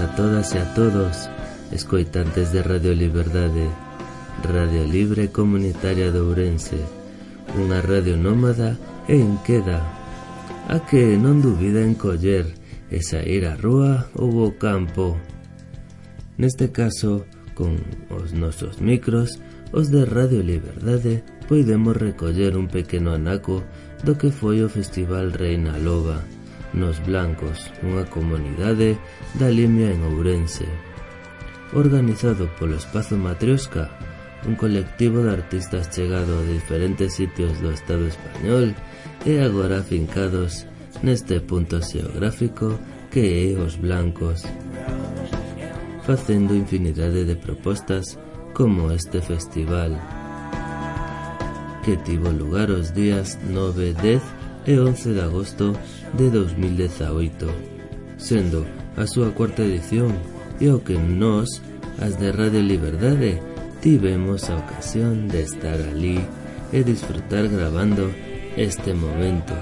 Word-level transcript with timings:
a 0.00 0.16
todas 0.16 0.54
e 0.54 0.58
a 0.58 0.64
todos, 0.72 1.28
escoitantes 1.72 2.52
de 2.52 2.62
Radio 2.62 2.94
Liberdade, 2.94 3.68
Radio 4.42 4.84
Libre 4.88 5.28
Comunitaria 5.28 6.08
de 6.08 6.16
Ourense, 6.24 6.80
unha 7.52 7.84
radio 7.84 8.16
nómada 8.16 8.80
e 9.04 9.20
inqueda, 9.20 9.84
a 10.72 10.80
que 10.88 11.20
non 11.20 11.44
dubida 11.44 11.84
en 11.84 11.92
coller 11.92 12.48
e 12.88 13.04
sair 13.04 13.44
á 13.44 13.60
rúa 13.60 14.08
ou 14.16 14.40
ao 14.40 14.56
campo. 14.56 15.20
Neste 16.40 16.72
caso, 16.72 17.28
con 17.52 17.76
os 18.08 18.32
nosos 18.32 18.80
micros, 18.80 19.36
os 19.76 19.92
de 19.92 20.08
Radio 20.08 20.40
Liberdade 20.40 21.20
poidemos 21.44 21.92
recoller 21.92 22.56
un 22.56 22.72
pequeno 22.72 23.12
anaco 23.12 23.60
do 24.00 24.16
que 24.16 24.32
foi 24.32 24.64
o 24.64 24.72
Festival 24.72 25.28
Reina 25.28 25.76
Loba, 25.76 26.24
Nos 26.72 27.02
Blancos, 27.02 27.66
unha 27.82 28.06
comunidade 28.06 28.94
da 29.34 29.50
Limia 29.50 29.90
en 29.90 30.06
Ourense. 30.06 30.70
Organizado 31.74 32.46
polo 32.58 32.78
Espazo 32.78 33.18
Matriosca, 33.18 33.90
un 34.46 34.54
colectivo 34.54 35.22
de 35.26 35.34
artistas 35.34 35.90
chegado 35.90 36.38
a 36.38 36.46
diferentes 36.46 37.18
sitios 37.18 37.58
do 37.58 37.74
Estado 37.74 38.06
español 38.06 38.70
e 39.26 39.42
agora 39.42 39.82
afincados 39.82 40.64
neste 41.02 41.42
punto 41.42 41.82
xeográfico 41.82 42.78
que 43.10 43.50
é 43.50 43.58
os 43.58 43.74
Blancos, 43.74 44.46
facendo 46.06 46.54
infinidade 46.54 47.26
de 47.26 47.34
propostas 47.34 48.14
como 48.54 48.94
este 48.94 49.18
festival 49.18 49.98
que 51.82 51.96
tivo 51.96 52.30
lugar 52.30 52.70
os 52.70 52.92
días 52.92 53.38
9, 53.48 53.94
10 53.94 54.22
e 54.66 54.78
11 54.78 55.14
de 55.14 55.22
agosto 55.22 55.72
de 56.16 56.30
2018, 56.30 57.46
sendo 58.16 58.66
a 58.96 59.06
súa 59.06 59.30
cuarta 59.32 59.62
edición 59.62 60.12
e 60.60 60.68
o 60.68 60.82
que 60.82 60.98
nós, 60.98 61.62
as 62.02 62.18
de 62.18 62.32
Radio 62.32 62.60
Liberdade, 62.60 63.40
tivemos 63.80 64.50
a 64.50 64.58
ocasión 64.58 65.28
de 65.28 65.42
estar 65.42 65.78
ali 65.80 66.20
e 66.72 66.84
disfrutar 66.84 67.48
grabando 67.48 68.10
este 68.56 68.94
momento. 68.94 69.54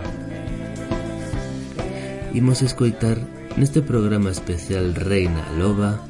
Imos 2.34 2.62
escoitar 2.62 3.18
neste 3.56 3.80
programa 3.80 4.30
especial 4.30 4.94
Reina 4.94 5.44
Loba 5.56 6.02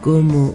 como 0.00 0.54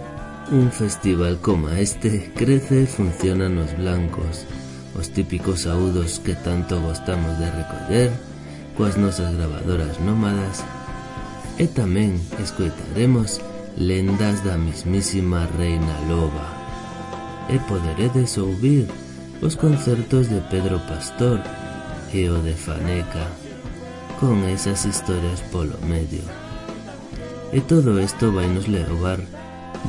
un 0.52 0.72
festival 0.72 1.40
como 1.40 1.70
este 1.70 2.32
crece 2.36 2.84
e 2.84 2.88
funciona 2.88 3.50
nos 3.50 3.76
blancos, 3.78 4.46
os 4.94 5.10
típicos 5.10 5.66
saúdos 5.66 6.20
que 6.20 6.36
tanto 6.36 6.80
gostamos 6.82 7.40
de 7.40 7.48
recoller, 7.50 8.12
coas 8.78 8.98
nosas 8.98 9.36
gravadoras 9.36 10.00
nómadas. 10.00 10.66
E 11.58 11.70
tamén 11.70 12.18
escoitaremos 12.42 13.38
lendas 13.78 14.42
da 14.42 14.58
mismísima 14.58 15.46
Reina 15.58 15.94
Loba. 16.10 16.50
E 17.50 17.62
poderedes 17.70 18.38
ouvir 18.42 18.90
os 19.42 19.54
concertos 19.54 20.30
de 20.30 20.42
Pedro 20.50 20.82
Pastor 20.90 21.42
e 22.14 22.30
o 22.30 22.42
de 22.42 22.54
Faneca 22.54 23.30
con 24.20 24.42
esas 24.50 24.86
historias 24.86 25.42
polo 25.52 25.78
medio. 25.86 26.24
E 27.54 27.62
todo 27.62 28.02
isto 28.02 28.34
vai 28.34 28.50
nos 28.50 28.66
levar 28.66 29.22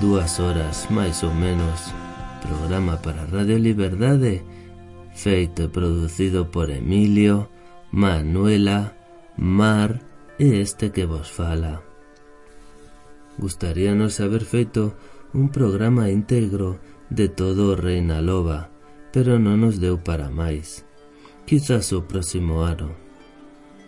dúas 0.00 0.36
horas 0.40 0.84
máis 0.90 1.22
ou 1.22 1.32
menos. 1.32 1.92
Programa 2.44 3.00
para 3.00 3.24
Radio 3.32 3.56
Liberdade 3.56 4.44
feito 5.14 5.62
e 5.62 5.68
producido 5.68 6.50
por 6.50 6.68
Emilio 6.68 7.48
Manuela, 7.94 8.96
Mar 9.36 10.00
e 10.36 10.58
este 10.58 10.90
que 10.90 11.06
vos 11.06 11.30
fala. 11.30 11.84
Gustaríanos 13.38 14.18
haber 14.18 14.42
feito 14.42 14.98
un 15.32 15.48
programa 15.50 16.10
íntegro 16.10 16.80
de 17.08 17.28
todo 17.28 17.70
o 17.70 17.76
Reina 17.78 18.18
Loba, 18.18 18.74
pero 19.14 19.38
non 19.38 19.62
nos 19.62 19.78
deu 19.78 20.02
para 20.02 20.26
máis. 20.26 20.82
Quizás 21.46 21.94
o 21.94 22.02
próximo 22.02 22.66
ano. 22.66 22.98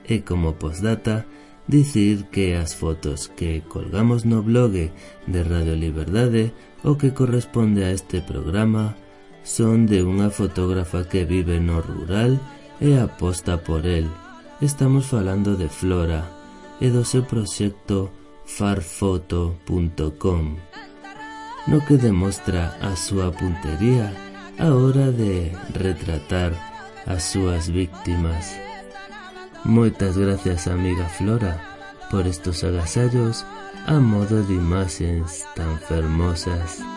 E 0.07 0.23
como 0.23 0.55
postdata, 0.55 1.27
dicir 1.67 2.31
que 2.31 2.55
as 2.55 2.79
fotos 2.79 3.27
que 3.35 3.67
colgamos 3.67 4.23
no 4.23 4.47
blog 4.47 4.95
de 5.27 5.41
Radio 5.43 5.75
Liberdade 5.75 6.55
o 6.87 6.95
que 6.95 7.11
corresponde 7.11 7.83
a 7.83 7.91
este 7.91 8.23
programa 8.23 8.95
son 9.43 9.91
de 9.91 10.07
unha 10.07 10.31
fotógrafa 10.31 11.11
que 11.11 11.27
vive 11.27 11.59
no 11.59 11.83
rural 11.83 12.39
e 12.39 12.56
aposta 13.03 13.59
por 13.59 13.87
el. 13.87 14.09
Estamos 14.61 15.07
falando 15.07 15.57
de 15.57 15.69
Flora 15.69 16.25
e 16.81 16.91
do 16.91 17.05
seu 17.05 17.25
farfoto.com 18.47 20.57
no 21.67 21.85
que 21.85 21.97
demostra 21.97 22.77
a 22.81 22.95
súa 22.95 23.33
puntería 23.33 24.15
a 24.59 24.71
hora 24.71 25.11
de 25.11 25.51
retratar 25.75 26.53
as 27.07 27.25
súas 27.25 27.69
víctimas. 27.69 28.55
Moitas 29.65 30.17
gracias, 30.17 30.69
amiga 30.69 31.09
Flora, 31.09 31.61
por 32.11 32.27
estos 32.27 32.63
agasallos 32.63 33.45
a 33.87 33.99
modo 33.99 34.43
de 34.43 34.55
imaxes 34.55 35.45
tan 35.55 35.79
fermosas. 35.81 36.96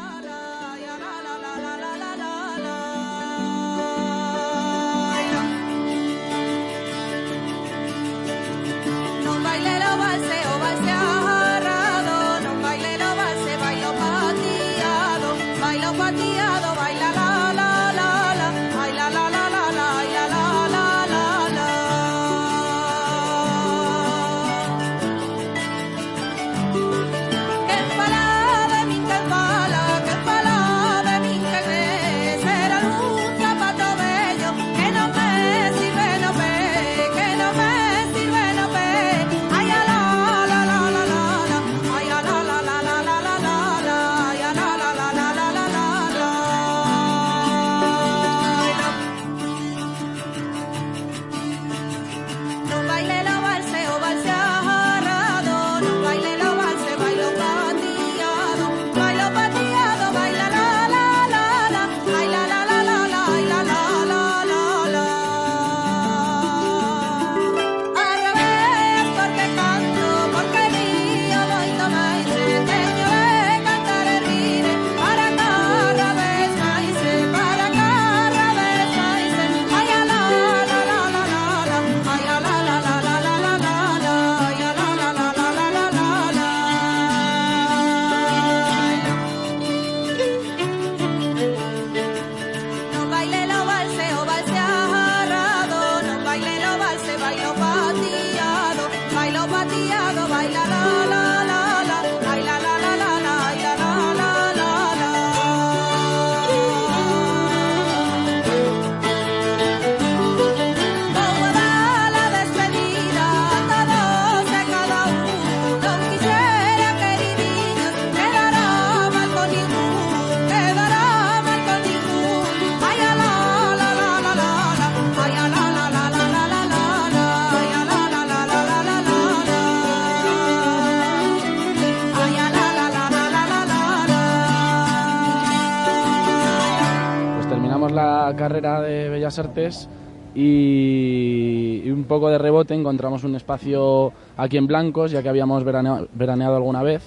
Bellas 139.30 139.40
Artes 139.40 139.90
y, 140.34 141.90
un 141.90 142.06
poco 142.06 142.30
de 142.30 142.38
rebote 142.38 142.74
encontramos 142.74 143.24
un 143.24 143.36
espacio 143.36 144.12
aquí 144.38 144.58
en 144.58 144.66
Blancos, 144.66 145.12
ya 145.12 145.22
que 145.22 145.30
habíamos 145.30 145.64
veraneado, 145.64 146.56
alguna 146.56 146.82
vez 146.82 147.04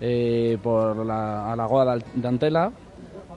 eh, 0.00 0.58
por 0.62 1.06
la, 1.06 1.52
a 1.52 1.56
la 1.56 1.98
de 2.14 2.28
Antela. 2.28 2.72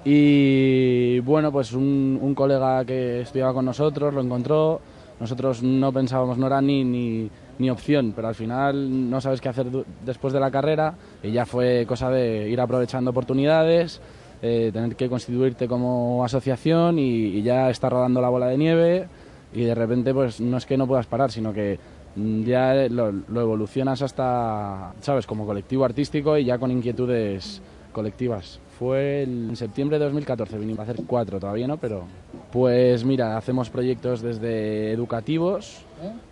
Y 0.03 1.19
bueno, 1.19 1.51
pues 1.51 1.73
un, 1.73 2.17
un, 2.21 2.33
colega 2.33 2.85
que 2.85 3.21
estudiaba 3.21 3.53
con 3.53 3.65
nosotros 3.65 4.13
lo 4.13 4.21
encontró. 4.21 4.79
Nosotros 5.19 5.61
no 5.63 5.91
pensábamos, 5.91 6.37
no 6.37 6.47
era 6.47 6.61
ni, 6.61 6.83
ni, 6.83 7.29
ni 7.59 7.69
opción, 7.69 8.13
pero 8.15 8.27
al 8.27 8.35
final 8.35 9.09
no 9.09 9.19
sabes 9.19 9.41
qué 9.41 9.49
hacer 9.49 9.67
después 10.05 10.33
de 10.33 10.39
la 10.39 10.51
carrera 10.51 10.93
y 11.23 11.31
ya 11.31 11.45
fue 11.45 11.85
cosa 11.87 12.09
de 12.09 12.49
ir 12.49 12.61
aprovechando 12.61 13.11
oportunidades, 13.11 13.99
eh, 14.41 14.69
tener 14.71 14.95
que 14.95 15.09
constituirte 15.09 15.67
como 15.67 16.23
asociación 16.23 16.99
y, 16.99 17.41
ya 17.41 17.69
está 17.69 17.89
rodando 17.89 18.21
la 18.21 18.29
bola 18.29 18.47
de 18.47 18.57
nieve 18.57 19.07
y 19.53 19.63
de 19.63 19.75
repente 19.75 20.13
pues 20.13 20.39
no 20.41 20.57
es 20.57 20.65
que 20.65 20.77
no 20.77 20.87
puedas 20.87 21.07
parar, 21.07 21.31
sino 21.31 21.53
que 21.53 21.79
ya 22.15 22.87
lo, 22.89 23.11
lo 23.11 23.41
evolucionas 23.41 24.01
hasta, 24.01 24.93
¿sabes?, 25.01 25.27
como 25.27 25.45
colectivo 25.45 25.85
artístico 25.85 26.37
y 26.37 26.45
ya 26.45 26.57
con 26.57 26.71
inquietudes 26.71 27.61
colectivas. 27.91 28.59
Fue 28.77 29.23
en 29.23 29.55
septiembre 29.55 29.97
de 29.97 30.05
2014, 30.05 30.59
vinimos 30.59 30.79
a 30.79 30.83
hacer 30.83 31.03
cuatro, 31.07 31.39
todavía 31.39 31.67
no, 31.67 31.77
pero... 31.77 32.03
Pues 32.51 33.03
mira, 33.03 33.37
hacemos 33.37 33.69
proyectos 33.69 34.21
desde 34.21 34.91
educativos, 34.91 35.83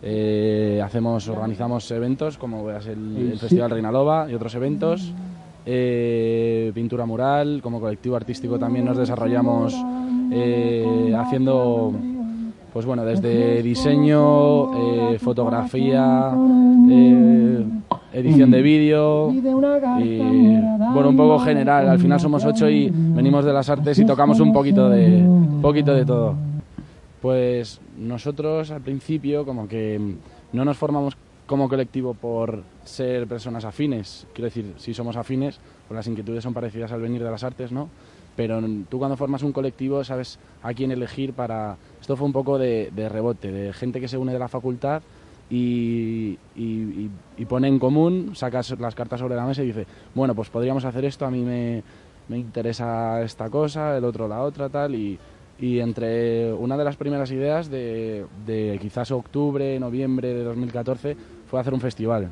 eh, 0.01 0.80
hacemos, 0.84 1.28
organizamos 1.28 1.90
eventos 1.92 2.38
como 2.38 2.69
el, 2.69 3.31
el 3.31 3.40
Festival 3.40 3.72
Reina 3.72 3.92
Loba 3.92 4.30
y 4.30 4.36
otros 4.36 4.56
eventos, 4.56 5.12
eh, 5.66 6.72
pintura 6.74 7.06
mural, 7.06 7.60
como 7.62 7.80
colectivo 7.80 8.16
artístico 8.16 8.60
también 8.60 8.86
nos 8.86 8.98
desarrollamos 8.98 9.76
eh, 10.32 11.14
haciendo 11.18 11.94
pues 12.72 12.86
bueno, 12.86 13.06
desde 13.06 13.64
diseño, 13.64 15.18
fotografía, 15.20 16.34
edición 18.16 18.52
de 18.52 18.62
vídeo 18.62 19.32
y 19.32 19.40
bueno, 19.40 21.10
un 21.10 21.18
poco 21.18 21.40
general. 21.40 21.90
Al 21.90 22.00
final 22.00 22.20
somos 22.20 22.46
ocho 22.46 22.70
y 22.70 22.90
venimos 22.90 23.46
de 23.46 23.54
las 23.54 23.70
artes 23.70 24.00
y 24.00 24.06
tocamos 24.06 24.40
un 24.40 24.54
poquito 24.54 24.90
de, 24.90 25.24
poquito 25.62 25.94
de 25.94 26.06
todo. 26.06 26.36
Pues 27.22 27.80
nosotros 27.98 28.72
al 28.72 28.82
principio 28.82 29.46
como 29.46 29.68
que 29.68 30.00
no 30.54 30.66
nos 30.66 30.78
formamos 30.78 31.18
como 31.46 31.70
colectivo 31.70 32.14
por 32.14 32.64
ser 32.84 33.28
personas 33.28 33.66
afines. 33.66 34.28
Quiero 34.34 34.46
decir, 34.46 34.74
si 34.78 34.94
somos 34.94 35.16
afines, 35.16 35.60
pues 35.88 35.96
las 35.96 36.08
inquietudes 36.08 36.44
son 36.44 36.54
parecidas 36.54 36.92
al 36.92 37.02
venir 37.02 37.24
de 37.24 37.32
las 37.32 37.44
artes, 37.44 37.72
¿no? 37.72 37.90
Pero 38.36 38.62
tú 38.90 39.00
cuando 39.00 39.16
formas 39.16 39.44
un 39.44 39.54
colectivo 39.54 40.04
sabes 40.04 40.40
a 40.62 40.74
quién 40.74 40.92
elegir 40.92 41.34
para... 41.34 41.78
Esto 42.02 42.18
fue 42.18 42.28
un 42.28 42.34
poco 42.34 42.58
de, 42.58 42.92
de 42.94 43.08
rebote, 43.08 43.52
de 43.52 43.74
gente 43.74 44.02
que 44.02 44.08
se 44.08 44.18
une 44.18 44.34
de 44.34 44.40
la 44.40 44.50
facultad 44.50 45.02
y, 45.50 46.38
pone 47.48 47.68
en 47.68 47.80
común, 47.80 48.32
sacas 48.36 48.78
las 48.80 48.96
cartas 48.96 49.20
sobre 49.20 49.36
la 49.36 49.46
mesa 49.46 49.64
y 49.64 49.68
dice, 49.68 49.86
bueno, 50.14 50.34
pues 50.36 50.50
podríamos 50.50 50.86
hacer 50.86 51.06
esto, 51.06 51.26
a 51.26 51.32
mí 51.32 51.42
me, 51.42 51.84
interesa 52.30 53.22
esta 53.22 53.50
cosa, 53.50 53.98
el 53.98 54.06
otro 54.06 54.28
la 54.28 54.42
otra, 54.42 54.70
tal, 54.70 54.96
y, 54.96 55.20
entre 55.60 56.52
una 56.52 56.76
de 56.76 56.84
las 56.84 56.98
primeras 56.98 57.32
ideas 57.32 57.70
de, 57.70 58.26
quizás 58.82 59.12
octubre, 59.12 59.80
noviembre 59.80 60.34
de 60.34 60.44
2014 60.44 61.16
fue 61.48 61.60
hacer 61.60 61.74
un 61.74 61.82
festival. 61.82 62.30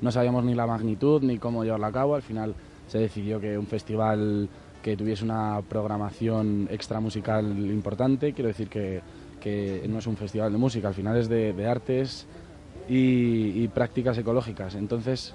No 0.00 0.10
sabíamos 0.10 0.44
ni 0.44 0.54
la 0.54 0.66
magnitud 0.66 1.22
ni 1.22 1.38
cómo 1.38 1.64
llevarlo 1.64 1.86
a 1.86 1.92
cabo, 1.92 2.14
al 2.14 2.22
final 2.22 2.54
se 2.88 2.98
decidió 2.98 3.40
que 3.40 3.56
un 3.56 3.66
festival 3.66 4.48
que 4.82 4.96
tuviese 4.96 5.24
una 5.24 5.62
programación 5.68 6.68
extra 6.70 6.98
musical 6.98 7.46
importante, 7.46 8.32
quiero 8.32 8.48
decir 8.48 8.68
que 8.68 9.00
que 9.42 9.84
no 9.88 9.98
es 9.98 10.06
un 10.06 10.16
festival 10.16 10.52
de 10.52 10.58
música, 10.58 10.88
al 10.88 10.94
final 10.94 11.16
es 11.16 11.28
de, 11.28 11.66
artes 11.66 12.26
y, 12.88 13.66
prácticas 13.68 14.16
ecológicas. 14.16 14.76
Entonces, 14.76 15.34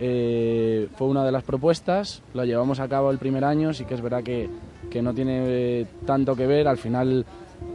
eh, 0.00 0.88
fue 0.96 1.08
una 1.08 1.24
de 1.24 1.30
las 1.30 1.44
propuestas, 1.44 2.22
lo 2.32 2.44
llevamos 2.44 2.80
a 2.80 2.88
cabo 2.88 3.10
el 3.10 3.18
primer 3.18 3.44
año, 3.44 3.74
sí 3.74 3.84
que 3.84 3.94
es 3.94 4.00
verdad 4.00 4.22
que, 4.22 4.48
no 5.02 5.12
tiene 5.12 5.86
tanto 6.06 6.34
que 6.34 6.46
ver, 6.46 6.66
al 6.66 6.78
final 6.78 7.26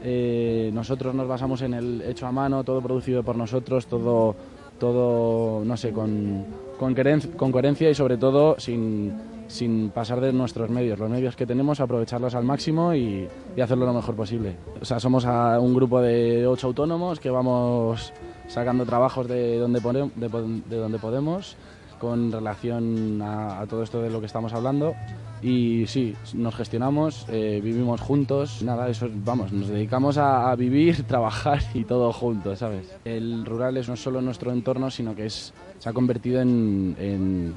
eh, 0.04 0.70
nosotros 0.74 1.14
nos 1.16 1.28
basamos 1.28 1.62
en 1.62 1.74
el 1.74 2.02
hecho 2.02 2.28
a 2.28 2.32
mano, 2.32 2.64
todo 2.64 2.82
producido 2.82 3.24
por 3.24 3.36
nosotros, 3.36 3.88
todo, 3.88 4.36
todo 4.80 5.64
no 5.66 5.78
sé, 5.78 5.92
con, 5.92 6.46
con 6.78 7.52
coherencia 7.52 7.90
y 7.90 7.96
sobre 7.96 8.18
todo 8.18 8.56
sin 8.60 9.14
sin 9.50 9.90
pasar 9.90 10.22
de 10.22 10.32
nuestros 10.32 10.70
medios. 10.70 11.00
Los 11.00 11.10
medios 11.10 11.36
que 11.36 11.46
tenemos, 11.46 11.80
aprovecharlos 11.80 12.36
al 12.36 12.46
máximo 12.46 12.94
y, 12.94 13.28
hacerlo 13.62 13.86
lo 13.86 13.94
mejor 13.94 14.16
posible. 14.16 14.56
O 14.80 14.86
sea, 14.86 15.00
somos 15.00 15.26
un 15.26 15.74
grupo 15.74 16.00
de 16.02 16.48
ocho 16.48 16.68
autónomos 16.68 17.20
que 17.20 17.30
vamos 17.30 18.14
sacando 18.48 18.86
trabajos 18.86 19.28
de 19.28 19.58
donde, 19.58 19.82
de, 20.16 20.78
donde 20.78 21.00
podemos 21.00 21.58
con 22.00 22.32
relación 22.32 23.22
a, 23.22 23.66
todo 23.68 23.84
esto 23.84 24.02
de 24.02 24.10
lo 24.10 24.22
que 24.22 24.28
estamos 24.28 24.54
hablando. 24.54 24.94
Y 25.42 25.86
sí, 25.88 26.16
nos 26.34 26.56
gestionamos, 26.56 27.26
eh, 27.30 27.62
vivimos 27.64 28.02
juntos, 28.02 28.62
nada, 28.62 28.90
eso, 28.90 29.08
vamos, 29.12 29.54
nos 29.54 29.70
dedicamos 29.70 30.18
a, 30.18 30.54
vivir, 30.56 31.04
trabajar 31.08 31.62
y 31.74 31.86
todo 31.86 32.12
juntos, 32.12 32.60
¿sabes? 32.60 32.94
El 33.06 33.46
rural 33.46 33.78
es 33.78 33.88
no 33.88 33.96
solo 33.96 34.22
nuestro 34.22 34.52
entorno, 34.52 34.92
sino 34.92 35.16
que 35.16 35.28
es, 35.28 35.54
se 35.80 35.90
ha 35.90 35.94
convertido 35.94 36.42
en 36.42 37.54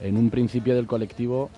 en 0.00 0.16
un 0.16 0.30
principio 0.30 0.74
del 0.74 0.86
colectivo 0.86 1.50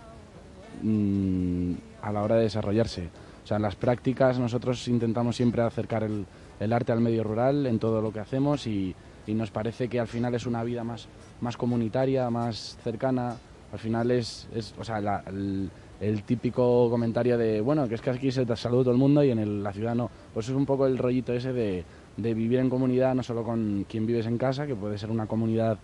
mm, 0.82 1.72
a 2.02 2.12
la 2.12 2.22
hora 2.22 2.36
de 2.36 2.42
desarrollarse. 2.42 3.08
O 3.42 3.46
sea, 3.46 3.56
en 3.56 3.62
las 3.62 3.76
prácticas 3.76 4.38
nosotros 4.38 4.86
intentamos 4.88 5.36
siempre 5.36 5.62
acercar 5.62 6.04
el, 6.04 6.72
arte 6.72 6.92
al 6.92 7.00
medio 7.00 7.24
rural 7.24 7.66
en 7.66 7.78
todo 7.78 8.00
lo 8.00 8.12
que 8.12 8.20
hacemos 8.20 8.66
y, 8.66 8.94
nos 9.28 9.52
parece 9.52 9.88
que 9.88 10.00
al 10.00 10.08
final 10.08 10.34
es 10.34 10.46
una 10.46 10.64
vida 10.64 10.82
más, 10.82 11.06
más 11.40 11.56
comunitaria, 11.56 12.28
más 12.28 12.76
cercana. 12.82 13.36
Al 13.72 13.78
final 13.78 14.10
es, 14.10 14.48
o 14.78 14.84
sea, 14.84 15.22
el, 15.26 16.22
típico 16.24 16.90
comentario 16.90 17.38
de, 17.38 17.60
bueno, 17.60 17.88
que 17.88 17.94
es 17.94 18.00
que 18.00 18.10
aquí 18.10 18.30
se 18.30 18.44
te 18.44 18.54
saluda 18.56 18.84
todo 18.84 18.92
el 18.92 18.98
mundo 18.98 19.24
y 19.24 19.30
en 19.30 19.62
la 19.62 19.72
ciudad 19.72 19.94
no. 19.94 20.10
Pues 20.34 20.48
es 20.48 20.54
un 20.54 20.66
poco 20.66 20.86
el 20.86 20.98
rollito 20.98 21.32
ese 21.32 21.52
de, 21.52 21.84
vivir 22.16 22.58
en 22.58 22.68
comunidad, 22.68 23.14
no 23.14 23.22
solo 23.22 23.42
con 23.42 23.86
quien 23.88 24.06
vives 24.06 24.26
en 24.26 24.38
casa, 24.38 24.66
que 24.66 24.74
puede 24.74 24.98
ser 24.98 25.10
una 25.10 25.26
comunidad 25.26 25.78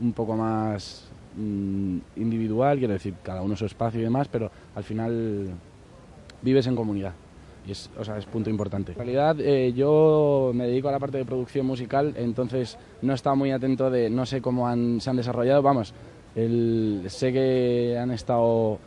un 0.00 0.12
poco 0.12 0.36
más 0.36 1.10
Mm, 1.34 1.98
individual, 2.16 2.78
quiero 2.78 2.92
decir, 2.92 3.14
cada 3.22 3.40
uno 3.40 3.56
su 3.56 3.64
espacio 3.64 4.00
y 4.00 4.02
demás, 4.02 4.28
pero 4.28 4.50
al 4.74 4.84
final 4.84 5.48
vives 6.42 6.66
en 6.66 6.76
comunidad. 6.76 7.14
Y 7.66 7.70
es, 7.70 7.88
o 7.98 8.04
sea, 8.04 8.18
es 8.18 8.26
punto 8.26 8.50
importante. 8.50 8.92
En 8.92 8.98
realidad 8.98 9.40
eh, 9.40 9.72
yo 9.72 10.50
me 10.52 10.66
dedico 10.66 10.88
a 10.88 10.92
la 10.92 10.98
parte 10.98 11.16
de 11.16 11.24
producción 11.24 11.64
musical, 11.64 12.12
entonces 12.16 12.76
no 13.00 13.12
he 13.12 13.14
estado 13.14 13.36
muy 13.36 13.50
atento 13.50 13.88
de, 13.88 14.10
no 14.10 14.26
sé 14.26 14.42
cómo 14.42 14.68
se 15.00 15.10
han 15.10 15.16
desarrollado, 15.16 15.62
vamos, 15.62 15.94
el, 16.34 17.04
sé 17.08 17.32
que 17.32 17.98
han 17.98 18.10
estado 18.10 18.78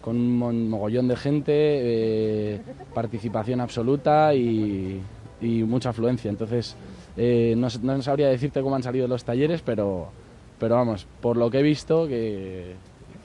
con 0.00 0.16
un 0.16 0.68
mogollón 0.68 1.08
de 1.08 1.16
gente, 1.16 1.52
eh, 1.52 2.60
participación 2.94 3.60
absoluta 3.60 4.34
y, 4.34 5.02
mucha 5.40 5.90
afluencia, 5.90 6.30
entonces 6.30 6.74
eh, 7.18 7.54
no, 7.56 7.68
no 7.82 8.02
sabría 8.02 8.28
decirte 8.28 8.62
cómo 8.62 8.76
han 8.76 8.82
salido 8.82 9.06
los 9.06 9.24
talleres, 9.24 9.60
pero 9.60 10.08
pero 10.58 10.76
vamos, 10.76 11.06
por 11.20 11.36
lo 11.36 11.50
que 11.50 11.58
he 11.58 11.62
visto, 11.62 12.06
que 12.06 12.74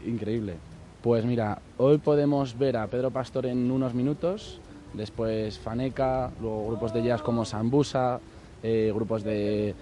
increíble. 0.06 0.56
Pues 1.02 1.24
mira, 1.26 1.62
hoy 1.78 1.98
podemos 1.98 2.58
ver 2.58 2.78
a 2.78 2.88
Pedro 2.88 3.12
Pastor 3.12 3.46
en 3.46 3.72
unos 3.72 3.94
minutos, 3.94 4.60
después 4.94 5.58
Faneca, 5.60 6.32
luego 6.42 6.68
grupos 6.68 6.94
de 6.94 7.04
jazz 7.04 7.22
como 7.22 7.46
Sambusa, 7.46 8.20
eh, 8.62 8.92
grupos 8.94 9.24
de, 9.24 9.74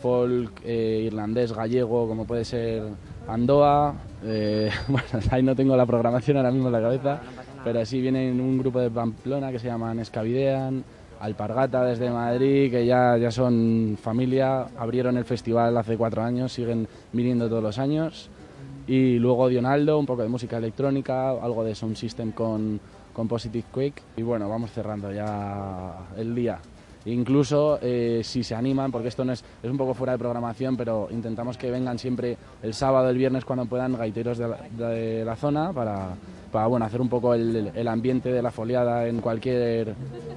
folk 0.00 0.60
eh, 0.64 1.02
irlandés, 1.06 1.52
gallego, 1.52 2.08
como 2.08 2.24
puede 2.24 2.44
ser 2.44 2.82
Andoa. 3.26 3.94
Eh, 4.24 4.70
bueno, 4.88 5.06
ahí 5.30 5.42
no 5.42 5.54
tengo 5.54 5.76
la 5.76 5.86
programación 5.86 6.36
ahora 6.36 6.50
mismo 6.50 6.68
en 6.68 6.72
la 6.72 6.80
cabeza, 6.80 7.20
pero 7.64 7.84
sí 7.84 8.00
viene 8.00 8.30
un 8.32 8.58
grupo 8.58 8.80
de 8.80 8.90
Pamplona 8.90 9.50
que 9.52 9.58
se 9.58 9.66
llaman 9.66 9.98
Escavidean 10.00 10.84
Alpargata 11.20 11.84
desde 11.84 12.10
Madrid, 12.10 12.70
que 12.70 12.86
ya, 12.86 13.16
ya 13.16 13.30
son 13.30 13.98
familia, 14.00 14.66
abrieron 14.78 15.16
el 15.16 15.24
festival 15.24 15.76
hace 15.76 15.96
cuatro 15.96 16.22
años, 16.22 16.52
siguen 16.52 16.86
viniendo 17.12 17.48
todos 17.48 17.62
los 17.62 17.78
años. 17.78 18.30
Y 18.86 19.18
luego 19.18 19.48
Dionaldo, 19.48 19.98
un 19.98 20.06
poco 20.06 20.22
de 20.22 20.28
música 20.28 20.58
electrónica, 20.58 21.30
algo 21.30 21.64
de 21.64 21.74
sound 21.74 21.96
system 21.96 22.32
con, 22.32 22.80
con 23.12 23.26
Positive 23.26 23.64
Quick. 23.74 24.02
Y 24.16 24.22
bueno, 24.22 24.48
vamos 24.48 24.70
cerrando 24.70 25.12
ya 25.12 25.92
el 26.16 26.34
día. 26.34 26.58
Incluso 27.12 27.78
eh, 27.80 28.20
si 28.22 28.42
se 28.44 28.54
animan, 28.54 28.92
porque 28.92 29.08
esto 29.08 29.24
no 29.24 29.32
es, 29.32 29.44
es 29.62 29.70
un 29.70 29.76
poco 29.76 29.94
fuera 29.94 30.12
de 30.12 30.18
programación, 30.18 30.76
pero 30.76 31.08
intentamos 31.10 31.56
que 31.56 31.70
vengan 31.70 31.98
siempre 31.98 32.36
el 32.62 32.74
sábado, 32.74 33.08
el 33.08 33.16
viernes, 33.16 33.44
cuando 33.44 33.64
puedan, 33.66 33.96
gaiteros 33.96 34.38
de 34.38 35.24
la, 35.24 35.36
zona 35.36 35.72
para, 35.72 36.10
para 36.52 36.66
bueno, 36.66 36.86
hacer 36.86 37.00
un 37.00 37.08
poco 37.08 37.34
el, 37.34 37.88
ambiente 37.88 38.30
de 38.30 38.42
la 38.42 38.50
foliada 38.50 39.06
en 39.06 39.20
cualquier 39.20 39.94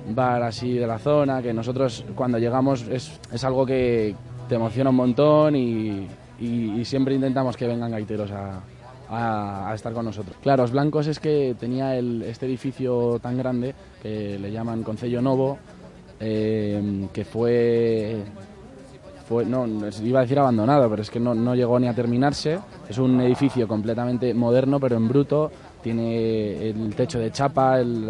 bar 0.09 0.43
así 0.43 0.73
de 0.73 0.87
la 0.87 0.97
zona, 0.97 1.41
que 1.41 1.53
nosotros 1.53 2.05
cuando 2.15 2.37
llegamos 2.37 2.87
es, 2.87 3.19
es 3.31 3.43
algo 3.43 3.65
que 3.65 4.15
te 4.47 4.55
emociona 4.55 4.89
un 4.89 4.95
montón 4.95 5.55
y, 5.55 6.07
y, 6.39 6.85
siempre 6.85 7.15
intentamos 7.15 7.57
que 7.57 7.67
vengan 7.67 7.91
gaiteros 7.91 8.31
a, 8.31 8.61
a, 9.09 9.73
estar 9.75 9.93
con 9.93 10.05
nosotros. 10.05 10.37
Claro, 10.41 10.63
los 10.63 10.71
blancos 10.71 11.07
es 11.07 11.19
que 11.19 11.55
tenía 11.59 11.97
el, 11.97 12.21
este 12.23 12.45
edificio 12.45 13.19
tan 13.19 13.37
grande 13.37 13.75
que 14.01 14.39
le 14.39 14.51
llaman 14.51 14.83
Concello 14.83 15.21
Novo, 15.21 15.57
eh, 16.21 17.07
que 17.11 17.25
fue, 17.25 18.23
fue, 19.27 19.45
no, 19.45 19.67
iba 20.03 20.19
a 20.19 20.21
decir 20.21 20.37
abandonado, 20.37 20.89
pero 20.89 21.01
es 21.01 21.09
que 21.09 21.19
no, 21.19 21.33
no 21.33 21.55
llegó 21.55 21.79
ni 21.79 21.87
a 21.87 21.93
terminarse. 21.93 22.59
Es 22.87 22.97
un 22.99 23.19
edificio 23.21 23.67
completamente 23.67 24.33
moderno, 24.33 24.79
pero 24.79 24.97
en 24.97 25.07
bruto, 25.07 25.51
tiene 25.81 26.69
el 26.69 26.95
techo 26.95 27.19
de 27.19 27.31
chapa, 27.31 27.79
el, 27.79 28.09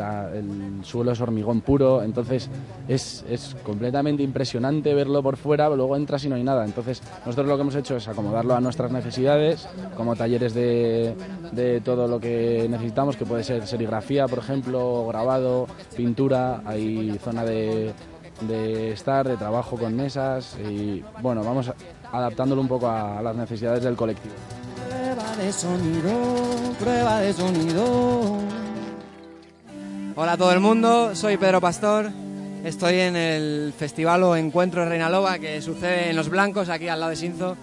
suelo 0.84 1.12
es 1.12 1.22
hormigón 1.22 1.62
puro, 1.62 2.04
entonces 2.04 2.50
es, 2.88 3.26
es, 3.30 3.56
completamente 3.64 4.24
impresionante 4.24 4.94
verlo 4.94 5.22
por 5.24 5.38
fuera, 5.38 5.70
luego 5.70 5.96
entras 5.96 6.24
y 6.26 6.30
no 6.30 6.36
hay 6.36 6.44
nada. 6.44 6.66
Entonces 6.66 7.02
nosotros 7.26 7.48
lo 7.48 7.56
que 7.56 7.62
hemos 7.62 7.76
hecho 7.76 7.98
es 7.98 8.08
acomodarlo 8.08 8.56
a 8.56 8.62
nuestras 8.62 8.92
necesidades, 8.92 9.68
como 9.96 10.16
talleres 10.16 10.54
de, 10.54 11.16
de 11.52 11.82
todo 11.82 12.08
lo 12.08 12.20
que 12.20 12.68
necesitamos, 12.70 13.16
que 13.16 13.26
puede 13.26 13.44
ser 13.44 13.66
serigrafía, 13.68 14.28
por 14.28 14.40
ejemplo, 14.40 15.08
grabado, 15.08 15.68
pintura, 15.96 16.62
hay 16.66 17.18
zona 17.24 17.44
de, 17.44 17.94
de 18.42 18.92
estar, 18.92 19.28
de 19.28 19.38
trabajo 19.38 19.78
con 19.78 19.96
mesas 19.96 20.58
y 20.70 21.04
bueno, 21.22 21.44
vamos 21.44 21.72
adaptándolo 22.12 22.62
un 22.62 22.68
poco 22.68 22.90
a 22.90 23.22
las 23.22 23.36
necesidades 23.36 23.84
del 23.84 23.96
colectivo 23.96 24.36
de 25.42 25.52
sonido, 25.52 26.76
prueba 26.80 27.20
de 27.20 27.34
sonido. 27.34 28.38
Hola 30.16 30.34
a 30.34 30.38
todo 30.38 30.52
el 30.52 30.60
mundo, 30.60 31.16
soy 31.16 31.38
Pedro 31.38 31.60
Pastor. 31.60 32.12
Estoy 32.64 33.00
en 33.00 33.16
el 33.16 33.74
festival 33.76 34.22
o 34.22 34.36
encuentro 34.36 34.88
Reina 34.88 35.10
Loba 35.10 35.40
que 35.40 35.60
sucede 35.62 36.12
en 36.12 36.16
Los 36.16 36.30
Blancos, 36.30 36.70
aquí 36.70 36.88
al 36.88 37.00
lado 37.00 37.10
de 37.10 37.16
Sinzo. 37.16 37.58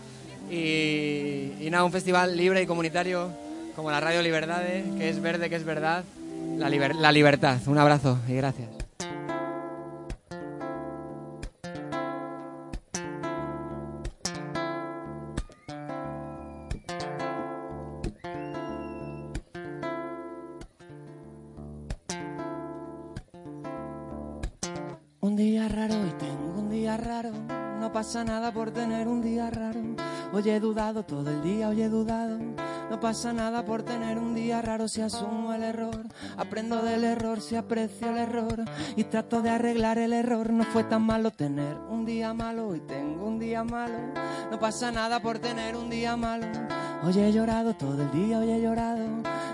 Y, 0.50 1.68
nada, 1.70 1.85
un 1.85 1.92
festival 1.92 2.37
libre 2.37 2.62
y 2.62 2.66
comunitario 2.66 3.30
como 3.76 3.92
la 3.92 4.00
Radio 4.00 4.23
Libertad, 4.23 4.62
que 4.97 5.08
es 5.08 5.23
verde, 5.23 5.49
que 5.49 5.56
es 5.56 5.64
verdad. 5.64 6.02
La 6.56 7.12
libertad. 7.12 7.58
Un 7.66 7.78
abrazo 7.78 8.18
y 8.26 8.35
gracias. 8.35 8.77
Nada 28.25 28.50
por 28.52 28.70
tener 28.70 29.06
un 29.08 29.22
día 29.22 29.50
raro. 29.50 29.80
Hoy 30.30 30.50
he 30.50 30.61
dudado 30.61 31.04
todo 31.04 31.30
el 31.30 31.42
día, 31.42 31.68
hoy 31.68 31.80
he 31.80 31.88
dudado. 31.88 32.38
No 32.90 33.00
pasa 33.00 33.32
nada 33.32 33.64
por 33.64 33.82
tener 33.82 34.18
un 34.18 34.35
día 34.35 34.61
raro 34.61 34.87
si 34.87 35.00
asumo 35.00 35.54
el 35.54 35.62
error. 35.62 36.06
Aprendo 36.37 36.82
del 36.82 37.04
error 37.04 37.40
si 37.40 37.56
aprecio 37.56 38.11
el 38.11 38.18
error. 38.18 38.64
Y 38.97 39.04
trato 39.04 39.40
de 39.40 39.50
arreglar 39.50 39.99
el 39.99 40.12
error. 40.12 40.52
No 40.52 40.64
fue 40.64 40.85
tan 40.85 41.02
malo 41.02 41.30
tener 41.30 41.76
un 41.88 42.04
día 42.04 42.35
malo. 42.35 42.68
Hoy 42.68 42.80
tengo 42.80 43.26
un 43.26 43.38
día 43.38 43.64
malo. 43.64 43.99
No 44.50 44.58
pasa 44.58 44.90
nada 44.92 45.20
por 45.20 45.38
tener 45.38 45.76
un 45.76 45.88
día 45.88 46.16
malo. 46.16 46.47
Hoy 47.02 47.16
he 47.18 47.32
llorado 47.32 47.75
todo 47.75 48.02
el 48.02 48.11
día, 48.11 48.38
hoy 48.38 48.50
he 48.50 48.61
llorado. 48.61 49.06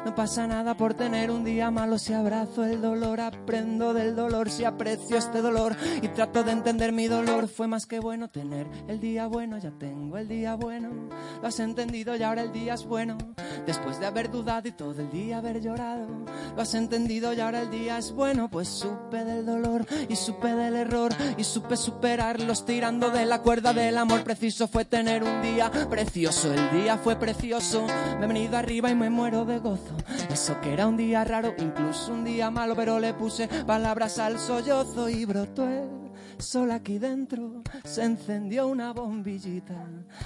No 0.05 0.15
pasa 0.15 0.47
nada 0.47 0.77
por 0.77 0.95
tener 0.95 1.31
un 1.31 1.45
día 1.45 1.71
malo 1.71 1.99
si 1.99 2.13
abrazo 2.13 2.65
el 2.65 2.81
dolor, 2.81 3.21
aprendo 3.21 3.95
del 3.95 4.15
dolor, 4.15 4.51
si 4.51 4.65
aprecio 4.65 5.17
este 5.17 5.41
dolor 5.41 5.77
y 6.03 6.09
trato 6.09 6.43
de 6.43 6.53
entender 6.53 6.93
mi 6.93 7.07
dolor. 7.07 7.49
Fue 7.49 7.67
más 7.67 7.87
que 7.87 8.01
bueno 8.01 8.29
tener 8.29 8.67
el 8.89 9.01
día 9.01 9.27
bueno, 9.27 9.59
ya 9.59 9.71
tengo 9.71 10.17
el 10.17 10.29
día 10.29 10.55
bueno. 10.55 10.64
Lo 10.71 11.49
has 11.49 11.61
entendido 11.61 12.17
y 12.17 12.23
ahora 12.23 12.43
el 12.43 12.53
día 12.53 12.75
es 12.75 12.87
bueno. 12.87 13.19
Después 13.67 14.01
de 14.01 14.07
haber 14.07 14.31
dudado 14.31 14.69
y 14.69 14.73
todo 14.73 15.01
el 15.01 15.11
día 15.11 15.39
haber 15.39 15.61
llorado, 15.61 16.07
lo 16.55 16.63
has 16.63 16.75
entendido 16.75 17.33
y 17.33 17.41
ahora 17.41 17.63
el 17.63 17.71
día 17.71 17.99
es 17.99 18.13
bueno. 18.13 18.49
Pues 18.51 18.69
supe 18.69 19.25
del 19.25 19.45
dolor 19.45 19.87
y 20.09 20.17
supe 20.17 20.55
del 20.55 20.75
error 20.75 21.13
y 21.37 21.45
supe 21.45 21.77
superarlos 21.77 22.65
tirando 22.65 23.11
de 23.11 23.27
la 23.27 23.43
cuerda 23.43 23.73
del 23.73 23.99
amor. 23.99 24.25
Preciso 24.25 24.69
fue 24.69 24.85
tener 24.85 25.23
un 25.23 25.43
día 25.43 25.71
precioso, 25.91 26.53
el 26.53 26.83
día 26.83 26.99
fue 26.99 27.17
precioso. 27.17 27.87
Me 28.19 28.25
he 28.25 28.29
venido 28.29 28.57
arriba 28.57 28.91
y 28.91 28.95
me 28.95 29.11
muero 29.11 29.45
de 29.45 29.59
gozo. 29.59 29.97
Eso 30.31 30.61
que 30.61 30.73
era 30.73 30.87
un 30.87 30.97
día 30.97 31.25
raro, 31.25 31.55
incluso 31.59 32.13
un 32.13 32.25
día 32.25 32.51
malo, 32.51 32.75
pero 32.75 32.99
le 33.01 33.15
puse 33.15 33.49
palabras 33.67 34.19
al 34.19 34.39
sollozo 34.39 35.09
y 35.09 35.25
brotó 35.25 35.69
el 35.69 36.04
sol 36.39 36.71
aquí 36.71 36.99
dentro. 36.99 37.63
Se 37.85 38.05
encendió 38.05 38.67
una 38.67 38.93
bombillita, 38.93 39.75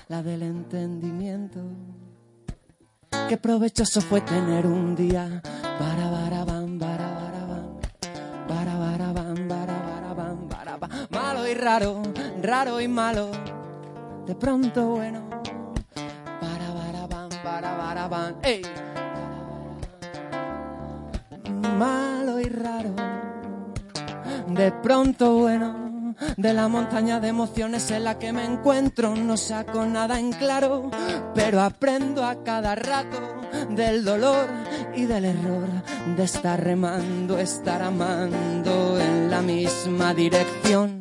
la 0.08 0.22
del 0.22 0.42
entendimiento. 0.42 1.60
Qué 3.28 3.36
provechoso 3.36 4.00
fue 4.00 4.20
tener 4.20 4.66
un 4.66 4.94
día. 4.94 5.42
Para 5.78 6.10
barabam, 6.10 6.78
para 6.78 7.10
barabam, 7.14 7.78
para 8.48 8.78
barabam, 8.78 10.48
malo 11.10 11.46
y 11.46 11.54
raro, 11.54 12.02
raro 12.42 12.80
y 12.80 12.88
malo, 12.88 13.30
de 14.26 14.34
pronto 14.34 14.86
bueno, 14.86 15.28
para 16.40 16.72
barabam, 16.72 17.28
para 17.42 17.76
barabam, 17.76 18.34
ey. 18.42 18.62
Malo 21.78 22.40
y 22.40 22.44
raro. 22.44 22.94
De 24.48 24.72
pronto 24.72 25.36
bueno, 25.36 25.87
de 26.36 26.52
la 26.52 26.68
montaña 26.68 27.20
de 27.20 27.28
emociones 27.28 27.90
en 27.90 28.04
la 28.04 28.18
que 28.18 28.32
me 28.32 28.44
encuentro, 28.44 29.14
no 29.14 29.36
saco 29.36 29.84
nada 29.86 30.18
en 30.18 30.32
claro, 30.32 30.90
pero 31.34 31.60
aprendo 31.60 32.24
a 32.24 32.42
cada 32.42 32.74
rato 32.74 33.18
del 33.70 34.04
dolor 34.04 34.46
y 34.94 35.06
del 35.06 35.24
error, 35.24 35.68
de 36.16 36.24
estar 36.24 36.62
remando, 36.62 37.38
estar 37.38 37.82
amando 37.82 38.98
en 39.00 39.30
la 39.30 39.42
misma 39.42 40.14
dirección 40.14 40.97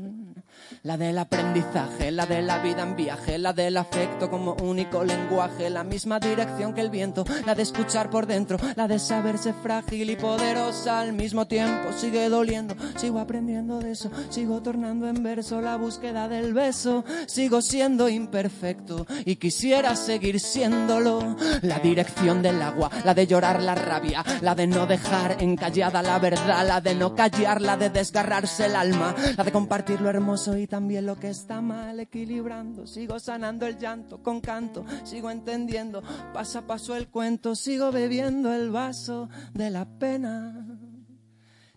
la 0.84 0.98
del 0.98 1.18
aprendizaje, 1.18 2.12
la 2.12 2.26
de 2.26 2.42
la 2.42 2.60
vida 2.60 2.84
en 2.84 2.96
viaje, 2.96 3.38
la 3.38 3.54
del 3.54 3.78
afecto 3.78 4.30
como 4.30 4.54
único 4.62 5.04
lenguaje, 5.04 5.70
la 5.70 5.84
misma 5.84 6.20
dirección 6.20 6.74
que 6.74 6.82
el 6.82 6.90
viento, 6.90 7.26
la 7.46 7.56
de 7.56 7.64
escuchar 7.64 8.10
por 8.10 8.26
dentro, 8.26 8.58
la 8.76 8.88
de 8.88 9.00
saberse 9.00 9.54
frágil 9.54 10.10
y 10.10 10.16
poderosa 10.16 11.00
al 11.00 11.14
mismo 11.14 11.48
tiempo. 11.48 11.92
Sigue 11.94 12.30
doliendo, 12.30 12.76
sigo 12.98 13.20
aprendiendo 13.20 13.80
de 13.80 13.92
eso, 13.92 14.12
sigo 14.30 14.62
tornando 14.62 15.08
en 15.08 15.24
verso 15.24 15.62
la 15.62 15.78
búsqueda 15.78 16.28
del 16.28 16.54
beso, 16.54 17.04
sigo 17.26 17.62
siendo 17.62 18.10
imperfecto 18.10 19.06
y 19.26 19.38
quisiera 19.38 19.96
seguir 19.96 20.40
siéndolo. 20.40 21.36
La 21.62 21.80
dirección 21.80 22.42
del 22.42 22.62
agua, 22.62 22.90
la 23.04 23.14
de 23.14 23.28
llorar 23.28 23.62
la 23.62 23.76
rabia, 23.76 24.24
la 24.42 24.56
de 24.56 24.68
no 24.68 24.86
dejar 24.86 25.42
encallada 25.42 26.02
la 26.02 26.20
verdad, 26.20 26.68
la 26.68 26.82
de 26.82 26.96
no 26.96 27.16
callar, 27.16 27.62
la 27.62 27.78
de 27.78 27.90
desgarrarse 27.90 28.66
el 28.66 28.76
alma, 28.76 29.16
la 29.36 29.44
de 29.44 29.52
compartir 29.52 30.02
lo 30.02 30.10
hermoso 30.10 30.58
y 30.58 30.67
también 30.68 31.06
lo 31.06 31.18
que 31.18 31.30
está 31.30 31.62
mal, 31.62 32.00
equilibrando. 32.00 32.88
Sigo 32.88 33.20
sanando 33.20 33.66
el 33.66 33.78
llanto 33.78 34.22
con 34.22 34.42
canto, 34.42 34.86
sigo 35.04 35.32
entendiendo 35.32 36.04
paso 36.34 36.60
a 36.60 36.62
paso 36.68 36.96
el 36.96 37.08
cuento, 37.08 37.56
sigo 37.56 37.92
bebiendo 37.92 38.54
el 38.54 38.70
vaso 38.70 39.30
de 39.54 39.70
la 39.70 39.86
pena. 39.86 40.80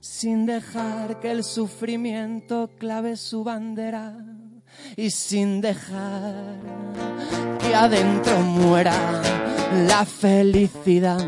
Sin 0.00 0.46
dejar 0.46 1.20
que 1.20 1.30
el 1.30 1.44
sufrimiento 1.44 2.70
clave 2.78 3.16
su 3.16 3.44
bandera 3.44 4.16
y 4.96 5.10
sin 5.10 5.60
dejar 5.60 6.56
que 7.58 7.74
adentro 7.74 8.40
muera 8.40 9.22
la 9.86 10.04
felicidad. 10.04 11.18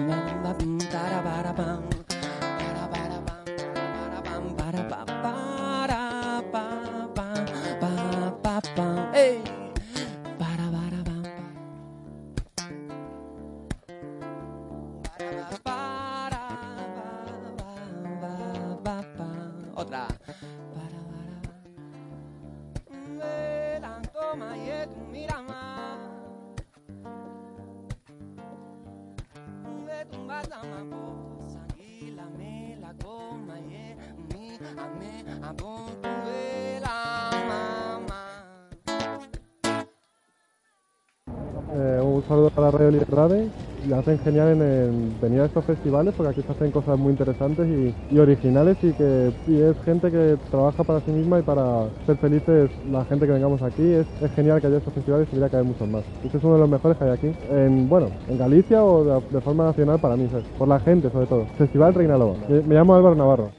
Eh, 42.83 42.85
Radio 42.85 42.91
Libertades 42.91 43.51
y 43.87 43.93
hacen 43.93 44.19
genial 44.21 44.61
en, 44.61 45.21
venir 45.21 45.41
a 45.41 45.47
estos 45.47 45.65
festivales 45.65 46.15
porque 46.17 46.31
aquí 46.31 46.43
se 46.43 46.53
hacen 46.53 46.71
cosas 46.71 46.99
muy 46.99 47.11
interesantes 47.11 47.67
y, 48.11 48.19
originales 48.19 48.77
y 48.83 48.93
que 48.93 49.29
es 49.49 49.85
gente 49.85 50.11
que 50.11 50.37
trabaja 50.51 50.85
para 50.85 51.01
sí 51.01 51.11
misma 51.11 51.41
y 51.41 51.43
para 51.43 51.89
ser 52.07 52.17
felices 52.19 52.71
la 52.91 53.05
gente 53.05 53.27
que 53.27 53.33
vengamos 53.33 53.63
aquí. 53.63 53.83
Es, 53.83 54.07
genial 54.35 54.61
que 54.61 54.69
haya 54.69 54.79
estos 54.79 54.95
festivales 54.95 55.29
y 55.29 55.37
debería 55.37 55.51
que 55.51 55.57
haya 55.57 55.65
muchos 55.65 55.89
más. 55.89 56.05
Este 56.25 56.39
es 56.39 56.45
uno 56.45 56.55
de 56.55 56.61
los 56.61 56.69
mejores 56.69 56.97
que 56.97 57.05
hay 57.05 57.11
aquí, 57.11 57.33
en, 57.51 57.89
bueno, 57.89 58.11
en 58.29 58.39
Galicia 58.39 58.85
o 58.85 59.21
de, 59.21 59.41
forma 59.41 59.65
nacional 59.65 60.01
para 60.01 60.17
mí, 60.17 60.29
por 60.59 60.69
la 60.69 60.81
gente 60.81 61.11
sobre 61.11 61.27
todo. 61.27 61.47
Festival 61.59 61.95
Reina 61.95 62.17
Loba. 62.17 62.37
Me 62.49 62.75
llamo 62.75 62.95
Álvaro 62.95 63.15
Navarro. 63.15 63.53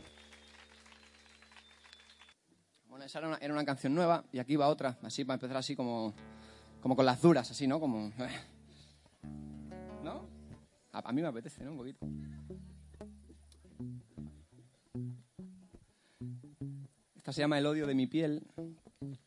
Bueno, 2.89 3.05
esa 3.05 3.19
era 3.19 3.53
una, 3.53 3.65
canción 3.65 3.93
nueva 3.93 4.23
y 4.31 4.39
aquí 4.39 4.55
va 4.55 4.67
otra, 4.67 4.97
así 5.03 5.25
para 5.25 5.35
empezar 5.35 5.57
así 5.57 5.75
como, 5.75 6.13
como 6.81 6.95
con 6.95 7.05
las 7.05 7.21
duras, 7.21 7.49
así, 7.51 7.67
¿no? 7.67 7.79
Como... 7.79 8.11
A, 10.93 11.11
mí 11.11 11.21
me 11.23 11.27
apetece, 11.27 11.63
¿no? 11.63 11.71
Un 11.71 11.77
poquito. 11.77 12.07
Esta 17.15 17.33
se 17.33 17.41
llama 17.41 17.57
El 17.57 17.65
odio 17.65 17.87
de 17.87 17.95
mi 17.95 18.05
piel 18.05 18.45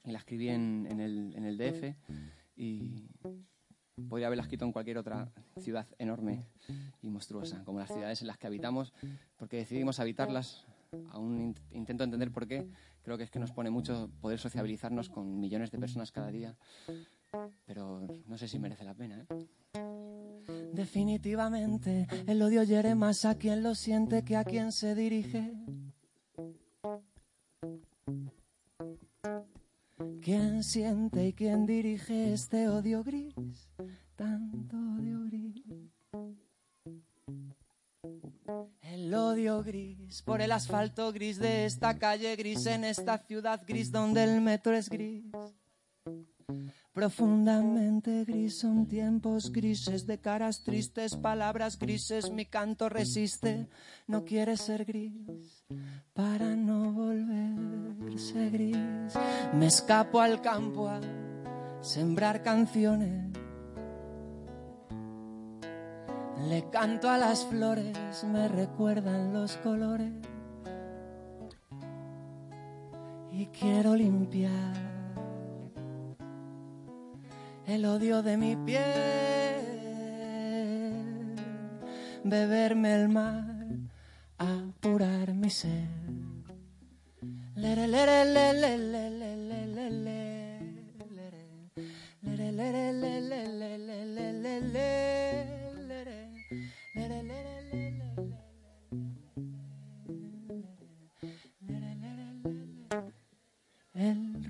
y 0.05 0.13
la 0.13 0.19
escribí 0.19 0.49
en, 0.49 0.87
el, 1.01 1.35
en 1.35 1.45
el 1.45 1.59
DF 1.59 1.97
y 2.57 3.09
podría 4.09 4.29
haberla 4.29 4.45
escrito 4.45 4.65
en 4.65 4.71
cualquier 4.71 4.99
otra 4.99 5.33
ciudad 5.59 5.87
enorme 5.99 6.47
y 7.03 7.11
monstruosa, 7.11 7.65
como 7.65 7.81
las 7.81 7.89
ciudades 7.89 8.21
en 8.21 8.29
las 8.29 8.39
que 8.39 8.47
habitamos, 8.47 8.93
porque 9.37 9.57
decidimos 9.57 9.99
habitarlas. 9.99 10.65
Aún 11.11 11.57
intento 11.73 12.05
entender 12.05 12.31
por 12.31 12.47
qué. 12.47 12.69
Creo 13.03 13.19
que 13.19 13.25
es 13.25 13.31
que 13.31 13.41
nos 13.41 13.51
pone 13.51 13.71
mucho 13.71 14.09
poder 14.21 14.39
sociabilizarnos 14.39 15.09
con 15.09 15.41
millones 15.41 15.73
de 15.73 15.79
personas 15.79 16.13
cada 16.13 16.31
día, 16.31 16.55
pero 17.65 18.07
no 18.27 18.39
sé 18.39 18.49
si 18.49 18.59
merece 18.59 18.85
la 18.85 18.95
pena. 18.95 19.19
¿eh? 19.19 19.47
Definitivamente, 20.73 22.07
el 22.27 22.43
odio 22.43 22.63
hiere 22.63 22.95
más 22.95 23.25
a 23.25 23.37
quien 23.37 23.63
lo 23.63 23.75
siente 23.75 24.25
que 24.25 24.37
a 24.37 24.45
quien 24.45 24.73
se 24.73 24.95
dirige. 24.95 25.53
¿Quién 30.21 30.65
siente 30.65 31.29
y 31.29 31.33
quién 31.33 31.67
dirige 31.67 32.33
este 32.33 32.69
odio 32.69 33.05
gris? 33.05 33.35
Tanto 34.17 34.77
odio 34.77 35.25
gris. 35.25 35.63
El 38.83 39.15
odio 39.15 39.63
gris 39.63 40.23
por 40.23 40.41
el 40.41 40.53
asfalto 40.53 41.13
gris 41.13 41.39
de 41.39 41.65
esta 41.65 41.99
calle 41.99 42.35
gris 42.35 42.67
en 42.67 42.85
esta 42.85 43.19
ciudad 43.19 43.63
gris 43.67 43.93
donde 43.93 44.25
el 44.25 44.41
metro 44.41 44.75
es 44.75 44.91
gris. 44.91 45.25
Profundamente 46.97 48.25
gris 48.25 48.61
son 48.61 48.87
tiempos 48.87 49.53
grises 49.53 50.07
de 50.07 50.19
caras 50.19 50.65
tristes, 50.65 51.15
palabras 51.15 51.79
grises, 51.79 52.31
mi 52.31 52.47
canto 52.47 52.89
resiste, 52.89 53.69
no 54.07 54.25
quiere 54.25 54.57
ser 54.57 54.87
gris 54.87 55.13
para 56.15 56.57
no 56.57 56.93
volverse 56.93 58.49
gris. 58.49 59.13
Me 59.53 59.67
escapo 59.67 60.23
al 60.23 60.41
campo 60.41 60.89
a 60.89 61.03
sembrar 61.83 62.43
canciones. 62.43 63.31
Le 66.49 66.71
canto 66.71 67.11
a 67.11 67.19
las 67.19 67.45
flores, 67.45 68.25
me 68.25 68.49
recuerdan 68.49 69.35
los 69.35 69.59
colores. 69.59 70.15
Y 73.33 73.49
quiero 73.49 73.95
limpiar 73.95 74.96
el 77.67 77.85
odio 77.85 78.23
de 78.23 78.37
mi 78.37 78.57
piel, 78.57 78.85
beberme 82.25 82.95
el 82.95 83.09
mar, 83.09 83.57
apurar 84.39 85.35
mi 85.35 85.51
sed. 85.51 86.07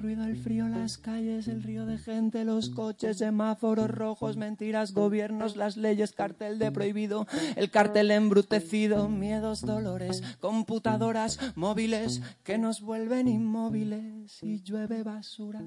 Ruido, 0.06 0.24
el 0.24 0.36
frío, 0.36 0.68
las 0.68 0.98
calles, 0.98 1.48
el 1.48 1.64
río 1.64 1.84
de 1.84 1.98
gente, 1.98 2.44
los 2.44 2.70
coches, 2.70 3.18
semáforos 3.18 3.90
rojos, 3.90 4.36
mentiras, 4.36 4.94
gobiernos, 4.94 5.56
las 5.56 5.76
leyes, 5.76 6.12
cartel 6.12 6.60
de 6.60 6.70
prohibido, 6.70 7.26
el 7.56 7.72
cartel 7.72 8.12
embrutecido, 8.12 9.08
miedos, 9.08 9.62
dolores, 9.62 10.22
computadoras, 10.38 11.40
móviles 11.56 12.22
que 12.44 12.56
nos 12.56 12.82
vuelven 12.82 13.26
inmóviles 13.26 14.44
y 14.44 14.62
llueve 14.62 15.02
basura. 15.02 15.60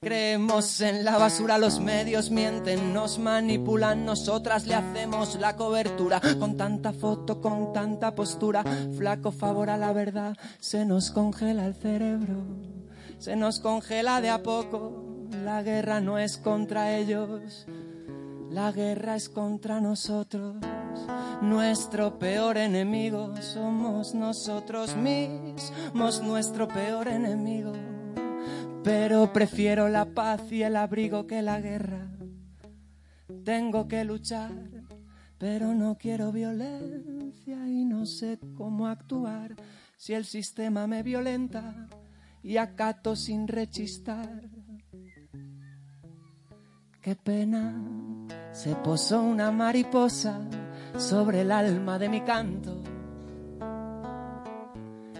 Creemos 0.00 0.80
en 0.80 1.04
la 1.04 1.18
basura, 1.18 1.58
los 1.58 1.80
medios 1.80 2.30
mienten, 2.30 2.92
nos 2.92 3.18
manipulan, 3.18 4.04
nosotras 4.04 4.64
le 4.68 4.76
hacemos 4.76 5.34
la 5.40 5.56
cobertura. 5.56 6.20
Con 6.38 6.56
tanta 6.56 6.92
foto, 6.92 7.40
con 7.40 7.72
tanta 7.72 8.14
postura, 8.14 8.62
flaco 8.96 9.32
favor 9.32 9.70
a 9.70 9.76
la 9.76 9.92
verdad, 9.92 10.36
se 10.60 10.84
nos 10.84 11.10
congela 11.10 11.66
el 11.66 11.74
cerebro, 11.74 12.44
se 13.24 13.36
nos 13.36 13.58
congela 13.58 14.20
de 14.20 14.28
a 14.28 14.42
poco. 14.42 15.26
La 15.44 15.62
guerra 15.62 15.98
no 16.02 16.18
es 16.18 16.36
contra 16.36 16.94
ellos, 16.94 17.66
la 18.50 18.70
guerra 18.70 19.16
es 19.16 19.30
contra 19.30 19.80
nosotros. 19.80 20.56
Nuestro 21.40 22.18
peor 22.18 22.58
enemigo 22.58 23.34
somos 23.40 24.14
nosotros 24.14 24.94
mismos, 24.94 26.22
nuestro 26.22 26.68
peor 26.68 27.08
enemigo 27.08 27.72
pero 28.82 29.32
prefiero 29.32 29.88
la 29.88 30.04
paz 30.04 30.52
y 30.52 30.62
el 30.62 30.76
abrigo 30.76 31.26
que 31.26 31.40
la 31.40 31.58
guerra. 31.58 32.06
Tengo 33.42 33.88
que 33.88 34.04
luchar, 34.04 34.52
pero 35.38 35.72
no 35.74 35.96
quiero 35.96 36.30
violencia 36.30 37.66
y 37.66 37.86
no 37.86 38.04
sé 38.04 38.38
cómo 38.54 38.86
actuar 38.86 39.56
si 39.96 40.12
el 40.12 40.26
sistema 40.26 40.86
me 40.86 41.02
violenta 41.02 41.88
y 42.44 42.58
acato 42.58 43.16
sin 43.16 43.48
rechistar. 43.48 44.42
Qué 47.00 47.16
pena, 47.16 47.74
se 48.52 48.74
posó 48.76 49.22
una 49.22 49.50
mariposa 49.50 50.38
sobre 50.96 51.40
el 51.40 51.50
alma 51.50 51.98
de 51.98 52.08
mi 52.10 52.20
canto. 52.20 52.82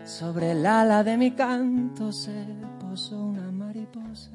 Sobre 0.05 0.53
el 0.53 0.67
ala 0.67 1.03
de 1.03 1.17
mi 1.17 1.31
canto 1.31 2.13
se 2.13 2.45
posó 2.79 3.19
una 3.19 3.51
mariposa. 3.51 4.31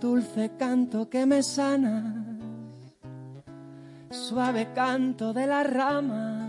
Dulce 0.00 0.52
canto 0.58 1.08
que 1.10 1.26
me 1.26 1.42
sana, 1.42 2.38
suave 4.10 4.72
canto 4.74 5.34
de 5.34 5.46
la 5.46 5.62
rama. 5.62 6.43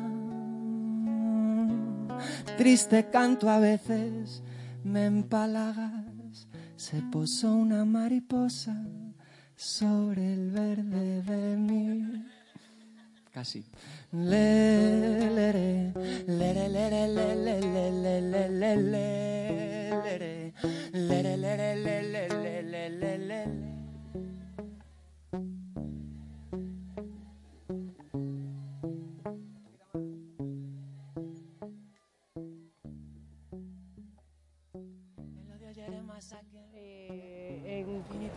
Triste 2.58 3.10
canto 3.10 3.49
a 3.49 3.60
veces 3.60 4.41
me 4.84 5.06
empalagas, 5.06 6.47
se 6.75 7.01
posó 7.12 7.51
una 7.51 7.86
mariposa 7.86 8.75
sobre 9.56 10.34
el 10.34 10.51
verde 10.51 11.21
de 11.23 11.58
mi 11.58 12.25
casi. 13.32 13.65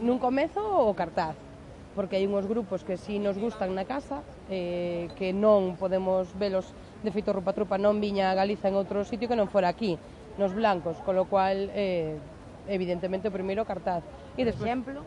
nun 0.08 0.16
comezo 0.16 0.64
o 0.64 0.96
cartaz, 0.96 1.36
porque 1.92 2.16
hai 2.16 2.24
uns 2.24 2.48
grupos 2.48 2.80
que 2.80 2.96
si 2.96 3.20
nos 3.20 3.36
gustan 3.36 3.76
na 3.76 3.84
casa, 3.84 4.24
eh, 4.48 5.12
que 5.20 5.36
non 5.36 5.76
podemos 5.76 6.32
velos, 6.32 6.72
de 7.04 7.12
feito 7.12 7.36
Rupa 7.36 7.52
Trupa 7.52 7.76
non 7.76 8.00
viña 8.00 8.32
a 8.32 8.38
Galiza 8.38 8.72
en 8.72 8.80
outro 8.80 9.04
sitio 9.04 9.28
que 9.28 9.36
non 9.36 9.52
fora 9.52 9.68
aquí, 9.68 10.00
nos 10.40 10.56
blancos, 10.56 10.96
colo 11.04 11.28
cual, 11.28 11.68
eh, 11.76 12.16
evidentemente, 12.72 13.28
o 13.28 13.36
primeiro 13.36 13.68
cartaz. 13.68 14.00
E 14.32 14.48
despois, 14.48 14.64
exemplo? 14.64 15.04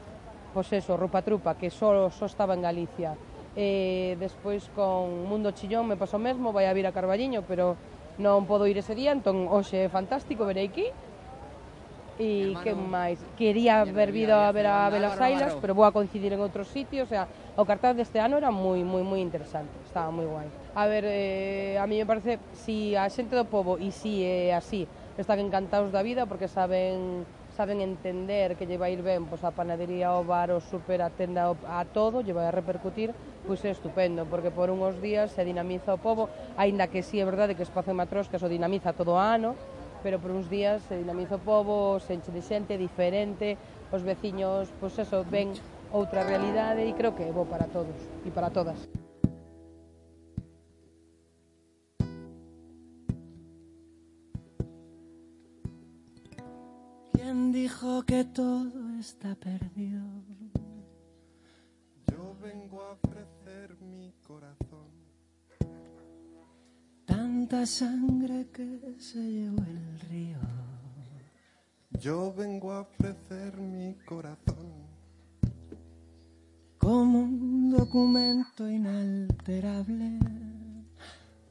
Pois 0.54 0.70
eso, 0.70 0.94
Rupa 0.94 1.26
Trupa, 1.26 1.58
que 1.58 1.74
só, 1.74 2.14
só 2.14 2.30
estaba 2.30 2.54
en 2.54 2.62
Galicia. 2.62 3.18
E 3.58 4.14
eh, 4.14 4.22
despois 4.22 4.70
con 4.78 5.26
Mundo 5.26 5.50
Chillón 5.58 5.90
me 5.90 5.98
pasou 5.98 6.22
mesmo, 6.22 6.54
vai 6.54 6.70
a 6.70 6.78
vir 6.78 6.86
a 6.86 6.94
Carballiño, 6.94 7.42
pero 7.50 7.74
non 8.22 8.46
podo 8.46 8.70
ir 8.70 8.78
ese 8.78 8.94
día, 8.94 9.18
entón 9.18 9.50
hoxe 9.50 9.88
é 9.88 9.90
fantástico, 9.90 10.46
verei 10.46 10.70
aquí, 10.70 10.94
E 12.22 12.54
que 12.62 12.78
máis? 12.78 13.18
Quería 13.34 13.82
haber 13.82 14.14
vido 14.14 14.38
a 14.38 14.54
ver 14.54 14.70
a 14.70 14.86
Belas 14.94 15.18
Ailas, 15.18 15.58
pero 15.58 15.74
vou 15.74 15.90
a 15.90 15.92
coincidir 15.92 16.30
en 16.30 16.38
outros 16.38 16.70
sitios, 16.70 17.10
o 17.10 17.12
sea, 17.12 17.26
o 17.58 17.66
cartaz 17.66 17.98
deste 17.98 18.22
ano 18.22 18.38
era 18.38 18.54
moi, 18.54 18.86
moi, 18.86 19.02
moi 19.02 19.18
interesante, 19.26 19.74
estaba 19.82 20.14
moi 20.14 20.30
guai. 20.30 20.46
A 20.78 20.86
ver, 20.86 21.02
eh, 21.10 21.82
a 21.82 21.86
mí 21.90 21.98
me 21.98 22.06
parece, 22.06 22.38
si 22.54 22.94
a 22.94 23.10
xente 23.10 23.34
do 23.34 23.50
povo, 23.50 23.82
e 23.82 23.90
si 23.90 24.22
é 24.22 24.54
eh, 24.54 24.54
así, 24.54 24.86
están 25.18 25.42
encantados 25.42 25.90
da 25.90 26.06
vida 26.06 26.30
porque 26.30 26.46
saben 26.46 27.26
saben 27.58 27.82
entender 27.82 28.56
que 28.56 28.70
lle 28.70 28.78
vai 28.78 28.94
ir 28.94 29.02
ben 29.02 29.26
pois, 29.26 29.42
a 29.42 29.50
panadería, 29.50 30.14
o 30.14 30.22
bar, 30.22 30.54
o 30.54 30.62
super, 30.62 31.02
a 31.02 31.10
tenda, 31.10 31.50
a 31.52 31.84
todo, 31.90 32.22
lle 32.22 32.38
vai 32.38 32.46
a 32.46 32.54
repercutir, 32.54 33.18
pois 33.50 33.66
é 33.66 33.74
estupendo, 33.74 34.30
porque 34.30 34.54
por 34.54 34.70
unhos 34.70 35.02
días 35.02 35.34
se 35.34 35.42
dinamiza 35.42 35.90
o 35.90 35.98
povo, 35.98 36.30
aínda 36.54 36.86
que 36.86 37.02
sí 37.02 37.18
é 37.18 37.26
verdade 37.26 37.58
que 37.58 37.66
o 37.66 37.68
Espazo 37.68 37.98
Matrosca 37.98 38.38
o 38.38 38.46
dinamiza 38.46 38.94
todo 38.94 39.18
o 39.18 39.20
ano, 39.20 39.58
pero 40.04 40.20
por 40.20 40.32
uns 40.32 40.50
días 40.50 40.82
se 40.90 40.98
dinamiza 40.98 41.36
o 41.36 41.44
pobo, 41.44 42.00
se 42.00 42.14
enche 42.14 42.32
de 42.32 42.42
xente 42.42 42.78
diferente, 42.78 43.58
os 43.92 44.02
veciños, 44.02 44.70
pois 44.80 44.98
eso, 44.98 45.24
ven 45.30 45.54
outra 45.92 46.24
realidade 46.24 46.88
e 46.88 46.96
creo 46.96 47.14
que 47.14 47.24
é 47.28 47.32
bo 47.32 47.46
para 47.46 47.68
todos 47.68 47.96
e 48.26 48.30
para 48.32 48.50
todas. 48.50 48.80
¿Quién 57.14 57.52
dijo 57.52 58.04
que 58.04 58.24
todo 58.24 58.98
está 59.00 59.36
perdido? 59.36 60.31
Tanta 67.22 67.68
sangre 67.68 68.48
que 68.52 68.96
se 68.98 69.20
llevó 69.20 69.62
el 69.62 70.00
río. 70.10 70.40
Yo 72.00 72.34
vengo 72.34 72.72
a 72.72 72.82
ofrecer 72.82 73.58
mi 73.58 73.94
corazón. 74.06 74.88
Como 76.80 77.20
un 77.20 77.70
documento 77.70 78.68
inalterable. 78.68 80.18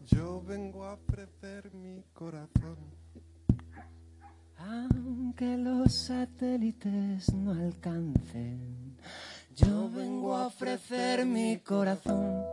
Yo 0.08 0.42
vengo 0.42 0.84
a 0.84 0.94
ofrecer 0.94 1.72
mi 1.72 2.02
corazón 2.14 2.76
aunque 4.58 5.56
los 5.56 5.94
satélites 5.94 7.32
no 7.32 7.52
alcancen, 7.52 8.96
yo 9.56 9.88
vengo 9.88 10.36
a 10.36 10.48
ofrecer 10.48 11.24
mi 11.24 11.58
corazón. 11.58 12.44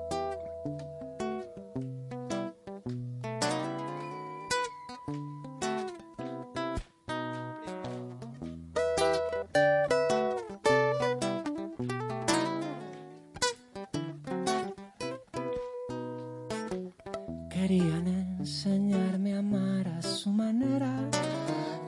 Enseñarme 18.40 19.34
a 19.34 19.40
amar 19.40 19.88
a 19.88 20.02
su 20.02 20.30
manera 20.30 20.94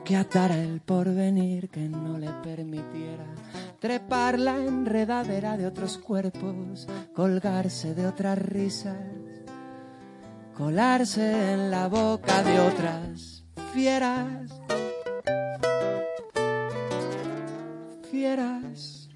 que 0.04 0.16
atara 0.16 0.56
el 0.56 0.80
porvenir 0.80 1.68
que 1.68 1.88
no 1.88 2.18
le 2.18 2.30
permitiera 2.42 3.26
trepar 3.80 4.38
la 4.38 4.58
enredadera 4.58 5.56
de 5.56 5.66
otros 5.66 5.96
cuerpos, 5.96 6.86
colgarse 7.14 7.94
de 7.94 8.06
otras 8.06 8.38
risas, 8.38 8.98
colarse 10.56 11.54
en 11.54 11.70
la 11.70 11.88
boca 11.88 12.42
de 12.42 12.60
otras 12.60 13.44
fieras. 13.72 14.50
Fieras. 18.10 19.08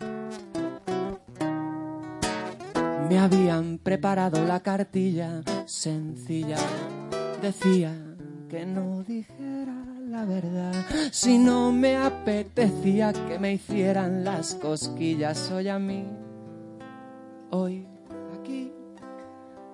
Me 3.09 3.19
habían 3.19 3.77
preparado 3.77 4.43
la 4.47 4.61
cartilla 4.61 5.43
sencilla, 5.67 6.57
decía 7.45 7.95
que 8.49 8.65
no 8.65 9.03
dijera 9.03 9.77
la 10.09 10.25
verdad. 10.25 10.73
Si 11.13 11.37
no 11.37 11.73
me 11.73 11.95
apetecía 11.95 13.13
que 13.13 13.39
me 13.39 13.53
hicieran 13.53 14.25
las 14.25 14.55
cosquillas 14.55 15.51
hoy 15.51 15.69
a 15.69 15.79
mí, 15.79 16.07
hoy, 17.51 17.87
aquí, 18.35 18.73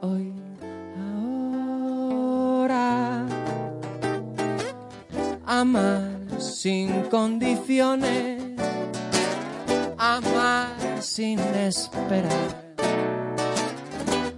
hoy, 0.00 0.32
ahora. 1.12 3.24
Amar 5.46 6.10
sin 6.38 7.02
condiciones, 7.02 8.42
amar 9.96 10.74
sin 11.00 11.38
esperar. 11.38 12.74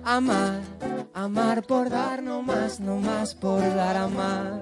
Amar, 0.05 0.61
amar 1.23 1.63
por 1.63 1.89
dar 1.89 2.21
no 2.21 2.43
más, 2.43 2.81
no 2.81 2.97
más 2.97 3.35
por 3.35 3.61
dar 3.61 3.97
amar. 3.97 4.61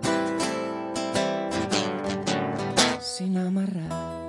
Sin 3.00 3.38
amarrar. 3.38 4.20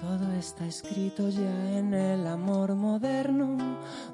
Todo 0.00 0.32
está 0.38 0.64
escrito 0.66 1.28
ya 1.28 1.78
en 1.78 1.92
el 1.92 2.26
amor 2.26 2.74
moderno, 2.76 3.58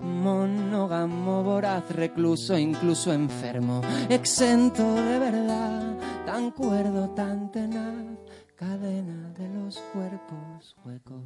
monógamo, 0.01 1.45
voraz, 1.45 1.89
recluso, 1.91 2.59
incluso 2.59 3.13
enfermo, 3.13 3.83
exento 4.09 4.95
de 4.95 5.19
verdad, 5.19 5.99
tan 6.25 6.51
cuerdo, 6.51 7.11
tan 7.11 7.53
tenaz, 7.53 8.22
cadena 8.63 9.33
de 9.37 9.49
los 9.49 9.83
cuerpos 9.93 10.77
huecos. 10.85 11.25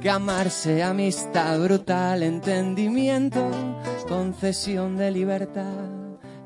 Que 0.00 0.10
amarse 0.10 0.82
amistad 0.82 1.58
brutal, 1.58 2.22
entendimiento, 2.22 3.50
concesión 4.08 4.96
de 4.96 5.10
libertad, 5.10 5.88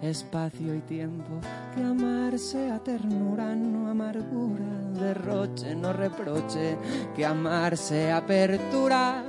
espacio 0.00 0.74
y 0.74 0.80
tiempo, 0.80 1.40
que 1.74 1.82
amarse 1.82 2.70
a 2.70 2.78
ternura, 2.78 3.54
no 3.54 3.90
amargura, 3.90 4.72
derroche, 4.98 5.74
no 5.74 5.92
reproche, 5.92 6.78
que 7.14 7.26
amarse 7.26 8.10
apertura, 8.10 9.22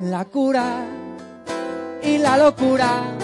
la 0.00 0.24
cura 0.26 0.84
y 2.04 2.18
la 2.18 2.38
locura. 2.38 3.18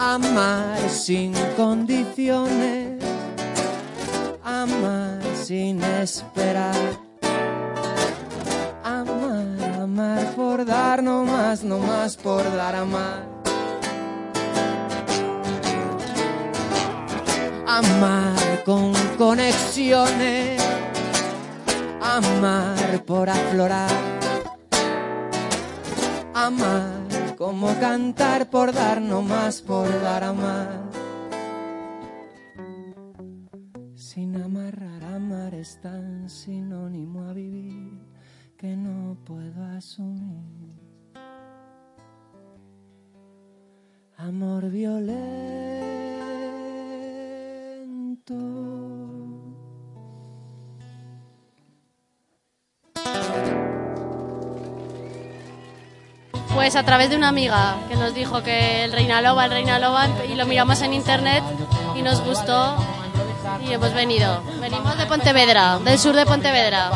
Amar 0.00 0.78
sin 0.88 1.32
condiciones, 1.56 2.87
sin 5.48 5.82
esperar 5.82 6.76
amar 8.84 10.34
por 10.36 10.66
dar 10.66 11.02
no 11.02 11.24
más, 11.24 11.64
no 11.64 11.78
más 11.78 12.18
por 12.18 12.44
dar 12.54 12.74
amar. 12.74 13.22
Amar 17.66 18.62
con 18.66 18.92
conexiones, 19.16 20.62
amar 22.02 23.02
por 23.06 23.30
aflorar. 23.30 23.90
Amar 26.34 27.36
como 27.38 27.68
cantar 27.80 28.50
por 28.50 28.74
dar 28.74 29.00
no 29.00 29.22
más 29.22 29.62
por 29.62 29.88
dar 30.02 30.24
amar. 30.24 30.88
Sin 33.94 34.40
amarrar, 34.40 34.97
amar 35.48 35.54
es 35.54 35.80
tan 35.80 36.28
sinónimo 36.28 37.24
a 37.28 37.32
vivir 37.32 37.92
que 38.56 38.76
no 38.76 39.16
puedo 39.24 39.64
asumir. 39.76 40.78
Amor 44.16 44.70
violento. 44.70 45.14
Pues 56.54 56.74
a 56.74 56.82
través 56.84 57.10
de 57.10 57.16
una 57.16 57.28
amiga 57.28 57.76
que 57.88 57.94
nos 57.94 58.14
dijo 58.14 58.42
que 58.42 58.84
el 58.84 58.92
Reina 58.92 59.22
Loba, 59.22 59.44
el 59.44 59.52
Reina 59.52 59.78
Loba, 59.78 60.08
y 60.28 60.34
lo 60.34 60.46
miramos 60.46 60.82
en 60.82 60.92
internet 60.92 61.44
y 61.96 62.02
nos 62.02 62.22
gustó 62.24 62.76
y 63.68 63.72
hemos 63.72 63.94
venido. 63.94 64.42
Venimos 64.60 64.96
de 64.98 65.06
Pontevedra, 65.06 65.78
del 65.78 65.98
sur 65.98 66.14
de 66.14 66.24
Pontevedra. 66.26 66.90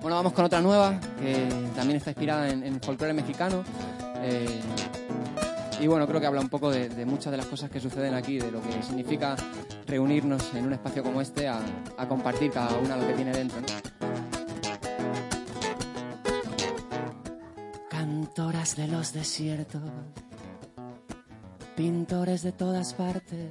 Bueno, 0.00 0.16
vamos 0.16 0.32
con 0.32 0.44
otra 0.44 0.60
nueva, 0.60 0.98
que 1.20 1.48
también 1.74 1.96
está 1.96 2.10
inspirada 2.10 2.48
en, 2.48 2.64
en 2.64 2.80
folclore 2.80 3.12
mexicano. 3.12 3.64
Eh, 4.22 4.60
y 5.80 5.86
bueno, 5.86 6.06
creo 6.06 6.20
que 6.20 6.26
habla 6.26 6.40
un 6.40 6.48
poco 6.48 6.70
de, 6.70 7.06
muchas 7.06 7.30
de 7.30 7.36
las 7.36 7.46
cosas 7.46 7.70
que 7.70 7.80
suceden 7.80 8.14
aquí, 8.14 8.38
de 8.38 8.50
lo 8.50 8.60
que 8.62 8.82
significa 8.82 9.36
reunirnos 9.86 10.52
en 10.54 10.66
un 10.66 10.72
espacio 10.72 11.02
como 11.02 11.20
este 11.20 11.48
a, 11.48 11.60
compartir 12.08 12.50
cada 12.50 12.76
una 12.78 12.96
lo 12.96 13.06
que 13.06 13.14
tiene 13.14 13.32
dentro. 13.32 13.60
Lectoras 18.38 18.76
de 18.76 18.86
los 18.86 19.12
desiertos, 19.12 19.82
pintores 21.78 22.42
de 22.42 22.50
todas 22.50 22.92
partes, 22.92 23.50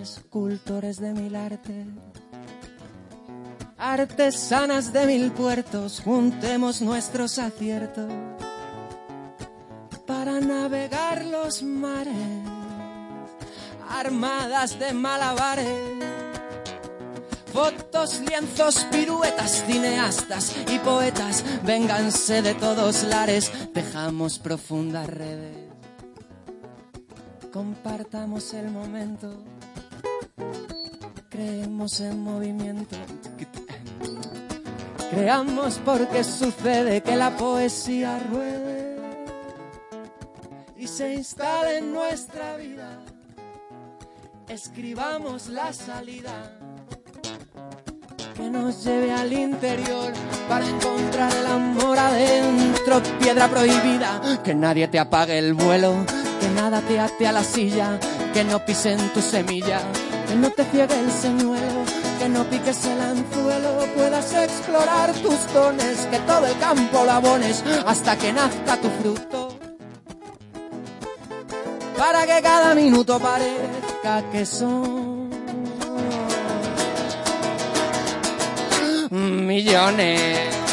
escultores 0.00 1.00
de 1.00 1.12
mil 1.12 1.34
artes, 1.34 1.88
artesanas 3.76 4.92
de 4.92 5.06
mil 5.06 5.32
puertos, 5.32 6.00
juntemos 6.04 6.80
nuestros 6.80 7.40
aciertos 7.40 8.08
para 10.06 10.38
navegar 10.38 11.24
los 11.24 11.64
mares, 11.64 12.14
armadas 13.90 14.78
de 14.78 14.92
malabares 14.92 15.96
Fotos, 17.52 18.20
lienzos, 18.20 18.86
piruetas, 18.92 19.64
cineastas 19.66 20.54
y 20.68 20.78
poetas, 20.78 21.42
vénganse 21.64 22.42
de 22.42 22.54
todos 22.54 23.02
lares, 23.02 23.50
tejamos 23.72 24.38
profundas 24.38 25.08
redes. 25.08 25.65
Compartamos 27.52 28.52
el 28.54 28.70
momento, 28.70 29.32
creemos 31.28 32.00
en 32.00 32.22
movimiento. 32.22 32.96
Creamos 35.10 35.80
porque 35.84 36.24
sucede 36.24 37.00
que 37.02 37.16
la 37.16 37.36
poesía 37.36 38.18
ruede 38.30 38.96
y 40.76 40.86
se 40.86 41.14
instale 41.14 41.78
en 41.78 41.92
nuestra 41.92 42.56
vida. 42.56 43.00
Escribamos 44.48 45.48
la 45.48 45.72
salida 45.72 46.52
que 48.36 48.50
nos 48.50 48.84
lleve 48.84 49.12
al 49.12 49.32
interior 49.32 50.12
para 50.48 50.68
encontrar 50.68 51.32
el 51.34 51.46
amor 51.46 51.98
adentro, 51.98 53.02
piedra 53.18 53.48
prohibida, 53.48 54.20
que 54.44 54.54
nadie 54.54 54.88
te 54.88 54.98
apague 54.98 55.38
el 55.38 55.54
vuelo, 55.54 55.94
que 56.40 56.48
nada 56.50 56.80
te 56.80 57.00
ate 57.00 57.26
a 57.26 57.32
la 57.32 57.44
silla, 57.44 57.98
que 58.32 58.44
no 58.44 58.64
pisen 58.64 58.98
tu 59.14 59.20
semilla, 59.20 59.80
que 60.28 60.34
no 60.34 60.50
te 60.50 60.64
ciegue 60.64 60.98
el 60.98 61.10
señuelo, 61.10 61.84
que 62.18 62.28
no 62.28 62.44
piques 62.44 62.84
el 62.86 63.00
anzuelo, 63.00 63.86
puedas 63.94 64.32
explorar 64.34 65.12
tus 65.14 65.52
dones, 65.52 66.06
que 66.10 66.18
todo 66.20 66.46
el 66.46 66.58
campo 66.58 67.04
lo 67.04 67.12
abones 67.12 67.62
hasta 67.86 68.16
que 68.16 68.32
nazca 68.32 68.76
tu 68.76 68.88
fruto. 68.88 69.58
Para 71.96 72.26
que 72.26 72.42
cada 72.42 72.74
minuto 72.74 73.18
parezca 73.18 74.30
que 74.30 74.44
son 74.44 75.30
millones. 79.10 80.65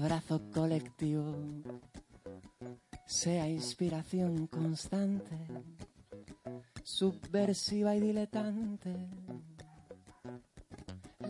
Abrazo 0.00 0.40
colectivo 0.52 1.36
sea 3.06 3.48
inspiración 3.48 4.46
constante 4.46 5.36
subversiva 6.82 7.94
y 7.94 8.00
diletante. 8.00 8.94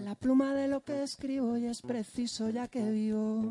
La 0.02 0.14
pluma 0.14 0.54
de 0.54 0.68
lo 0.68 0.82
que 0.82 1.02
escribo 1.02 1.56
y 1.56 1.66
es 1.66 1.82
preciso 1.82 2.48
ya 2.48 2.68
que 2.68 2.90
vivo. 2.90 3.44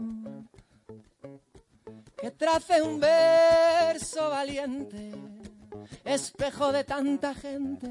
Que 2.20 2.32
trace 2.32 2.82
un 2.82 3.00
verso 3.00 4.30
valiente, 4.30 5.12
espejo 6.04 6.72
de 6.72 6.84
tanta 6.84 7.34
gente. 7.34 7.90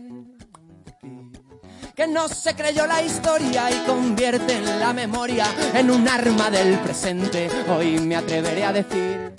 Que 1.99 2.07
no 2.07 2.29
se 2.29 2.55
creyó 2.55 2.87
la 2.87 3.03
historia 3.03 3.69
y 3.73 3.75
convierte 3.85 4.53
en 4.53 4.79
la 4.79 4.93
memoria 4.93 5.47
en 5.75 5.91
un 5.91 6.09
arma 6.09 6.49
del 6.49 6.79
presente. 6.79 7.51
Hoy 7.69 7.99
me 7.99 8.15
atreveré 8.15 8.65
a 8.65 8.73
decir 8.73 9.33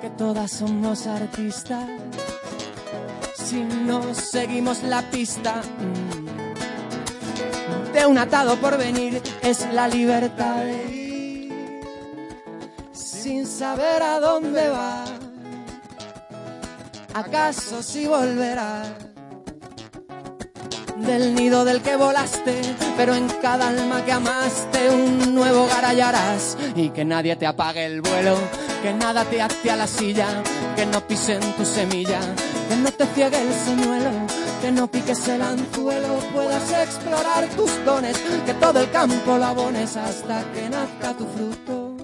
que 0.00 0.10
todas 0.10 0.52
somos 0.52 1.08
artistas 1.08 1.88
si 3.34 3.64
no 3.64 4.14
seguimos 4.14 4.84
la 4.84 5.02
pista 5.10 5.60
mm, 5.60 7.92
de 7.92 8.06
un 8.06 8.16
atado 8.16 8.54
por 8.58 8.78
venir, 8.78 9.20
es 9.42 9.66
la 9.72 9.88
libertad 9.88 10.58
de 10.58 10.94
ir 10.94 11.52
sin 12.92 13.44
saber 13.44 14.04
a 14.04 14.20
dónde 14.20 14.68
va. 14.68 15.04
¿Acaso 17.12 17.82
si 17.82 18.06
volverá? 18.06 18.84
Del 21.06 21.34
nido 21.34 21.64
del 21.66 21.82
que 21.82 21.96
volaste, 21.96 22.60
pero 22.96 23.14
en 23.14 23.28
cada 23.42 23.68
alma 23.68 24.04
que 24.04 24.12
amaste 24.12 24.88
un 24.90 25.34
nuevo 25.34 25.64
hogar 25.64 25.84
hallarás 25.84 26.56
y 26.74 26.88
que 26.90 27.04
nadie 27.04 27.36
te 27.36 27.46
apague 27.46 27.84
el 27.84 28.00
vuelo, 28.00 28.36
que 28.82 28.92
nada 28.94 29.24
te 29.24 29.42
ate 29.42 29.70
a 29.70 29.76
la 29.76 29.86
silla, 29.86 30.26
que 30.74 30.86
no 30.86 31.06
pisen 31.06 31.40
tu 31.56 31.64
semilla, 31.66 32.20
que 32.68 32.76
no 32.76 32.90
te 32.90 33.06
ciegue 33.06 33.38
el 33.40 33.52
señuelo, 33.52 34.10
que 34.62 34.72
no 34.72 34.90
piques 34.90 35.28
el 35.28 35.42
anzuelo, 35.42 36.18
puedas 36.32 36.72
explorar 36.72 37.48
tus 37.54 37.84
dones, 37.84 38.16
que 38.46 38.54
todo 38.54 38.80
el 38.80 38.90
campo 38.90 39.36
lo 39.36 39.44
abones 39.44 39.96
hasta 39.96 40.42
que 40.52 40.70
nazca 40.70 41.12
tu 41.16 41.26
fruto. 41.26 41.96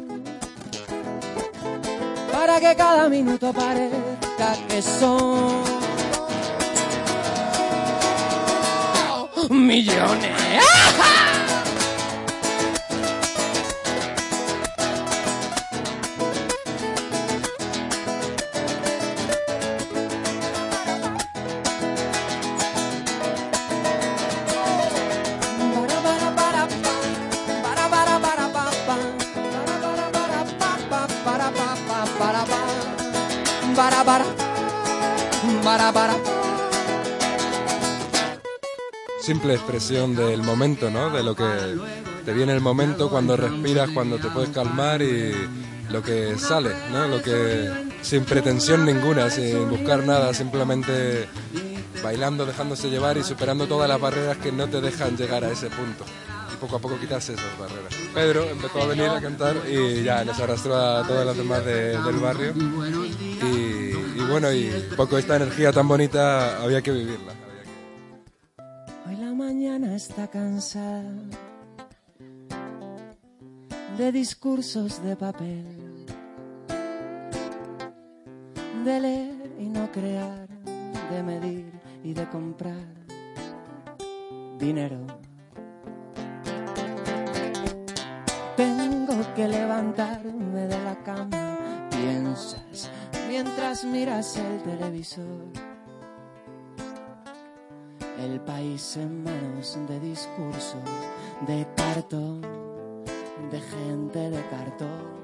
Para 2.30 2.60
que 2.60 2.76
cada 2.76 3.08
minuto 3.08 3.52
parezca 3.52 4.56
que 4.68 4.82
son 4.82 5.79
millones. 9.50 11.26
Simple 39.30 39.54
expresión 39.54 40.16
del 40.16 40.42
momento, 40.42 40.90
¿no? 40.90 41.08
De 41.08 41.22
lo 41.22 41.36
que 41.36 41.44
te 42.24 42.32
viene 42.32 42.52
el 42.52 42.60
momento 42.60 43.08
cuando 43.08 43.36
respiras, 43.36 43.88
cuando 43.90 44.18
te 44.18 44.26
puedes 44.26 44.50
calmar 44.50 45.02
y 45.02 45.32
lo 45.88 46.02
que 46.02 46.36
sale, 46.36 46.70
¿no? 46.90 47.06
Lo 47.06 47.22
que 47.22 47.70
sin 48.02 48.24
pretensión 48.24 48.84
ninguna, 48.84 49.30
sin 49.30 49.70
buscar 49.70 50.04
nada, 50.04 50.34
simplemente 50.34 51.28
bailando, 52.02 52.44
dejándose 52.44 52.90
llevar 52.90 53.18
y 53.18 53.22
superando 53.22 53.68
todas 53.68 53.88
las 53.88 54.00
barreras 54.00 54.36
que 54.38 54.50
no 54.50 54.66
te 54.66 54.80
dejan 54.80 55.16
llegar 55.16 55.44
a 55.44 55.52
ese 55.52 55.68
punto. 55.68 56.04
Y 56.52 56.56
poco 56.56 56.74
a 56.74 56.80
poco 56.80 56.98
quitarse 56.98 57.34
esas 57.34 57.56
barreras. 57.56 57.94
Pedro 58.12 58.50
empezó 58.50 58.82
a 58.82 58.86
venir 58.86 59.10
a 59.10 59.20
cantar 59.20 59.54
y 59.70 60.02
ya 60.02 60.24
nos 60.24 60.40
arrastró 60.40 60.74
a 60.74 61.06
todas 61.06 61.24
las 61.24 61.36
demás 61.36 61.64
del 61.64 62.18
barrio. 62.20 62.52
Y, 62.52 63.44
y 63.46 64.26
bueno, 64.28 64.52
y 64.52 64.88
poco 64.96 65.18
esta 65.18 65.36
energía 65.36 65.70
tan 65.70 65.86
bonita 65.86 66.60
había 66.60 66.82
que 66.82 66.90
vivirla. 66.90 67.39
Cansada 70.32 71.12
de 73.98 74.12
discursos 74.12 75.02
de 75.02 75.16
papel, 75.16 76.06
de 78.84 79.00
leer 79.00 79.52
y 79.58 79.66
no 79.66 79.90
crear, 79.90 80.46
de 81.10 81.22
medir 81.24 81.72
y 82.04 82.14
de 82.14 82.28
comprar 82.28 82.86
dinero. 84.58 85.00
Tengo 88.56 89.34
que 89.34 89.48
levantarme 89.48 90.66
de 90.68 90.84
la 90.84 90.94
cama, 91.02 91.88
piensas 91.90 92.88
mientras 93.28 93.84
miras 93.84 94.36
el 94.36 94.62
televisor. 94.62 95.69
El 98.20 98.38
país 98.40 98.98
en 98.98 99.24
manos 99.24 99.78
de 99.88 99.98
discursos 99.98 100.74
de 101.46 101.66
cartón, 101.74 102.42
de 103.50 103.60
gente 103.60 104.30
de 104.30 104.42
cartón, 104.50 105.20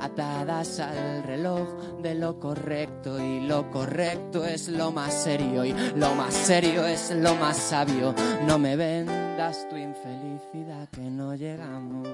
atadas 0.00 0.78
al 0.78 1.24
reloj 1.24 1.68
de 2.00 2.14
lo 2.14 2.38
correcto 2.38 3.18
y 3.18 3.40
lo 3.40 3.68
correcto 3.70 4.44
es 4.44 4.68
lo 4.68 4.92
más 4.92 5.12
serio 5.12 5.64
y 5.64 5.74
lo 5.96 6.14
más 6.14 6.32
serio 6.32 6.86
es 6.86 7.10
lo 7.10 7.34
más 7.34 7.56
sabio. 7.56 8.14
No 8.46 8.60
me 8.60 8.76
vendas 8.76 9.68
tu 9.68 9.76
infelicidad 9.76 10.88
que 10.90 11.02
no 11.02 11.34
llegamos, 11.34 12.08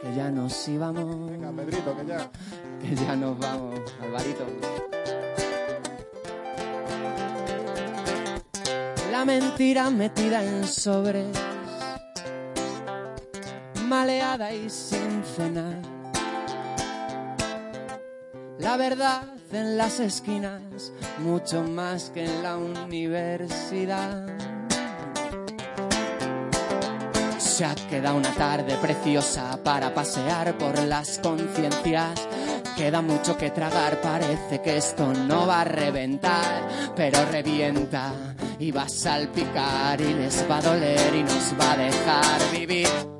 que 0.00 0.14
ya 0.14 0.30
nos 0.30 0.68
íbamos. 0.68 1.28
Venga, 1.28 1.50
Pedrito, 1.50 1.96
que 1.96 2.06
ya. 2.06 2.30
Que 2.80 2.94
ya 2.94 3.16
nos 3.16 3.36
vamos, 3.38 3.80
Alvarito. 4.00 4.93
Mentira 9.24 9.88
metida 9.88 10.44
en 10.44 10.66
sobres, 10.66 11.34
maleada 13.86 14.52
y 14.52 14.68
sin 14.68 15.24
cenar. 15.24 15.80
La 18.58 18.76
verdad 18.76 19.22
en 19.50 19.78
las 19.78 19.98
esquinas, 20.00 20.92
mucho 21.20 21.62
más 21.62 22.10
que 22.10 22.24
en 22.24 22.42
la 22.42 22.58
universidad. 22.58 24.26
Se 27.38 27.64
ha 27.64 27.74
quedado 27.88 28.16
una 28.16 28.32
tarde 28.34 28.76
preciosa 28.76 29.58
para 29.64 29.94
pasear 29.94 30.58
por 30.58 30.78
las 30.82 31.18
conciencias. 31.20 32.28
Queda 32.76 33.02
mucho 33.02 33.36
que 33.36 33.50
tragar, 33.50 34.00
parece 34.00 34.60
que 34.60 34.76
esto 34.76 35.12
no 35.12 35.46
va 35.46 35.60
a 35.60 35.64
reventar, 35.64 36.68
pero 36.96 37.24
revienta 37.30 38.12
y 38.58 38.72
va 38.72 38.82
a 38.82 38.88
salpicar 38.88 40.00
y 40.00 40.12
les 40.14 40.44
va 40.50 40.58
a 40.58 40.62
doler 40.62 41.14
y 41.14 41.22
nos 41.22 41.54
va 41.58 41.72
a 41.72 41.76
dejar 41.76 42.50
vivir. 42.52 43.13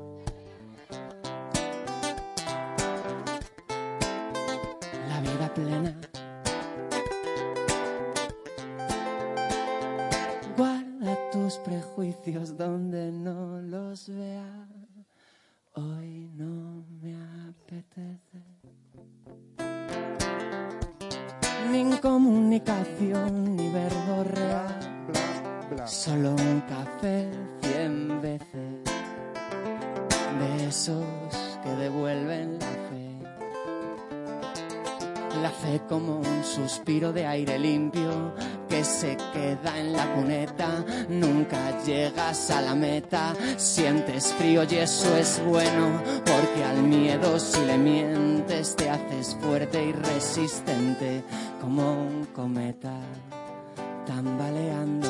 Frío 44.37 44.63
y 44.69 44.75
eso 44.75 45.15
es 45.17 45.41
bueno, 45.45 46.01
porque 46.25 46.63
al 46.63 46.83
miedo 46.83 47.39
si 47.39 47.63
le 47.65 47.77
mientes 47.77 48.75
te 48.75 48.89
haces 48.89 49.35
fuerte 49.41 49.83
y 49.83 49.91
resistente 49.91 51.23
como 51.61 51.93
un 51.93 52.25
cometa, 52.33 52.99
tambaleando, 54.05 55.09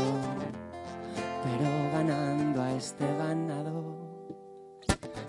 pero 1.43 1.91
ganando 1.93 2.61
a 2.61 2.71
este 2.73 3.05
ganado. 3.17 3.94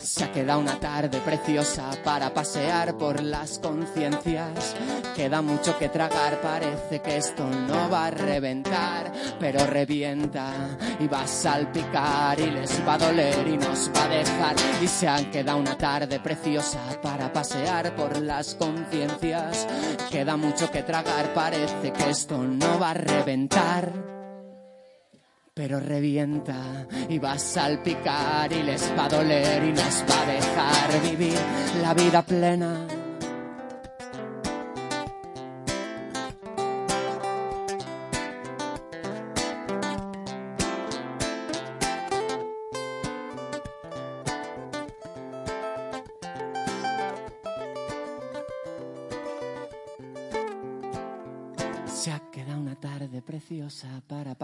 Se 0.07 0.23
ha 0.23 0.31
quedado 0.31 0.61
una 0.61 0.79
tarde 0.79 1.19
preciosa 1.19 1.91
para 2.05 2.33
pasear 2.33 2.97
por 2.97 3.21
las 3.21 3.59
conciencias. 3.59 4.77
Queda 5.17 5.43
mucho 5.43 5.77
que 5.79 5.89
tragar, 5.89 6.41
parece 6.41 7.03
que 7.03 7.17
esto 7.17 7.45
no 7.45 7.91
va 7.91 8.07
a 8.07 8.11
reventar, 8.13 9.13
pero 9.41 9.67
revienta 9.67 10.53
y 11.01 11.09
va 11.09 11.23
a 11.23 11.27
salpicar 11.27 12.39
y 12.39 12.53
les 12.53 12.87
va 12.87 12.95
a 12.95 12.99
doler 12.99 13.49
y 13.49 13.57
nos 13.57 13.91
va 13.91 14.05
a 14.05 14.09
dejar. 14.09 14.57
Y 14.81 14.87
se 14.87 15.09
ha 15.09 15.29
quedado 15.29 15.59
una 15.59 15.77
tarde 15.77 16.21
preciosa 16.21 16.79
para 17.03 17.33
pasear 17.33 17.97
por 17.97 18.17
las 18.23 18.55
conciencias. 18.55 19.67
Queda 20.09 20.37
mucho 20.37 20.71
que 20.71 20.85
tragar, 20.85 21.35
parece 21.35 21.93
que 21.93 22.11
esto 22.11 22.39
no 22.39 22.79
va 22.79 22.91
a 22.91 22.95
reventar 22.95 24.16
pero 25.57 25.81
revienta 25.81 26.87
y 27.09 27.19
va 27.19 27.33
a 27.33 27.39
salpicar 27.39 28.53
y 28.53 28.63
les 28.63 28.93
va 28.95 29.07
a 29.07 29.09
doler 29.09 29.65
y 29.65 29.73
nos 29.73 30.05
va 30.05 30.23
a 30.23 30.27
dejar 30.27 31.03
vivir 31.11 31.39
la 31.81 31.95
vida 31.95 32.21
plena. 32.21 32.96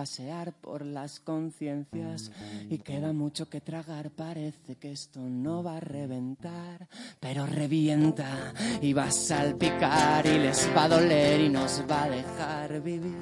Pasear 0.03 0.53
por 0.53 0.85
las 0.85 1.21
conciencias 1.21 2.33
y 2.69 2.79
queda 2.79 3.13
mucho 3.13 3.49
que 3.49 3.61
tragar, 3.61 4.11
parece 4.11 4.75
que 4.75 4.91
esto 4.91 5.21
no 5.21 5.63
va 5.63 5.77
a 5.77 5.81
reventar, 5.81 6.89
pero 7.21 7.47
revienta 7.47 8.53
y 8.81 8.95
va 8.95 9.05
a 9.05 9.13
salpicar 9.13 10.27
y 10.27 10.41
les 10.41 10.69
va 10.77 10.85
a 10.87 10.89
doler 10.89 11.41
y 11.43 11.49
nos 11.49 11.85
va 11.89 12.03
a 12.03 12.11
dejar 12.11 12.81
vivir 12.81 13.15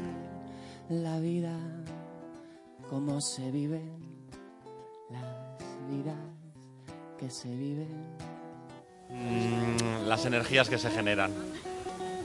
la 0.88 1.20
vida 1.20 1.54
como 2.88 3.20
se 3.20 3.50
viven 3.50 3.98
las 5.10 5.58
vidas 5.90 6.16
que 7.18 7.28
se 7.28 7.54
viven. 7.54 8.06
Mm, 9.10 10.08
las 10.08 10.24
energías 10.24 10.70
que 10.70 10.78
se 10.78 10.88
generan, 10.88 11.30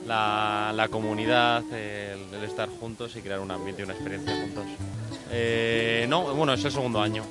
la, 0.05 0.71
la 0.73 0.87
comunidad, 0.87 1.63
el, 1.73 2.43
estar 2.43 2.69
juntos 2.69 3.15
y 3.15 3.21
crear 3.21 3.39
un 3.39 3.51
ambiente 3.51 3.81
y 3.81 3.85
una 3.85 3.93
experiencia 3.93 4.33
juntos. 4.33 4.65
Eh, 5.31 6.05
no, 6.07 6.33
bueno, 6.35 6.53
es 6.53 6.63
el 6.63 6.71
segundo 6.71 7.01
año. 7.01 7.23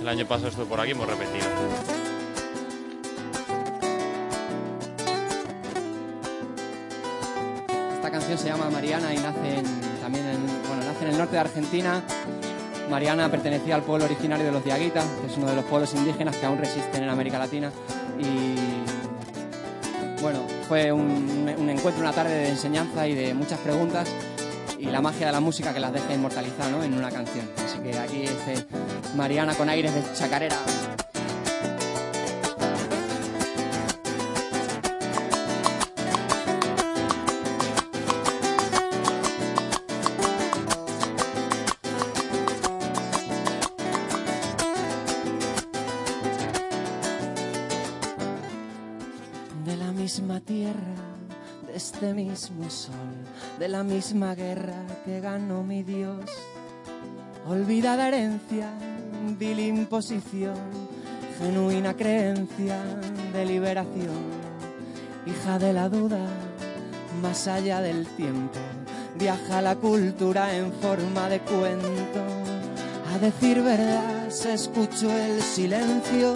El 0.00 0.08
año 0.08 0.26
pasado 0.26 0.48
estuve 0.48 0.66
por 0.66 0.80
aquí, 0.80 0.90
hemos 0.90 1.06
repetido. 1.06 1.46
Esta 7.94 8.10
canción 8.10 8.38
se 8.38 8.48
llama 8.48 8.68
Mariana 8.70 9.14
y 9.14 9.18
nace 9.18 9.58
en, 9.58 9.64
también 10.00 10.26
en, 10.26 10.46
bueno, 10.68 10.84
nace 10.84 11.04
en 11.04 11.10
el 11.12 11.18
norte 11.18 11.32
de 11.32 11.38
Argentina. 11.40 12.02
Mariana 12.90 13.28
pertenecía 13.28 13.74
al 13.74 13.82
pueblo 13.82 14.04
originario 14.04 14.46
de 14.46 14.52
los 14.52 14.64
Diaguitas, 14.64 15.04
que 15.20 15.26
es 15.26 15.36
uno 15.36 15.48
de 15.48 15.56
los 15.56 15.64
pueblos 15.64 15.92
indígenas 15.94 16.36
que 16.36 16.46
aún 16.46 16.58
resisten 16.58 17.02
en 17.02 17.08
América 17.08 17.38
Latina. 17.38 17.72
Bueno, 20.26 20.44
fue 20.66 20.90
un, 20.90 21.48
encuentro, 21.48 22.02
una 22.02 22.10
tarde 22.10 22.34
de 22.34 22.48
enseñanza 22.48 23.06
y 23.06 23.14
de 23.14 23.32
muchas 23.32 23.60
preguntas 23.60 24.08
y 24.76 24.86
la 24.86 25.00
magia 25.00 25.26
de 25.26 25.32
la 25.32 25.38
música 25.38 25.72
que 25.72 25.78
las 25.78 25.92
deja 25.92 26.12
inmortalizar 26.12 26.68
¿no? 26.68 26.82
en 26.82 26.94
una 26.94 27.12
canción. 27.12 27.48
Así 27.64 27.78
que 27.78 27.96
aquí 27.96 28.24
este 28.24 28.66
Mariana 29.14 29.54
con 29.54 29.68
aires 29.68 29.94
de 29.94 30.02
chacarera. 30.14 30.56
Sol, 52.68 52.92
de 53.58 53.68
la 53.68 53.82
misma 53.82 54.34
guerra 54.34 54.82
que 55.04 55.20
ganó 55.20 55.62
mi 55.62 55.82
Dios. 55.82 56.20
Olvidada 57.46 58.08
herencia, 58.08 58.70
vil 59.38 59.60
imposición, 59.60 60.56
genuina 61.38 61.94
creencia 61.94 62.78
de 63.32 63.44
liberación. 63.44 64.36
Hija 65.26 65.58
de 65.58 65.72
la 65.72 65.88
duda, 65.88 66.26
más 67.22 67.46
allá 67.48 67.80
del 67.80 68.06
tiempo, 68.06 68.58
viaja 69.18 69.62
la 69.62 69.76
cultura 69.76 70.56
en 70.56 70.72
forma 70.72 71.28
de 71.28 71.40
cuento. 71.40 72.22
A 73.14 73.18
decir 73.18 73.62
verdad, 73.62 74.28
se 74.28 74.54
escuchó 74.54 75.10
el 75.10 75.42
silencio 75.42 76.34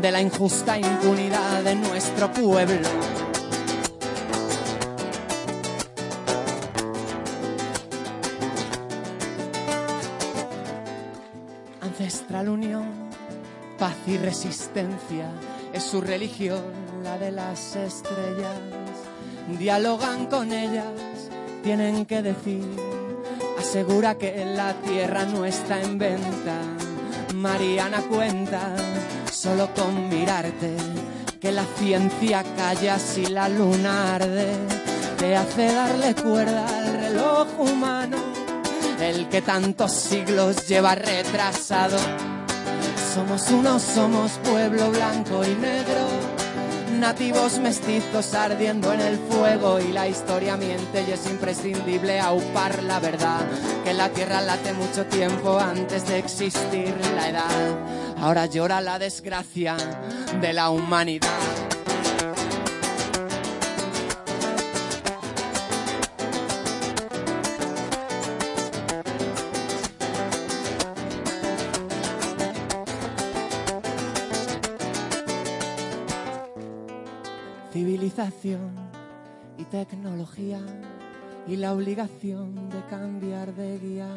de 0.00 0.10
la 0.10 0.20
injusta 0.20 0.78
impunidad 0.78 1.62
de 1.62 1.74
nuestro 1.74 2.32
pueblo. 2.32 3.17
Y 14.08 14.16
resistencia 14.16 15.30
es 15.72 15.82
su 15.82 16.00
religión, 16.00 16.62
la 17.04 17.18
de 17.18 17.30
las 17.30 17.76
estrellas. 17.76 18.56
Dialogan 19.58 20.26
con 20.26 20.50
ellas, 20.50 20.86
tienen 21.62 22.06
que 22.06 22.22
decir, 22.22 22.64
asegura 23.58 24.16
que 24.16 24.46
la 24.46 24.72
tierra 24.80 25.26
no 25.26 25.44
está 25.44 25.82
en 25.82 25.98
venta. 25.98 26.56
Mariana 27.34 28.00
cuenta, 28.08 28.74
solo 29.30 29.68
con 29.74 30.08
mirarte, 30.08 30.74
que 31.38 31.52
la 31.52 31.64
ciencia 31.76 32.42
calla 32.56 32.98
si 32.98 33.26
la 33.26 33.48
luna 33.50 34.14
arde, 34.14 34.54
te 35.18 35.36
hace 35.36 35.66
darle 35.66 36.14
cuerda 36.14 36.66
al 36.66 36.94
reloj 36.94 37.46
humano, 37.58 38.16
el 39.00 39.28
que 39.28 39.42
tantos 39.42 39.92
siglos 39.92 40.66
lleva 40.66 40.94
retrasado 40.94 41.98
somos 43.18 43.50
uno, 43.50 43.80
somos 43.80 44.32
pueblo 44.44 44.92
blanco 44.92 45.44
y 45.44 45.52
negro, 45.56 46.06
nativos 47.00 47.58
mestizos 47.58 48.32
ardiendo 48.32 48.92
en 48.92 49.00
el 49.00 49.18
fuego 49.18 49.80
y 49.80 49.90
la 49.90 50.06
historia 50.06 50.56
miente 50.56 51.02
y 51.02 51.10
es 51.10 51.26
imprescindible 51.26 52.20
aupar 52.20 52.80
la 52.84 53.00
verdad, 53.00 53.40
que 53.82 53.92
la 53.92 54.08
tierra 54.10 54.40
late 54.40 54.72
mucho 54.72 55.04
tiempo 55.06 55.58
antes 55.58 56.06
de 56.06 56.18
existir 56.18 56.94
la 57.16 57.28
edad. 57.28 58.14
Ahora 58.20 58.46
llora 58.46 58.80
la 58.80 59.00
desgracia 59.00 59.76
de 60.40 60.52
la 60.52 60.70
humanidad. 60.70 61.28
Y 79.58 79.64
tecnología 79.64 80.58
y 81.46 81.54
la 81.54 81.72
obligación 81.72 82.68
de 82.68 82.84
cambiar 82.90 83.54
de 83.54 83.78
guía, 83.78 84.12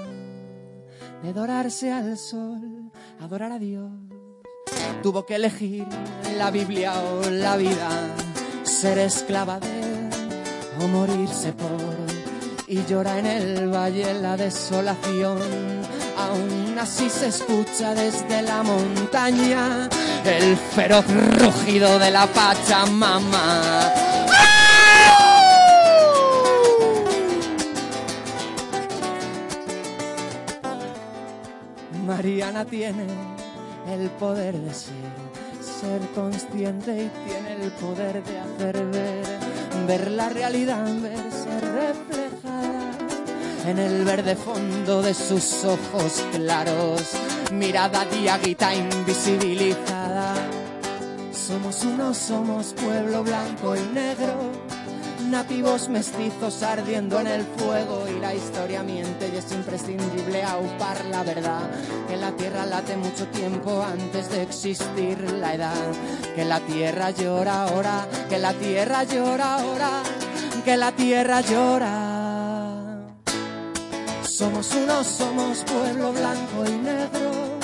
de 1.22 1.34
dorarse 1.34 1.91
al 1.91 2.18
sol, 2.18 2.89
adorar 3.20 3.52
a 3.52 3.60
Dios. 3.60 3.91
Tuvo 5.04 5.28
que 5.28 5.36
elegir 5.36 5.86
la 6.36 6.49
Biblia 6.49 6.93
o 6.99 7.30
la 7.30 7.58
vida, 7.58 7.89
ser 8.64 8.97
esclava 8.97 9.60
de 9.60 10.10
o 10.84 10.88
morirse 10.88 11.54
por. 11.54 11.70
Y 12.68 12.84
llora 12.86 13.20
en 13.20 13.28
el 13.28 13.70
valle 13.70 14.16
la 14.16 14.36
desolación, 14.36 15.38
aún 16.18 16.61
así 16.82 17.11
se 17.11 17.27
escucha 17.27 17.93
desde 17.93 18.41
la 18.41 18.63
montaña 18.63 19.88
el 20.25 20.57
feroz 20.57 21.05
rugido 21.39 21.99
de 21.99 22.09
la 22.09 22.25
Pachamama. 22.25 23.61
Mariana 32.07 32.65
tiene 32.65 33.05
el 33.88 34.09
poder 34.11 34.57
de 34.57 34.73
ser, 34.73 34.95
ser 35.61 36.01
consciente 36.15 36.91
y 37.03 37.29
tiene 37.29 37.63
el 37.63 37.71
poder 37.73 38.23
de 38.23 38.39
hacer 38.39 38.86
ver, 38.88 39.25
ver 39.86 40.11
la 40.11 40.29
realidad, 40.29 40.84
verse 40.99 41.59
reflejada 41.59 42.30
en 43.66 43.78
el 43.78 44.03
verde 44.03 44.36
fondo 44.36 45.01
de 45.01 45.14
sus 45.14 45.64
ojos 45.64 46.24
claros, 46.34 47.01
mirada 47.51 48.05
diaguita 48.05 48.74
invisibilizada. 48.74 50.34
Somos 51.32 51.84
uno, 51.84 52.14
somos 52.14 52.74
pueblo 52.74 53.24
blanco 53.24 53.76
y 53.76 53.82
negro, 53.93 54.51
nativos 55.30 55.89
mestizos 55.89 56.64
ardiendo 56.64 57.20
en 57.20 57.28
el 57.28 57.43
fuego 57.43 58.05
y 58.07 58.20
la 58.20 58.34
historia 58.34 58.84
miente 58.84 59.30
y 59.34 59.38
es 59.38 59.51
imprescindible 59.51 60.43
aupar 60.43 61.03
la 61.05 61.24
verdad, 61.24 61.70
que 62.07 62.18
la 62.18 62.32
tierra 62.32 62.66
late 62.66 62.97
mucho 62.97 63.28
tiempo 63.28 63.84
antes 63.84 64.30
de 64.30 64.43
existir 64.43 65.20
la 65.39 65.55
edad, 65.55 65.91
que 66.36 66.45
la 66.45 66.59
tierra 66.62 67.12
llora 67.12 67.64
ahora, 67.64 68.07
que 68.30 68.39
la 68.39 68.53
tierra 68.53 69.03
llora 69.03 69.55
ahora, 69.55 70.03
que 70.66 70.78
la 70.78 70.91
tierra 70.91 71.41
llora. 71.41 72.11
Somos 74.42 74.74
uno, 74.74 75.04
somos 75.04 75.64
pueblo 75.66 76.12
blanco 76.14 76.66
y 76.66 76.72
negro, 76.72 77.60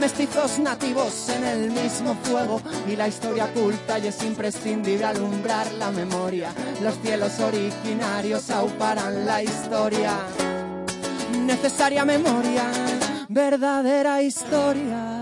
mestizos 0.00 0.58
nativos 0.58 1.28
en 1.28 1.44
el 1.44 1.70
mismo 1.70 2.14
fuego 2.22 2.58
y 2.88 2.96
la 2.96 3.06
historia 3.06 3.44
oculta 3.44 3.98
y 3.98 4.06
es 4.06 4.22
imprescindible 4.22 5.04
alumbrar 5.04 5.70
la 5.74 5.90
memoria. 5.90 6.54
Los 6.82 6.94
cielos 7.02 7.38
originarios 7.38 8.48
auparan 8.48 9.26
la 9.26 9.42
historia, 9.42 10.14
necesaria 11.44 12.06
memoria, 12.06 12.64
verdadera 13.28 14.22
historia. 14.22 15.15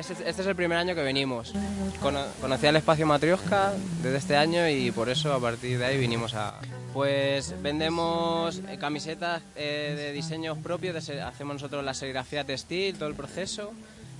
Este, 0.00 0.14
este, 0.14 0.40
es 0.40 0.48
el 0.48 0.56
primer 0.56 0.78
año 0.78 0.94
que 0.94 1.02
venimos. 1.02 1.52
conocí 2.00 2.66
el 2.66 2.76
espacio 2.76 3.06
Matrioska 3.06 3.74
desde 4.02 4.16
este 4.16 4.34
año 4.34 4.66
y 4.66 4.90
por 4.92 5.10
eso 5.10 5.34
a 5.34 5.38
partir 5.38 5.78
de 5.78 5.84
ahí 5.84 5.98
vinimos 5.98 6.32
a... 6.32 6.54
Pues 6.94 7.54
vendemos 7.60 8.62
eh, 8.66 8.78
camisetas 8.80 9.42
eh, 9.56 9.92
de 9.94 10.12
diseños 10.12 10.56
propios, 10.56 10.96
hacemos 11.10 11.56
nosotros 11.56 11.84
la 11.84 11.92
serigrafía 11.92 12.44
textil, 12.44 12.96
todo 12.96 13.10
el 13.10 13.14
proceso, 13.14 13.72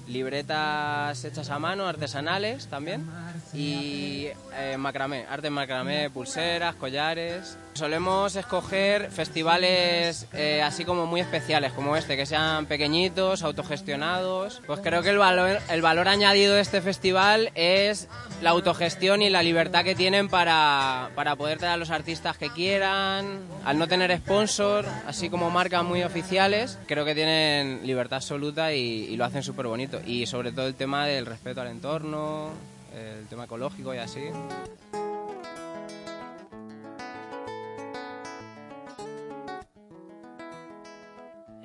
libretas 0.06 1.24
hechas 1.24 1.48
a 1.48 1.58
mano, 1.58 1.86
artesanales 1.86 2.66
también 2.66 3.06
y 3.54 4.26
eh, 4.58 4.76
macramé, 4.78 5.24
arte 5.30 5.48
macramé, 5.48 6.10
pulseras, 6.10 6.74
collares. 6.74 7.56
Solemos 7.74 8.36
escoger 8.36 9.10
festivales 9.10 10.26
eh, 10.32 10.60
así 10.62 10.84
como 10.84 11.06
muy 11.06 11.20
especiales, 11.20 11.72
como 11.72 11.96
este, 11.96 12.16
que 12.16 12.26
sean 12.26 12.66
pequeñitos, 12.66 13.42
autogestionados. 13.42 14.60
Pues 14.66 14.80
creo 14.80 15.02
que 15.02 15.10
el 15.10 15.18
valor, 15.18 15.58
el 15.70 15.80
valor 15.82 16.08
añadido 16.08 16.54
de 16.54 16.60
este 16.60 16.80
festival 16.80 17.50
es 17.54 18.08
la 18.42 18.50
autogestión 18.50 19.22
y 19.22 19.30
la 19.30 19.42
libertad 19.42 19.84
que 19.84 19.94
tienen 19.94 20.28
para, 20.28 21.10
para 21.14 21.36
poder 21.36 21.58
traer 21.58 21.74
a 21.74 21.76
los 21.76 21.90
artistas 21.90 22.36
que 22.36 22.50
quieran, 22.50 23.40
al 23.64 23.78
no 23.78 23.86
tener 23.86 24.16
sponsor, 24.18 24.84
así 25.06 25.30
como 25.30 25.50
marcas 25.50 25.84
muy 25.84 26.02
oficiales, 26.02 26.78
creo 26.86 27.04
que 27.04 27.14
tienen 27.14 27.86
libertad 27.86 28.16
absoluta 28.16 28.74
y, 28.74 28.80
y 28.80 29.16
lo 29.16 29.24
hacen 29.24 29.42
súper 29.42 29.66
bonito. 29.66 30.00
Y 30.04 30.26
sobre 30.26 30.52
todo 30.52 30.66
el 30.66 30.74
tema 30.74 31.06
del 31.06 31.26
respeto 31.26 31.60
al 31.60 31.68
entorno, 31.68 32.50
el 32.94 33.26
tema 33.26 33.44
ecológico 33.44 33.94
y 33.94 33.98
así. 33.98 34.20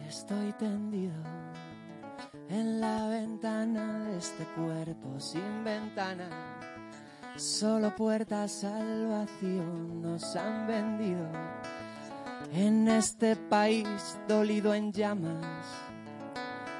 Estoy 0.07 0.53
tendido 0.53 1.15
en 2.49 2.79
la 2.79 3.07
ventana 3.07 4.07
de 4.07 4.17
este 4.17 4.43
cuerpo 4.55 5.19
sin 5.19 5.63
ventana. 5.63 6.29
Solo 7.35 7.95
puertas 7.95 8.63
al 8.63 9.07
vacío 9.07 9.63
nos 9.63 10.35
han 10.35 10.67
vendido. 10.67 11.27
En 12.53 12.87
este 12.87 13.35
país 13.35 13.87
dolido 14.27 14.73
en 14.73 14.93
llamas, 14.93 15.65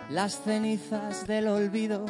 las 0.10 0.42
cenizas 0.42 1.26
del 1.26 1.48
olvido 1.48 2.06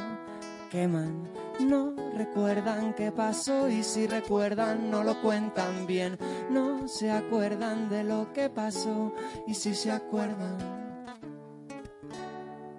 queman 0.70 1.24
no 1.60 1.94
recuerdan 2.14 2.94
qué 2.94 3.12
pasó 3.12 3.70
y 3.70 3.84
si 3.84 4.08
recuerdan 4.08 4.92
no 4.92 5.04
lo 5.04 5.22
cuentan 5.22 5.88
bien. 5.88 6.18
No 6.50 6.88
se 6.88 7.12
acuerdan 7.12 7.90
de 7.90 8.04
lo 8.04 8.34
que 8.34 8.50
pasó 8.50 9.14
y 9.48 9.54
si 9.54 9.74
se 9.74 9.92
acuerdan, 9.92 10.85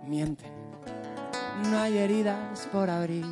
mienten. 0.06 0.52
No 1.70 1.78
hay 1.78 1.98
heridas 1.98 2.68
por 2.72 2.90
abrir, 2.90 3.26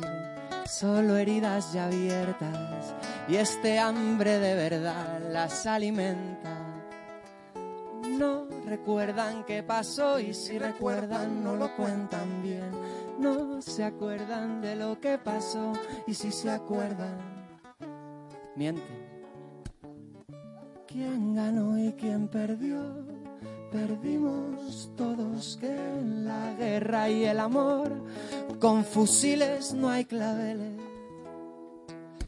solo 0.65 1.17
heridas 1.17 1.73
ya 1.73 1.85
abiertas. 1.85 2.95
Y 3.27 3.35
este 3.35 3.79
hambre 3.79 4.39
de 4.39 4.55
verdad 4.55 5.21
las 5.31 5.65
alimenta. 5.65 6.61
No 8.09 8.47
recuerdan 8.65 9.43
qué 9.45 9.63
pasó 9.63 10.19
y 10.19 10.33
si 10.33 10.57
recuerdan 10.57 11.43
no 11.43 11.55
lo 11.55 11.75
cuentan 11.75 12.41
bien 12.41 12.71
no 13.19 13.61
se 13.61 13.83
acuerdan 13.83 14.61
de 14.61 14.75
lo 14.75 14.99
que 14.99 15.17
pasó 15.17 15.73
y 16.07 16.13
si 16.13 16.31
se 16.31 16.49
acuerdan, 16.49 17.17
mienten. 18.55 19.05
¿Quién 20.87 21.35
ganó 21.35 21.77
y 21.77 21.93
quién 21.93 22.27
perdió? 22.27 23.14
Perdimos 23.75 24.89
todos 24.95 25.57
que 25.59 25.67
en 25.67 26.25
la 26.25 26.53
guerra 26.53 27.09
y 27.09 27.25
el 27.25 27.41
amor 27.41 27.91
con 28.57 28.85
fusiles 28.85 29.73
no 29.73 29.89
hay 29.89 30.05
claveles. 30.05 30.79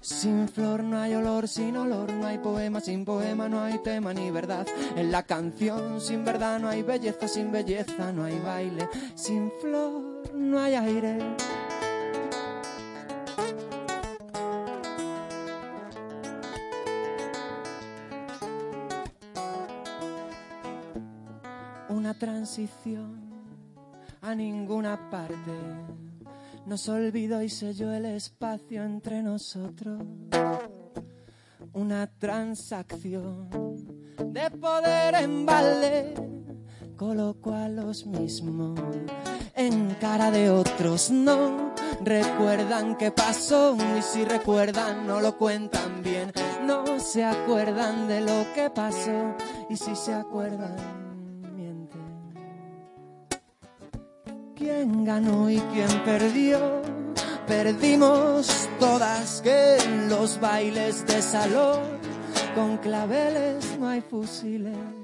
Sin 0.02 0.50
flor 0.50 0.84
no 0.84 1.00
hay 1.00 1.14
olor, 1.14 1.48
sin 1.48 1.78
olor 1.78 2.12
no 2.12 2.28
hay 2.28 2.40
poema, 2.40 2.82
sin 2.82 3.06
poema 3.06 3.48
no 3.48 3.62
hay 3.62 3.78
tema 3.80 4.14
ni 4.14 4.30
verdad. 4.30 4.68
En 4.98 5.10
la 5.10 5.24
canción 5.24 6.02
sin 6.02 6.26
verdad 6.26 6.60
no 6.60 6.68
hay 6.68 6.84
belleza, 6.84 7.30
sin 7.30 7.50
belleza 7.50 8.12
no 8.12 8.26
hay 8.26 8.38
baile. 8.40 8.90
Sin 9.16 9.50
flor 9.62 10.30
no 10.34 10.60
hay 10.60 10.74
aire. 10.74 11.18
Transición 22.18 23.22
a 24.22 24.36
ninguna 24.36 25.10
parte 25.10 25.52
nos 26.68 26.90
olvidó 26.90 27.42
y 27.42 27.48
selló 27.48 27.94
el 27.94 28.06
espacio 28.06 28.84
entre 28.84 29.24
nosotros. 29.24 30.02
Una 31.72 32.08
transacción 32.08 33.48
de 34.18 34.52
poder 34.52 35.16
en 35.16 35.46
balde 35.46 36.14
colocó 36.98 37.54
a 37.54 37.70
los 37.70 38.06
mismos 38.06 38.78
en 39.56 39.96
cara 40.02 40.30
de 40.30 40.50
otros. 40.50 41.10
No 41.10 41.74
recuerdan 42.04 42.98
qué 42.98 43.12
pasó 43.12 43.78
y 43.98 44.02
si 44.02 44.26
recuerdan 44.26 45.08
no 45.08 45.22
lo 45.22 45.38
cuentan 45.38 46.04
bien. 46.04 46.34
No 46.66 47.00
se 47.00 47.24
acuerdan 47.24 48.10
de 48.10 48.20
lo 48.20 48.54
que 48.54 48.70
pasó 48.70 49.38
y 49.70 49.78
si 49.78 49.96
se 49.96 50.14
acuerdan 50.14 51.07
quién 54.68 55.06
ganó 55.06 55.50
y 55.50 55.60
quién 55.74 56.04
perdió. 56.04 56.82
Perdimos 57.48 58.68
todas 58.80 59.42
que 59.42 59.78
en 59.78 60.10
los 60.10 60.42
bailes 60.42 61.08
de 61.08 61.22
salón 61.22 61.84
con 62.54 62.76
claveles 62.78 63.78
no 63.80 63.88
hay 63.88 64.02
fusiles. 64.02 64.97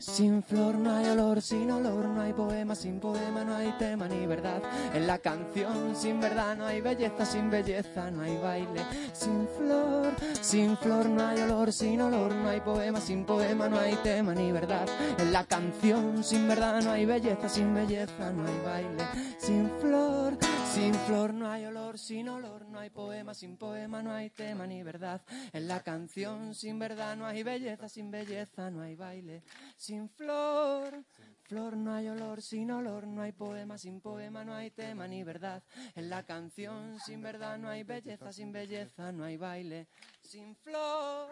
Sin 0.00 0.42
flor 0.42 0.76
no 0.76 0.94
hay 0.96 1.08
olor, 1.08 1.42
sin 1.42 1.70
olor 1.70 2.06
no 2.06 2.22
hay 2.22 2.32
poema, 2.32 2.74
sin 2.74 2.98
poema 3.00 3.44
no 3.44 3.54
hay 3.54 3.70
tema 3.78 4.08
ni 4.08 4.26
verdad. 4.26 4.62
En 4.94 5.06
la 5.06 5.18
canción 5.18 5.94
sin 5.94 6.18
verdad 6.20 6.56
no 6.56 6.64
hay 6.64 6.80
belleza, 6.80 7.26
sin 7.26 7.50
belleza 7.50 8.10
no 8.10 8.22
hay 8.22 8.38
baile. 8.38 8.82
Sin 9.12 9.46
flor, 9.58 10.10
sin 10.40 10.74
flor 10.78 11.06
no 11.06 11.26
hay 11.26 11.40
olor, 11.40 11.70
sin 11.70 12.00
olor 12.00 12.34
no 12.34 12.48
hay 12.48 12.60
poema, 12.60 12.98
sin 12.98 13.26
poema 13.26 13.68
no 13.68 13.78
hay 13.78 13.94
tema 13.96 14.34
ni 14.34 14.50
verdad. 14.50 14.88
En 15.18 15.34
la 15.34 15.44
canción 15.44 16.24
sin 16.24 16.48
verdad 16.48 16.80
no 16.82 16.92
hay 16.92 17.04
belleza, 17.04 17.50
sin 17.50 17.74
belleza 17.74 18.32
no 18.32 18.46
hay 18.46 18.60
baile. 18.64 19.04
Sin 19.36 19.70
flor, 19.82 20.32
sin 20.74 20.94
flor 20.94 21.34
no 21.34 21.50
hay 21.50 21.64
olor, 21.64 21.98
sin 21.98 22.28
olor 22.28 22.66
no 22.66 22.78
hay 22.78 22.90
poema, 22.90 23.34
sin 23.34 23.56
poema 23.56 24.02
no 24.02 24.12
hay 24.12 24.30
tema 24.30 24.66
ni 24.66 24.82
verdad. 24.82 25.20
En 25.52 25.66
la 25.66 25.80
canción 25.80 26.54
sin 26.54 26.78
verdad 26.78 27.16
no 27.16 27.26
hay 27.26 27.42
belleza, 27.42 27.88
sin 27.88 28.10
belleza 28.10 28.70
no 28.70 28.82
hay 28.82 28.94
baile. 28.94 29.42
Sin 29.76 30.08
flor, 30.08 31.04
flor 31.50 31.76
no 31.76 31.92
hay 31.92 32.06
olor, 32.06 32.40
sin 32.42 32.70
olor 32.70 33.08
no 33.08 33.22
hay 33.22 33.32
poema, 33.32 33.76
sin 33.76 34.00
poema 34.00 34.44
no 34.44 34.54
hay 34.54 34.70
tema 34.70 35.08
ni 35.08 35.24
verdad. 35.24 35.64
En 35.96 36.08
la 36.08 36.22
canción 36.22 36.96
sin 37.04 37.20
verdad 37.22 37.58
no 37.58 37.68
hay 37.68 37.82
belleza, 37.82 38.32
sin 38.32 38.52
belleza 38.52 39.10
no 39.10 39.24
hay 39.24 39.36
baile. 39.36 39.88
Sin 40.22 40.54
flor, 40.54 41.28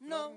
no 0.00 0.36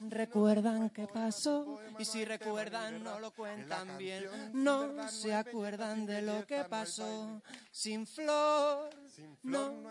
recuerdan 0.00 0.88
qué 0.88 1.06
pasó 1.06 1.78
y 1.98 2.04
si 2.06 2.24
recuerdan 2.24 3.04
no 3.04 3.20
lo 3.20 3.32
cuentan 3.32 3.98
bien. 3.98 4.24
No 4.54 5.06
se 5.10 5.34
acuerdan 5.34 6.06
de 6.06 6.22
lo 6.22 6.46
que 6.46 6.64
pasó. 6.64 7.42
Sin 7.70 8.06
flor, 8.06 8.88
no 9.42 9.82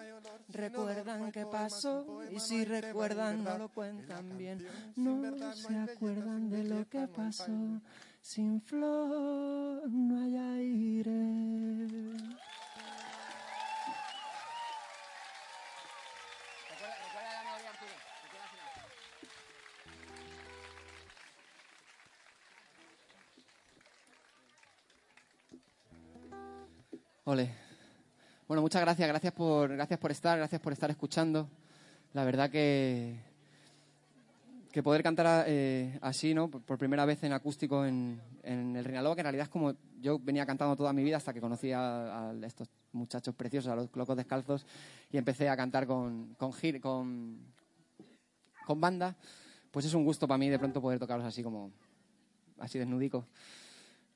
recuerdan 0.48 1.32
qué 1.32 1.46
pasó 1.46 2.24
y 2.32 2.40
si 2.40 2.66
recuerdan 2.66 3.44
no 3.44 3.60
lo 3.60 3.70
cuentan 3.70 4.40
bien. 4.40 4.68
No 4.96 5.54
se 5.54 5.76
acuerdan 5.78 6.50
de 6.50 6.64
lo 6.64 6.90
que 6.90 7.08
pasó. 7.08 7.80
Sin 8.22 8.62
flor 8.62 9.90
no 9.90 10.24
hay 10.24 10.38
aire. 10.38 11.42
Ole. 27.26 27.50
Bueno, 28.48 28.62
muchas 28.62 28.82
gracias, 28.82 29.08
gracias 29.08 29.34
por, 29.34 29.72
gracias 29.72 30.00
por 30.00 30.12
estar, 30.12 30.38
gracias 30.38 30.60
por 30.62 30.74
estar 30.74 30.90
escuchando. 30.90 31.50
La 32.14 32.24
verdad 32.24 32.50
que, 32.50 33.31
que 34.72 34.82
poder 34.82 35.04
cantar 35.04 35.46
eh, 35.48 35.98
así, 36.02 36.34
¿no? 36.34 36.50
Por, 36.50 36.78
primera 36.78 37.06
vez 37.06 37.24
en 37.24 37.34
acústico 37.34 37.86
en, 37.86 38.22
en 38.44 38.76
el 38.76 38.86
Rinaló, 38.86 39.14
que 39.16 39.22
en 39.22 39.26
realidad 39.26 39.44
es 39.44 39.50
como 39.50 39.76
yo 40.02 40.18
venía 40.20 40.46
cantando 40.46 40.76
toda 40.76 40.94
mi 40.94 41.04
vida 41.04 41.18
hasta 41.18 41.34
que 41.34 41.40
conocí 41.40 41.72
a, 41.72 42.34
estos 42.44 42.70
muchachos 42.92 43.36
preciosos, 43.36 43.72
a 43.72 43.76
los 43.76 43.96
locos 43.96 44.18
descalzos, 44.18 44.66
y 45.12 45.18
empecé 45.18 45.48
a 45.48 45.56
cantar 45.56 45.86
con, 45.86 46.36
con, 46.36 46.52
con, 46.82 47.38
con 48.66 48.82
banda. 48.82 49.16
Pues 49.70 49.86
es 49.86 49.94
un 49.94 50.04
gusto 50.04 50.28
para 50.28 50.38
mí 50.38 50.50
de 50.50 50.60
pronto 50.60 50.82
poder 50.82 51.00
tocarlos 51.00 51.26
así 51.26 51.44
como, 51.44 51.72
así 52.60 52.80
desnudico. 52.80 53.26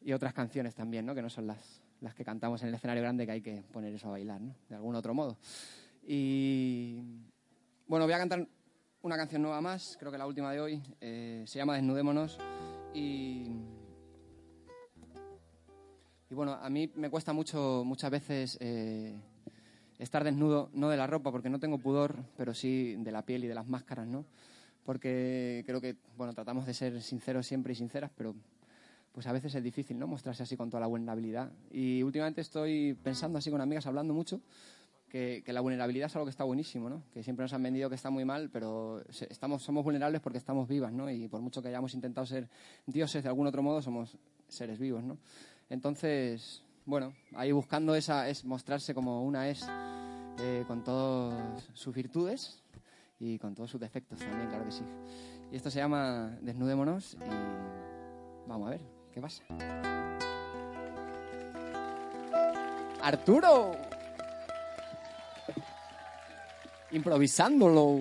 Y 0.01 0.13
otras 0.13 0.33
canciones 0.33 0.75
también, 0.75 1.05
¿no? 1.05 1.15
Que 1.15 1.21
no 1.21 1.29
son 1.29 1.47
las, 1.47 1.81
las 2.01 2.13
que 2.13 2.25
cantamos 2.25 2.61
en 2.61 2.69
el 2.69 2.75
escenario 2.75 3.03
grande 3.03 3.25
que 3.25 3.31
hay 3.31 3.41
que 3.41 3.63
poner 3.71 3.93
eso 3.93 4.07
a 4.07 4.11
bailar, 4.11 4.41
¿no? 4.41 4.55
De 4.69 4.75
algún 4.75 4.95
otro 4.95 5.13
modo. 5.13 5.37
Y 6.05 6.99
bueno, 7.87 8.05
voy 8.05 8.13
a 8.13 8.17
cantar 8.17 8.47
una 9.05 9.17
canción 9.17 9.43
nueva 9.43 9.61
más, 9.61 9.97
creo 9.99 10.11
que 10.11 10.17
la 10.17 10.25
última 10.25 10.51
de 10.51 10.59
hoy, 10.59 10.81
eh, 10.99 11.43
se 11.45 11.59
llama 11.59 11.75
Desnudémonos 11.75 12.39
y... 12.95 13.51
Y 16.27 16.33
bueno, 16.33 16.53
a 16.53 16.67
mí 16.71 16.91
me 16.95 17.11
cuesta 17.11 17.31
mucho, 17.31 17.83
muchas 17.85 18.09
veces 18.09 18.57
eh, 18.59 19.15
estar 19.99 20.23
desnudo, 20.23 20.71
no 20.73 20.89
de 20.89 20.97
la 20.97 21.05
ropa, 21.05 21.31
porque 21.31 21.51
no 21.51 21.59
tengo 21.59 21.77
pudor, 21.77 22.15
pero 22.35 22.55
sí 22.55 22.95
de 22.97 23.11
la 23.11 23.21
piel 23.21 23.43
y 23.43 23.47
de 23.47 23.53
las 23.53 23.67
máscaras, 23.67 24.07
¿no? 24.07 24.25
Porque 24.83 25.63
creo 25.67 25.79
que, 25.79 25.97
bueno, 26.17 26.33
tratamos 26.33 26.65
de 26.65 26.73
ser 26.73 26.99
sinceros 27.03 27.45
siempre 27.45 27.73
y 27.73 27.75
sinceras, 27.75 28.09
pero 28.17 28.33
pues 29.11 29.27
a 29.27 29.31
veces 29.31 29.53
es 29.53 29.63
difícil, 29.63 29.99
¿no? 29.99 30.07
Mostrarse 30.07 30.41
así 30.41 30.57
con 30.57 30.71
toda 30.71 30.81
la 30.81 30.87
vulnerabilidad. 30.87 31.51
Y 31.69 32.01
últimamente 32.01 32.41
estoy 32.41 32.97
pensando 33.03 33.37
así 33.37 33.51
con 33.51 33.61
amigas, 33.61 33.85
hablando 33.85 34.15
mucho, 34.15 34.41
que, 35.15 35.53
la 35.53 35.61
vulnerabilidad 35.61 36.07
es 36.07 36.15
algo 36.15 36.25
que 36.25 36.31
está 36.31 36.43
buenísimo, 36.43 36.89
¿no? 36.89 37.03
Que 37.13 37.23
siempre 37.23 37.43
nos 37.43 37.53
han 37.53 37.63
vendido 37.63 37.89
que 37.89 37.95
está 37.95 38.09
muy 38.09 38.25
mal, 38.25 38.49
pero 38.51 39.01
estamos, 39.29 39.63
somos 39.63 39.83
vulnerables 39.83 40.19
porque 40.19 40.37
estamos 40.37 40.67
vivas, 40.67 40.91
¿no? 40.91 41.09
Y 41.09 41.29
por 41.29 41.39
mucho 41.39 41.61
que 41.61 41.69
hayamos 41.69 41.93
intentado 41.93 42.25
ser 42.25 42.49
dioses 42.85 43.23
de 43.23 43.29
algún 43.29 43.47
otro 43.47 43.63
modo, 43.63 43.81
somos 43.81 44.17
seres 44.49 44.77
vivos, 44.77 45.03
¿no? 45.03 45.17
Entonces, 45.69 46.63
bueno, 46.85 47.13
ahí 47.33 47.53
buscando 47.53 47.95
esa, 47.95 48.27
es 48.27 48.43
mostrarse 48.43 48.93
como 48.93 49.23
una 49.23 49.47
es, 49.47 49.65
eh, 50.39 50.65
con 50.67 50.83
todas 50.83 51.69
sus 51.73 51.95
virtudes 51.95 52.61
y 53.17 53.39
con 53.39 53.55
todos 53.55 53.71
sus 53.71 53.79
defectos 53.79 54.19
también, 54.19 54.49
claro 54.49 54.65
que 54.65 54.71
sí. 54.71 54.83
Y 55.49 55.55
esto 55.55 55.71
se 55.71 55.79
llama 55.79 56.37
Desnudémonos 56.41 57.13
y 57.13 58.49
vamos 58.49 58.67
a 58.67 58.71
ver. 58.71 58.81
¿Qué 59.13 59.21
pasa? 59.21 59.43
Arturo. 63.01 63.94
Improvisándolo. 66.95 67.99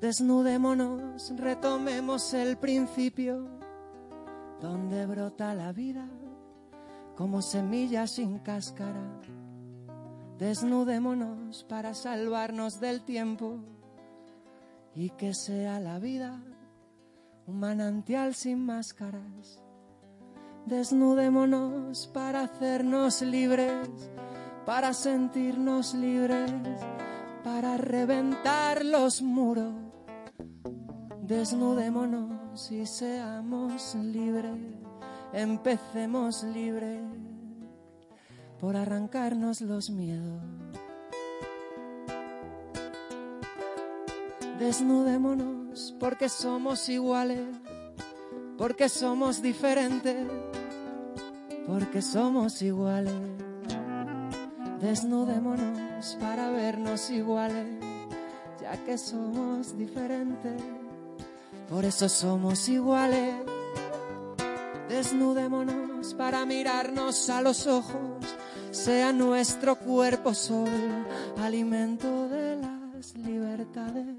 Desnudémonos, 0.00 1.32
retomemos 1.36 2.34
el 2.34 2.56
principio, 2.56 3.46
donde 4.60 5.06
brota 5.06 5.54
la 5.54 5.70
vida 5.72 6.04
como 7.14 7.42
semilla 7.42 8.08
sin 8.08 8.40
cáscara. 8.40 9.20
Desnudémonos 10.36 11.62
para 11.68 11.94
salvarnos 11.94 12.80
del 12.80 13.02
tiempo 13.04 13.60
y 14.96 15.10
que 15.10 15.32
sea 15.32 15.78
la 15.78 16.00
vida 16.00 16.42
un 17.46 17.60
manantial 17.60 18.34
sin 18.34 18.66
máscaras. 18.66 19.62
Desnudémonos 20.66 22.08
para 22.08 22.42
hacernos 22.42 23.22
libres, 23.22 23.88
para 24.64 24.92
sentirnos 24.92 25.94
libres, 25.94 26.50
para 27.44 27.76
reventar 27.76 28.84
los 28.84 29.22
muros. 29.22 29.72
Desnudémonos 31.22 32.70
y 32.72 32.84
seamos 32.84 33.94
libres, 33.94 34.58
empecemos 35.32 36.42
libres 36.42 37.00
por 38.60 38.76
arrancarnos 38.76 39.60
los 39.60 39.88
miedos. 39.88 40.42
Desnudémonos 44.58 45.94
porque 46.00 46.28
somos 46.28 46.88
iguales, 46.88 47.46
porque 48.56 48.88
somos 48.88 49.42
diferentes, 49.42 50.26
porque 51.66 52.00
somos 52.00 52.62
iguales. 52.62 53.12
Desnudémonos 54.80 56.16
para 56.20 56.50
vernos 56.50 57.10
iguales, 57.10 57.66
ya 58.60 58.76
que 58.84 58.96
somos 58.96 59.76
diferentes. 59.76 60.62
Por 61.68 61.84
eso 61.84 62.08
somos 62.08 62.68
iguales. 62.68 63.34
Desnudémonos 64.88 66.14
para 66.14 66.46
mirarnos 66.46 67.28
a 67.28 67.42
los 67.42 67.66
ojos, 67.66 68.36
sea 68.70 69.12
nuestro 69.12 69.76
cuerpo 69.76 70.32
sol, 70.32 70.68
alimento 71.42 72.28
de 72.28 72.56
las 72.56 73.16
libertades. 73.16 74.14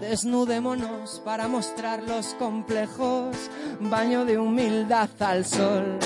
Desnudémonos 0.00 1.20
para 1.24 1.48
mostrar 1.48 2.04
los 2.04 2.34
complejos, 2.34 3.36
baño 3.80 4.24
de 4.24 4.38
humildad 4.38 5.10
al 5.18 5.44
sol 5.44 5.98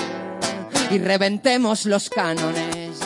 y 0.91 0.97
reventemos 0.99 1.85
los 1.85 2.09
cánones. 2.09 2.99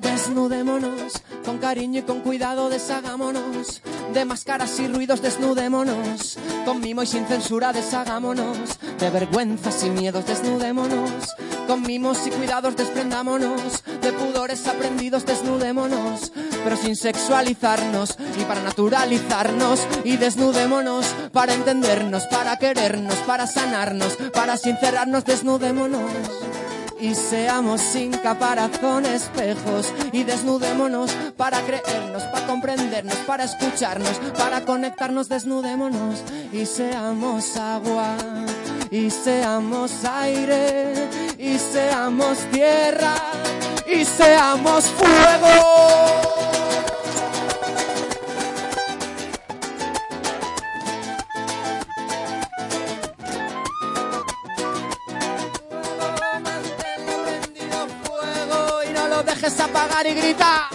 Desnudémonos 0.00 1.22
con 1.44 1.58
cariño 1.58 2.00
y 2.00 2.02
con 2.02 2.20
cuidado, 2.20 2.68
deshagámonos 2.68 3.82
de 4.12 4.24
máscaras 4.24 4.78
y 4.80 4.88
ruidos, 4.88 5.20
desnudémonos 5.20 6.38
con 6.64 6.80
mimo 6.80 7.02
y 7.02 7.06
sin 7.06 7.26
censura, 7.26 7.72
deshagámonos 7.72 8.78
de 8.98 9.10
vergüenzas 9.10 9.84
y 9.84 9.90
miedos, 9.90 10.26
desnudémonos. 10.26 11.10
Con 11.66 11.82
mimos 11.82 12.26
y 12.26 12.30
cuidados, 12.30 12.76
desprendámonos 12.76 13.82
de 14.00 14.12
pudores 14.12 14.66
aprendidos, 14.66 15.26
desnudémonos. 15.26 16.32
Pero 16.64 16.76
sin 16.76 16.96
sexualizarnos 16.96 18.16
y 18.40 18.44
para 18.44 18.62
naturalizarnos 18.62 19.86
y 20.04 20.16
desnudémonos 20.16 21.06
para 21.32 21.54
entendernos, 21.54 22.26
para 22.26 22.56
querernos, 22.58 23.16
para 23.26 23.46
sanarnos, 23.46 24.16
para 24.32 24.56
sincerarnos, 24.56 25.24
desnudémonos. 25.24 26.10
Y 26.98 27.14
seamos 27.14 27.82
sin 27.82 28.10
caparazón 28.10 29.04
espejos 29.04 29.92
y 30.12 30.22
desnudémonos 30.24 31.10
para 31.36 31.60
creernos, 31.60 32.22
para 32.24 32.46
comprendernos, 32.46 33.16
para 33.26 33.44
escucharnos, 33.44 34.18
para 34.38 34.62
conectarnos, 34.64 35.28
desnudémonos. 35.28 36.22
Y 36.52 36.64
seamos 36.64 37.56
agua 37.58 38.16
y 38.90 39.10
seamos 39.10 40.04
aire 40.04 40.92
y 41.38 41.58
seamos 41.58 42.38
tierra 42.52 43.14
y 43.86 44.04
seamos 44.04 44.84
fuego. 44.84 46.26
fuego 58.04 58.82
y 58.82 58.92
no 58.92 59.08
lo 59.08 59.22
dejes 59.22 59.60
apagar 59.60 60.06
y 60.06 60.14
grita. 60.14 60.68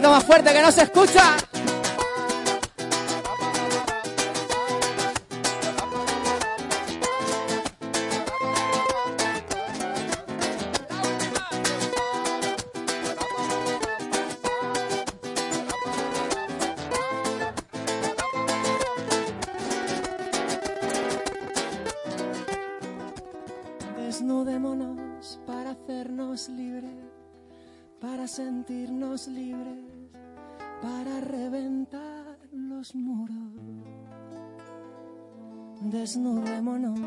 Poquito 0.00 0.10
más 0.10 0.24
fuerte 0.24 0.52
que 0.52 0.62
no 0.62 0.72
se 0.72 0.82
escucha. 0.82 1.49
Libres, 29.28 29.84
para 30.80 31.20
reventar 31.20 32.38
los 32.52 32.94
muros. 32.94 33.52
Desnudémonos 35.82 37.00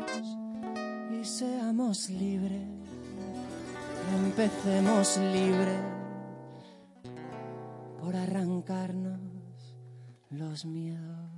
y 1.10 1.24
seamos 1.24 2.10
libres. 2.10 2.68
Empecemos 4.14 5.16
libres 5.16 5.80
por 8.00 8.14
arrancarnos 8.14 9.20
los 10.30 10.66
miedos. 10.66 11.30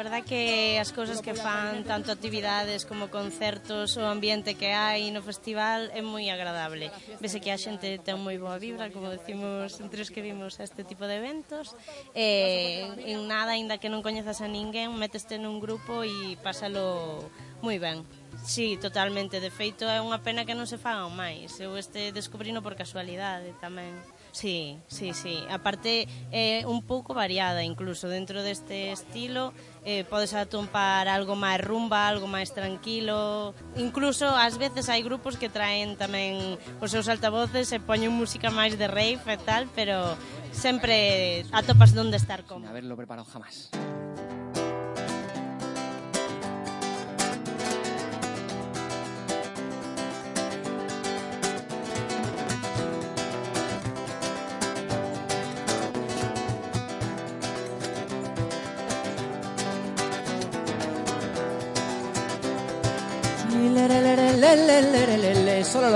verdad 0.00 0.24
que 0.24 0.80
as 0.80 0.96
cousas 0.96 1.20
que 1.20 1.36
fan, 1.36 1.84
tanto 1.84 2.08
actividades 2.08 2.88
como 2.88 3.12
concertos, 3.12 4.00
o 4.00 4.04
ambiente 4.08 4.56
que 4.56 4.72
hai 4.72 5.12
no 5.12 5.20
festival 5.20 5.92
é 5.92 6.00
moi 6.00 6.32
agradable. 6.32 6.88
Vese 7.20 7.44
que 7.44 7.52
a 7.52 7.60
xente 7.60 8.00
ten 8.00 8.16
moi 8.16 8.40
boa 8.40 8.56
vibra, 8.56 8.88
como 8.88 9.12
decimos 9.12 9.76
entre 9.76 10.00
os 10.00 10.08
que 10.08 10.24
vimos 10.24 10.56
a 10.56 10.64
este 10.64 10.88
tipo 10.88 11.04
de 11.04 11.20
eventos. 11.20 11.76
E, 12.16 12.88
en 13.12 13.28
nada, 13.28 13.52
aínda 13.52 13.76
que 13.76 13.92
non 13.92 14.00
coñezas 14.00 14.40
a 14.40 14.48
ninguén, 14.48 14.96
meteste 14.96 15.36
nun 15.36 15.60
grupo 15.60 16.00
e 16.00 16.40
pásalo 16.40 17.28
moi 17.60 17.76
ben. 17.76 18.00
Sí, 18.40 18.80
totalmente. 18.80 19.36
De 19.36 19.52
feito, 19.52 19.84
é 19.84 20.00
unha 20.00 20.24
pena 20.24 20.48
que 20.48 20.56
non 20.56 20.64
se 20.64 20.80
fagan 20.80 21.12
máis. 21.12 21.60
Eu 21.60 21.76
este 21.76 22.08
descubrino 22.08 22.64
por 22.64 22.72
casualidade 22.72 23.52
tamén. 23.60 24.00
Sí, 24.32 24.78
sí, 24.86 25.12
sí. 25.12 25.42
Aparte, 25.50 26.06
é 26.30 26.60
eh, 26.60 26.66
un 26.66 26.82
pouco 26.82 27.14
variada 27.14 27.62
incluso. 27.62 28.08
Dentro 28.08 28.42
deste 28.42 28.92
estilo 28.92 29.52
eh, 29.84 30.04
podes 30.04 30.34
atompar 30.34 31.08
algo 31.08 31.34
máis 31.34 31.58
rumba, 31.60 32.06
algo 32.06 32.30
máis 32.30 32.54
tranquilo. 32.54 33.54
Incluso, 33.74 34.30
ás 34.30 34.56
veces, 34.58 34.86
hai 34.86 35.02
grupos 35.02 35.34
que 35.34 35.50
traen 35.50 35.98
tamén 35.98 36.58
os 36.78 36.90
seus 36.94 37.10
altavoces 37.10 37.74
e 37.74 37.78
poñen 37.82 38.14
música 38.14 38.54
máis 38.54 38.78
de 38.78 38.86
rave 38.86 39.18
e 39.26 39.38
tal, 39.42 39.66
pero 39.74 40.14
sempre 40.54 41.42
atopas 41.50 41.90
donde 41.94 42.16
estar 42.16 42.46
cómodo. 42.46 42.68
Sin 42.68 42.70
haberlo 42.70 42.94
preparado 42.94 43.26
jamás. 43.26 43.70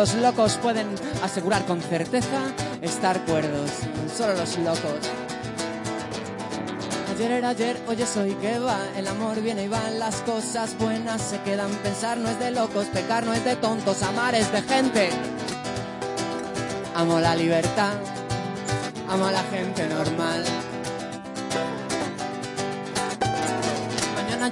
Los 0.04 0.14
locos 0.16 0.58
pueden 0.58 0.86
asegurar 1.22 1.64
con 1.64 1.80
certeza 1.80 2.52
estar 2.82 3.24
cuerdos. 3.24 3.70
Solo 4.14 4.34
los 4.34 4.58
locos. 4.58 5.00
Ayer 7.14 7.30
era 7.30 7.48
ayer, 7.48 7.80
hoy 7.88 8.02
es 8.02 8.14
hoy 8.18 8.34
que 8.34 8.58
va. 8.58 8.80
El 8.98 9.08
amor 9.08 9.40
viene 9.40 9.64
y 9.64 9.68
va, 9.68 9.88
las 9.88 10.16
cosas 10.16 10.76
buenas 10.76 11.22
se 11.22 11.40
quedan. 11.40 11.70
Pensar 11.76 12.18
no 12.18 12.28
es 12.28 12.38
de 12.38 12.50
locos, 12.50 12.84
pecar 12.92 13.24
no 13.24 13.32
es 13.32 13.46
de 13.46 13.56
tontos, 13.56 14.02
amar 14.02 14.34
es 14.34 14.52
de 14.52 14.60
gente. 14.60 15.08
Amo 16.94 17.18
la 17.18 17.34
libertad, 17.34 17.94
amo 19.08 19.24
a 19.24 19.32
la 19.32 19.42
gente 19.44 19.86
normal. 19.86 20.44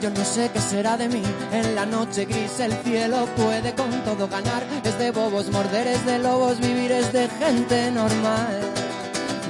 Yo 0.02 0.10
no 0.10 0.24
sé 0.24 0.50
qué 0.52 0.60
será 0.60 0.96
de 0.96 1.08
mí. 1.08 1.22
En 1.52 1.76
la 1.76 1.86
noche 1.86 2.24
gris 2.24 2.58
el 2.58 2.72
cielo 2.82 3.24
puede 3.36 3.72
con 3.72 3.90
todo 4.02 4.26
ganar. 4.26 4.64
Es 4.82 4.98
de 4.98 5.12
bobos 5.12 5.48
morder, 5.50 5.86
es 5.86 6.04
de 6.04 6.18
lobos 6.18 6.58
vivir, 6.58 6.90
es 6.90 7.12
de 7.12 7.28
gente 7.28 7.88
normal. 7.92 8.60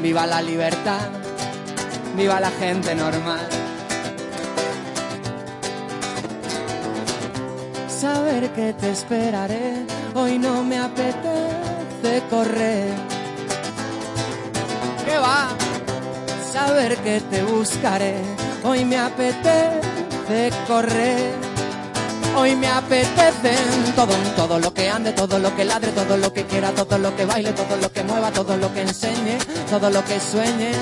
Viva 0.02 0.26
la 0.26 0.42
libertad, 0.42 1.08
viva 2.14 2.38
la 2.38 2.50
gente 2.50 2.94
normal. 2.94 3.48
Saber 7.88 8.50
que 8.50 8.74
te 8.74 8.90
esperaré, 8.90 9.86
hoy 10.14 10.38
no 10.38 10.62
me 10.64 10.78
apetece 10.78 12.22
correr. 12.28 12.92
¿Qué 15.06 15.16
va? 15.16 15.48
Saber 16.52 16.98
que 16.98 17.20
te 17.22 17.42
buscaré, 17.42 18.16
hoy 18.64 18.84
me 18.84 18.98
apetece 18.98 19.91
correr. 20.66 21.32
Hoy 22.36 22.56
me 22.56 22.68
apetece 22.68 23.54
todo, 23.94 24.14
todo 24.36 24.58
lo 24.58 24.72
que 24.72 24.88
ande, 24.88 25.12
todo 25.12 25.38
lo 25.38 25.54
que 25.54 25.64
ladre, 25.64 25.88
todo 25.92 26.16
lo 26.16 26.32
que 26.32 26.44
quiera, 26.44 26.70
todo 26.70 26.98
lo 26.98 27.14
que 27.14 27.26
baile, 27.26 27.52
todo 27.52 27.76
lo 27.76 27.92
que 27.92 28.02
mueva, 28.02 28.30
todo 28.30 28.56
lo 28.56 28.72
que 28.72 28.82
enseñe, 28.82 29.38
todo 29.68 29.90
lo 29.90 30.02
que 30.04 30.18
sueñe. 30.18 30.72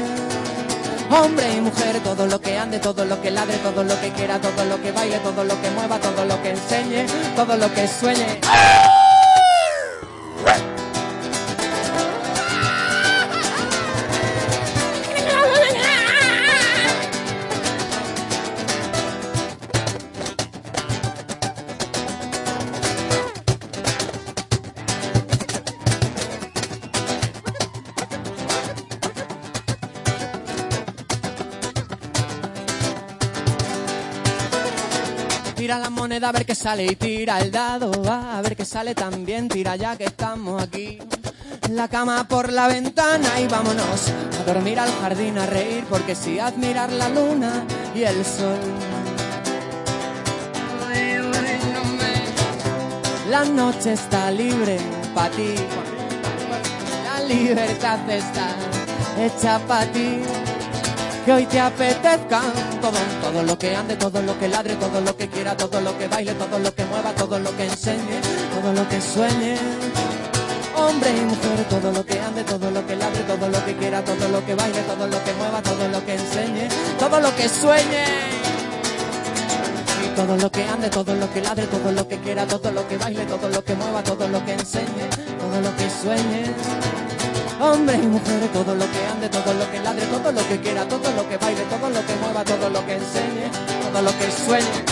Hombre 1.10 1.52
y 1.56 1.60
mujer, 1.60 2.00
todo 2.04 2.26
lo 2.26 2.40
que 2.40 2.56
ande, 2.56 2.78
todo 2.78 3.04
lo 3.04 3.20
que 3.20 3.30
ladre, 3.30 3.56
todo 3.58 3.82
lo 3.82 4.00
que 4.00 4.10
quiera, 4.10 4.38
todo 4.40 4.64
lo 4.64 4.80
que 4.80 4.92
baile, 4.92 5.18
todo 5.18 5.42
lo 5.42 5.60
que 5.60 5.70
mueva, 5.70 5.98
todo 5.98 6.24
lo 6.24 6.40
que 6.42 6.50
enseñe, 6.50 7.06
todo 7.34 7.56
lo 7.56 7.72
que 7.74 7.88
sueñe. 7.88 8.40
A 36.30 36.32
ver 36.32 36.46
qué 36.46 36.54
sale 36.54 36.86
y 36.86 36.94
tira 36.94 37.40
el 37.40 37.50
dado, 37.50 37.90
va 38.04 38.38
a 38.38 38.42
ver 38.42 38.54
qué 38.54 38.64
sale 38.64 38.94
también, 38.94 39.48
tira 39.48 39.74
ya 39.74 39.96
que 39.96 40.04
estamos 40.04 40.62
aquí. 40.62 40.96
La 41.70 41.88
cama 41.88 42.28
por 42.28 42.52
la 42.52 42.68
ventana 42.68 43.40
y 43.40 43.48
vámonos 43.48 44.12
a 44.38 44.44
dormir 44.44 44.78
al 44.78 44.92
jardín 45.00 45.36
a 45.38 45.46
reír 45.46 45.84
porque 45.90 46.14
si 46.14 46.38
admirar 46.38 46.92
la 46.92 47.08
luna 47.08 47.64
y 47.96 48.04
el 48.04 48.24
sol. 48.24 48.60
La 53.28 53.44
noche 53.44 53.94
está 53.94 54.30
libre 54.30 54.78
para 55.12 55.30
ti, 55.30 55.54
la 57.06 57.24
libertad 57.24 58.08
está 58.08 58.54
hecha 59.18 59.58
para 59.66 59.90
ti. 59.90 60.20
Que 61.24 61.32
hoy 61.32 61.46
te 61.46 61.58
apetezca 61.58 62.40
todo, 62.80 62.98
todo 63.30 63.44
lo 63.44 63.56
que 63.56 63.76
ande, 63.76 63.94
todo 63.94 64.22
lo 64.22 64.38
que 64.38 64.48
ladre, 64.48 64.74
todo 64.74 65.00
lo 65.00 65.16
que 65.16 65.28
quiera, 65.28 65.56
todo 65.56 65.80
lo 65.80 65.96
que 65.96 66.08
baile, 66.08 66.34
todo 66.34 66.58
lo 66.58 66.74
que 66.74 66.84
mueva, 66.86 67.12
todo 67.12 67.38
lo 67.38 67.56
que 67.56 67.64
enseñe, 67.64 68.18
todo 68.54 68.72
lo 68.72 68.88
que 68.88 69.00
sueñe. 69.00 69.56
Hombre 70.74 71.10
y 71.10 71.20
mujer, 71.20 71.64
todo 71.68 71.92
lo 71.92 72.04
que 72.04 72.18
ande, 72.18 72.42
todo 72.42 72.70
lo 72.70 72.84
que 72.84 72.96
ladre, 72.96 73.22
todo 73.22 73.48
lo 73.48 73.64
que 73.64 73.76
quiera, 73.76 74.04
todo 74.04 74.28
lo 74.28 74.44
que 74.44 74.54
baile, 74.56 74.82
todo 74.82 75.06
lo 75.06 75.24
que 75.24 75.32
mueva, 75.34 75.62
todo 75.62 75.88
lo 75.88 76.04
que 76.04 76.14
enseñe, 76.14 76.68
todo 76.98 77.20
lo 77.20 77.36
que 77.36 77.48
sueñe. 77.48 78.04
Todo 80.16 80.36
lo 80.36 80.50
que 80.50 80.64
ande, 80.64 80.90
todo 80.90 81.14
lo 81.14 81.32
que 81.32 81.40
ladre, 81.40 81.66
todo 81.66 81.92
lo 81.92 82.08
que 82.08 82.18
quiera, 82.18 82.46
todo 82.46 82.72
lo 82.72 82.88
que 82.88 82.96
baile, 82.96 83.24
todo 83.26 83.48
lo 83.48 83.64
que 83.64 83.74
mueva, 83.76 84.02
todo 84.02 84.28
lo 84.28 84.44
que 84.44 84.54
enseñe, 84.54 85.06
todo 85.38 85.60
lo 85.60 85.76
que 85.76 85.88
sueñe. 85.88 86.99
Hombre 87.60 87.94
y 87.96 88.06
mujer, 88.06 88.48
todo 88.54 88.74
lo 88.74 88.90
que 88.90 89.06
ande, 89.06 89.28
todo 89.28 89.52
lo 89.52 89.70
que 89.70 89.80
ladre, 89.80 90.06
todo 90.06 90.32
lo 90.32 90.48
que 90.48 90.60
quiera, 90.60 90.88
todo 90.88 91.12
lo 91.12 91.28
que 91.28 91.36
baile, 91.36 91.62
todo 91.64 91.90
lo 91.90 92.06
que 92.06 92.16
mueva, 92.16 92.42
todo 92.42 92.70
lo 92.70 92.86
que 92.86 92.94
enseñe, 92.94 93.50
todo 93.82 94.00
lo 94.00 94.10
que 94.18 94.30
sueñe. 94.30 94.84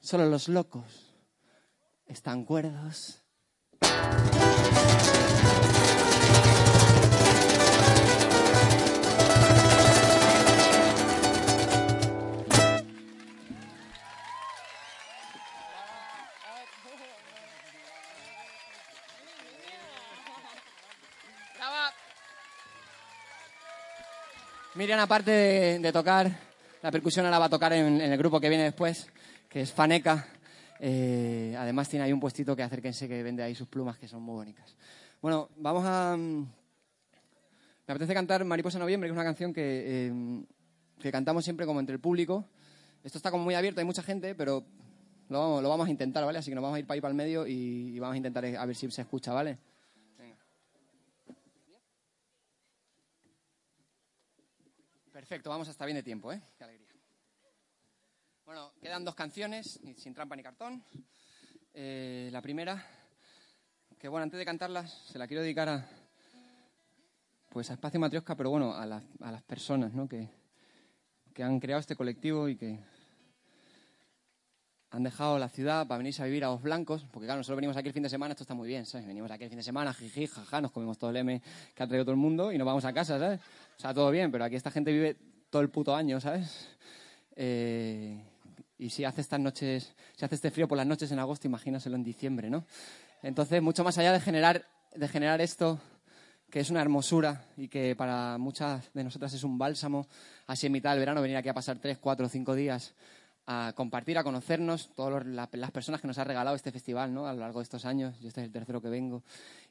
Solo 0.00 0.26
los 0.26 0.48
locos 0.48 0.84
están 2.06 2.44
cuerdos. 2.44 3.24
Miriam, 24.76 25.00
aparte 25.00 25.30
de, 25.80 25.92
tocar, 25.92 26.30
la 26.82 26.90
percusión 26.90 27.24
ahora 27.24 27.38
va 27.38 27.46
a 27.46 27.48
tocar 27.48 27.72
en, 27.72 28.00
en 28.00 28.12
el 28.12 28.18
grupo 28.18 28.38
que 28.38 28.50
viene 28.50 28.64
después, 28.64 29.06
que 29.48 29.62
es 29.62 29.72
Faneca. 29.72 30.28
Eh, 30.80 31.54
además 31.58 31.88
tiene 31.88 32.04
ahí 32.04 32.12
un 32.12 32.20
puestito 32.20 32.54
que 32.54 32.62
acérquense 32.62 33.08
que 33.08 33.22
vende 33.22 33.42
ahí 33.42 33.54
sus 33.54 33.68
plumas 33.68 33.96
que 33.96 34.06
son 34.06 34.22
muy 34.22 34.34
bonitas. 34.34 34.76
Bueno, 35.22 35.48
vamos 35.56 35.84
a... 35.86 36.14
mm, 36.16 36.40
Me 37.86 37.92
apetece 37.92 38.12
cantar 38.12 38.44
Mariposa 38.44 38.78
Noviembre, 38.78 39.08
que 39.08 39.12
es 39.12 39.16
una 39.16 39.24
canción 39.24 39.54
que, 39.54 39.62
eh, 39.64 40.44
que 41.00 41.10
cantamos 41.10 41.44
siempre 41.44 41.64
como 41.64 41.80
entre 41.80 41.94
el 41.94 42.00
público. 42.00 42.44
Esto 43.02 43.16
está 43.18 43.30
como 43.30 43.44
muy 43.44 43.54
abierto, 43.54 43.80
hay 43.80 43.86
mucha 43.86 44.02
gente, 44.02 44.34
pero 44.34 44.62
lo 45.30 45.38
vamos, 45.38 45.62
lo 45.62 45.68
vamos 45.70 45.86
a 45.88 45.90
intentar, 45.90 46.24
¿vale? 46.24 46.38
Así 46.38 46.50
que 46.50 46.54
nos 46.54 46.62
vamos 46.62 46.76
a 46.76 46.80
ir 46.80 46.86
para 46.86 46.96
ahí 46.96 47.00
para 47.00 47.12
el 47.12 47.16
medio 47.16 47.46
y, 47.46 47.94
y 47.94 47.98
vamos 47.98 48.14
a 48.14 48.16
intentar 48.18 48.44
eh, 48.44 48.58
a 48.58 48.66
ver 48.66 48.76
si 48.76 48.90
se 48.90 49.00
escucha, 49.00 49.32
¿vale? 49.32 49.56
Perfecto, 55.28 55.50
vamos 55.50 55.66
hasta 55.68 55.84
bien 55.84 55.96
de 55.96 56.04
tiempo, 56.04 56.32
¿eh? 56.32 56.40
Qué 56.56 56.62
alegría. 56.62 56.86
Bueno, 58.44 58.70
quedan 58.80 59.04
dos 59.04 59.16
canciones, 59.16 59.80
sin 59.96 60.14
trampa 60.14 60.36
ni 60.36 60.42
cartón. 60.44 60.84
Eh, 61.74 62.28
la 62.30 62.40
primera, 62.40 62.80
que 63.98 64.06
bueno, 64.06 64.22
antes 64.22 64.38
de 64.38 64.44
cantarla, 64.44 64.86
se 64.86 65.18
la 65.18 65.26
quiero 65.26 65.42
dedicar 65.42 65.68
a, 65.68 65.84
pues 67.50 67.68
a 67.70 67.72
Espacio 67.72 67.98
Matriosca, 67.98 68.36
pero 68.36 68.50
bueno, 68.50 68.72
a, 68.72 68.86
las- 68.86 69.02
a 69.20 69.32
las 69.32 69.42
personas, 69.42 69.92
¿no? 69.94 70.08
Que, 70.08 70.28
que 71.34 71.42
han 71.42 71.58
creado 71.58 71.80
este 71.80 71.96
colectivo 71.96 72.48
y 72.48 72.56
que 72.56 72.78
han 74.90 75.02
dejado 75.02 75.40
la 75.40 75.48
ciudad 75.48 75.88
para 75.88 75.98
venirse 75.98 76.22
a 76.22 76.26
vivir 76.26 76.44
a 76.44 76.52
Os 76.52 76.62
Blancos, 76.62 77.04
porque 77.10 77.26
claro, 77.26 77.38
nosotros 77.40 77.56
venimos 77.56 77.76
aquí 77.76 77.88
el 77.88 77.94
fin 77.94 78.04
de 78.04 78.08
semana, 78.10 78.30
esto 78.32 78.44
está 78.44 78.54
muy 78.54 78.68
bien, 78.68 78.86
¿sabes? 78.86 79.08
Venimos 79.08 79.28
aquí 79.32 79.42
el 79.42 79.50
fin 79.50 79.58
de 79.58 79.64
semana, 79.64 79.92
jiji, 79.92 80.28
jaja, 80.28 80.60
nos 80.60 80.70
comemos 80.70 80.96
todo 80.98 81.10
el 81.10 81.16
M 81.16 81.42
que 81.74 81.82
ha 81.82 81.86
traído 81.88 82.04
todo 82.04 82.12
el 82.12 82.20
mundo 82.20 82.52
y 82.52 82.58
nos 82.58 82.64
vamos 82.64 82.84
a 82.84 82.92
casa, 82.92 83.18
¿sabes? 83.18 83.40
O 83.76 83.80
sea, 83.80 83.92
todo 83.92 84.10
bien, 84.10 84.30
pero 84.32 84.44
aquí 84.44 84.56
esta 84.56 84.70
gente 84.70 84.92
vive 84.92 85.16
todo 85.50 85.62
el 85.62 85.70
puto 85.70 85.94
año, 85.94 86.20
¿sabes? 86.20 86.68
Eh, 87.34 88.22
y 88.78 88.90
si 88.90 89.04
hace 89.04 89.20
estas 89.20 89.40
noches, 89.40 89.94
si 90.16 90.24
hace 90.24 90.34
este 90.34 90.50
frío 90.50 90.66
por 90.66 90.78
las 90.78 90.86
noches 90.86 91.10
en 91.12 91.18
agosto, 91.18 91.46
imagínaselo 91.46 91.96
en 91.96 92.04
diciembre, 92.04 92.50
¿no? 92.50 92.64
Entonces, 93.22 93.60
mucho 93.62 93.84
más 93.84 93.98
allá 93.98 94.12
de 94.12 94.20
generar, 94.20 94.66
de 94.94 95.08
generar 95.08 95.40
esto, 95.40 95.80
que 96.50 96.60
es 96.60 96.70
una 96.70 96.80
hermosura 96.80 97.44
y 97.56 97.68
que 97.68 97.94
para 97.96 98.38
muchas 98.38 98.92
de 98.94 99.04
nosotras 99.04 99.32
es 99.34 99.44
un 99.44 99.58
bálsamo, 99.58 100.06
así 100.46 100.66
en 100.66 100.72
mitad 100.72 100.90
del 100.90 101.00
verano 101.00 101.20
venir 101.20 101.36
aquí 101.36 101.48
a 101.48 101.54
pasar 101.54 101.78
tres, 101.78 101.98
cuatro, 101.98 102.28
cinco 102.28 102.54
días 102.54 102.94
a 103.46 103.72
compartir, 103.76 104.18
a 104.18 104.24
conocernos, 104.24 104.90
todas 104.94 105.24
las 105.24 105.70
personas 105.70 106.00
que 106.00 106.08
nos 106.08 106.18
ha 106.18 106.24
regalado 106.24 106.56
este 106.56 106.72
festival 106.72 107.14
¿no? 107.14 107.26
a 107.26 107.32
lo 107.32 107.40
largo 107.40 107.60
de 107.60 107.64
estos 107.64 107.84
años. 107.84 108.18
Yo 108.20 108.28
este 108.28 108.40
es 108.40 108.46
el 108.46 108.52
tercero 108.52 108.82
que 108.82 108.88
vengo. 108.88 109.22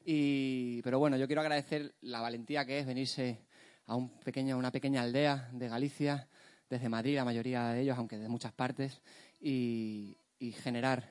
Y, 0.04 0.80
pero 0.82 0.98
bueno, 0.98 1.16
yo 1.18 1.26
quiero 1.26 1.42
agradecer 1.42 1.94
la 2.00 2.20
valentía 2.20 2.64
que 2.64 2.78
es 2.78 2.86
venirse 2.86 3.38
a 3.86 3.94
un 3.94 4.10
pequeño, 4.20 4.58
una 4.58 4.70
pequeña 4.70 5.02
aldea 5.02 5.48
de 5.52 5.68
Galicia, 5.68 6.28
desde 6.68 6.88
Madrid, 6.88 7.16
la 7.16 7.24
mayoría 7.24 7.68
de 7.68 7.82
ellos, 7.82 7.96
aunque 7.96 8.18
de 8.18 8.28
muchas 8.28 8.52
partes, 8.52 9.00
y, 9.40 10.16
generar, 10.62 11.08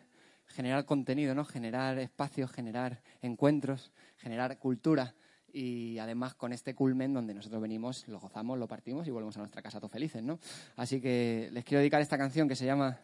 generar 0.47 0.85
contenido, 0.85 1.33
¿no? 1.33 1.45
generar 1.45 1.97
espacios, 1.99 2.51
generar 2.51 3.01
encuentros, 3.21 3.91
generar 4.17 4.57
cultura. 4.59 5.15
Y 5.51 5.97
además 5.99 6.35
con 6.35 6.51
este 6.51 6.75
culmen 6.75 7.13
donde 7.13 7.33
nosotros 7.33 7.61
venimos, 7.61 8.05
lo 8.09 8.19
gozamos, 8.19 8.59
lo 8.59 8.67
partimos 8.67 9.07
y 9.07 9.11
volvemos 9.11 9.37
a 9.37 9.39
nuestra 9.39 9.61
casa 9.61 9.79
todos 9.79 9.91
felices, 9.91 10.21
¿no? 10.21 10.37
Así 10.75 10.99
que 10.99 11.49
les 11.53 11.63
quiero 11.63 11.79
dedicar 11.79 12.01
esta 12.01 12.17
canción 12.17 12.49
que 12.49 12.57
se 12.57 12.65
llama 12.65 12.99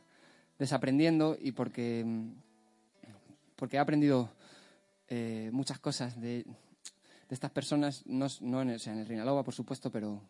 Desaprendiendo 0.59 1.37
y 1.39 1.53
porque, 1.53 2.05
porque 3.55 3.77
he 3.77 3.79
aprendido 3.79 4.29
eh, 5.07 5.49
muchas 5.53 5.79
cosas 5.79 6.19
de, 6.19 6.45
estas 7.31 7.51
personas, 7.51 8.03
no, 8.05 8.27
en, 8.61 8.69
el, 8.69 8.81
en 8.85 8.97
el 8.99 9.05
Rinalova, 9.05 9.43
por 9.43 9.53
supuesto, 9.53 9.91
pero 9.91 10.21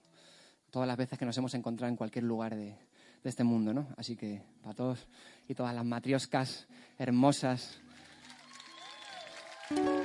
todas 0.70 0.88
las 0.88 0.98
veces 0.98 1.18
que 1.18 1.26
nos 1.26 1.38
hemos 1.38 1.54
encontrado 1.54 1.90
en 1.90 1.98
cualquier 1.98 2.24
lugar 2.24 2.56
de, 2.56 2.78
de 3.24 3.30
este 3.30 3.44
mundo, 3.44 3.74
¿no? 3.74 3.88
Así 3.98 4.16
que 4.16 4.42
para 4.62 4.76
todos 4.76 5.08
y 5.48 5.56
todas 5.56 5.74
las 5.76 5.86
matrioscas 5.86 6.68
hermosas, 6.98 7.80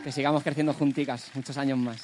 que 0.02 0.12
sigamos 0.12 0.42
creciendo 0.42 0.72
junticas 0.72 1.30
muchos 1.34 1.56
años 1.58 1.78
más. 1.78 2.02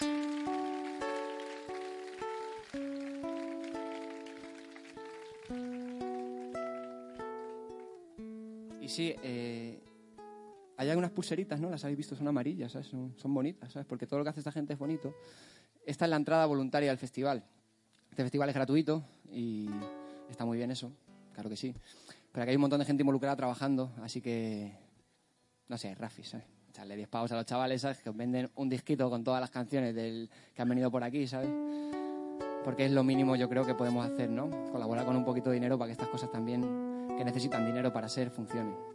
Y 8.81 8.89
sí, 8.89 9.15
eh, 9.23 9.82
hay 10.83 10.91
algunas 10.91 11.11
pulseritas, 11.11 11.61
¿no? 11.61 11.71
Las 11.71 11.85
habéis 11.85 11.99
visto, 11.99 12.17
son 12.17 12.29
amarillas, 12.29 12.73
¿sabes? 12.73 12.89
Son, 12.89 13.15
son, 13.17 13.33
bonitas, 13.33 13.73
¿sabes? 13.73 13.87
Porque 13.87 14.07
todo 14.07 14.19
lo 14.19 14.25
que 14.25 14.31
hace 14.31 14.41
esta 14.41 14.53
gente 14.53 14.73
es 14.73 14.79
bonito. 14.79 15.15
Esta 15.87 16.05
es 16.05 16.11
la 16.11 16.17
entrada 16.17 16.47
voluntaria 16.47 16.91
al 16.91 16.99
festival. 16.99 17.45
Este 18.11 18.23
festival 18.23 18.49
es 18.49 18.55
gratuito 18.55 19.03
y 19.33 19.69
está 20.29 20.45
muy 20.45 20.59
bien 20.59 20.71
eso, 20.71 20.93
claro 21.33 21.49
que 21.49 21.57
sí. 21.57 21.75
Pero 22.31 22.43
aquí 22.43 22.51
hay 22.51 22.57
un 22.57 22.63
montón 22.63 22.81
de 22.81 22.85
gente 22.85 23.03
involucrada 23.03 23.37
trabajando, 23.37 23.93
así 24.03 24.21
que, 24.21 24.73
no 25.69 25.79
sé, 25.79 25.95
Rafi, 25.95 26.23
¿sabes? 26.23 26.47
Echarle 26.69 26.97
10 26.97 27.09
pavos 27.09 27.33
a 27.33 27.37
los 27.37 27.47
chavales, 27.47 27.81
¿sabes? 27.81 27.99
Que 27.99 28.11
os 28.11 28.17
venden 28.17 28.51
un 28.57 28.69
disquito 28.69 29.09
con 29.09 29.25
todas 29.25 29.41
las 29.41 29.51
canciones 29.51 29.95
del, 29.95 30.29
que 30.55 30.63
han 30.63 30.69
venido 30.69 30.91
por 30.91 31.05
aquí, 31.05 31.27
¿sabes? 31.27 31.49
Porque 32.65 32.87
es 32.87 32.93
lo 32.93 33.03
mínimo 33.03 33.37
yo 33.37 33.49
creo 33.49 33.65
que 33.65 33.75
podemos 33.75 34.05
hacer, 34.07 34.31
¿no? 34.31 34.51
Colaborar 34.71 35.05
con 35.05 35.17
un 35.17 35.25
poquito 35.25 35.51
de 35.51 35.55
dinero 35.55 35.79
para 35.79 35.89
que 35.89 35.93
estas 35.93 36.09
cosas 36.09 36.31
también, 36.31 36.63
que 37.17 37.25
necesitan 37.25 37.65
dinero 37.65 37.93
para 37.93 38.09
ser, 38.09 38.31
funcionen. 38.31 38.92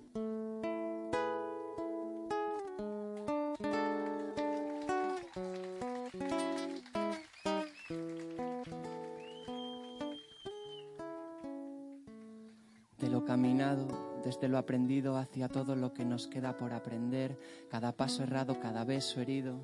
Desde 14.23 14.47
lo 14.47 14.57
aprendido 14.57 15.15
hacia 15.15 15.47
todo 15.47 15.75
lo 15.75 15.93
que 15.93 16.03
nos 16.03 16.27
queda 16.27 16.57
por 16.57 16.73
aprender, 16.73 17.37
cada 17.69 17.91
paso 17.91 18.23
errado, 18.23 18.59
cada 18.59 18.83
beso 18.83 19.21
herido, 19.21 19.59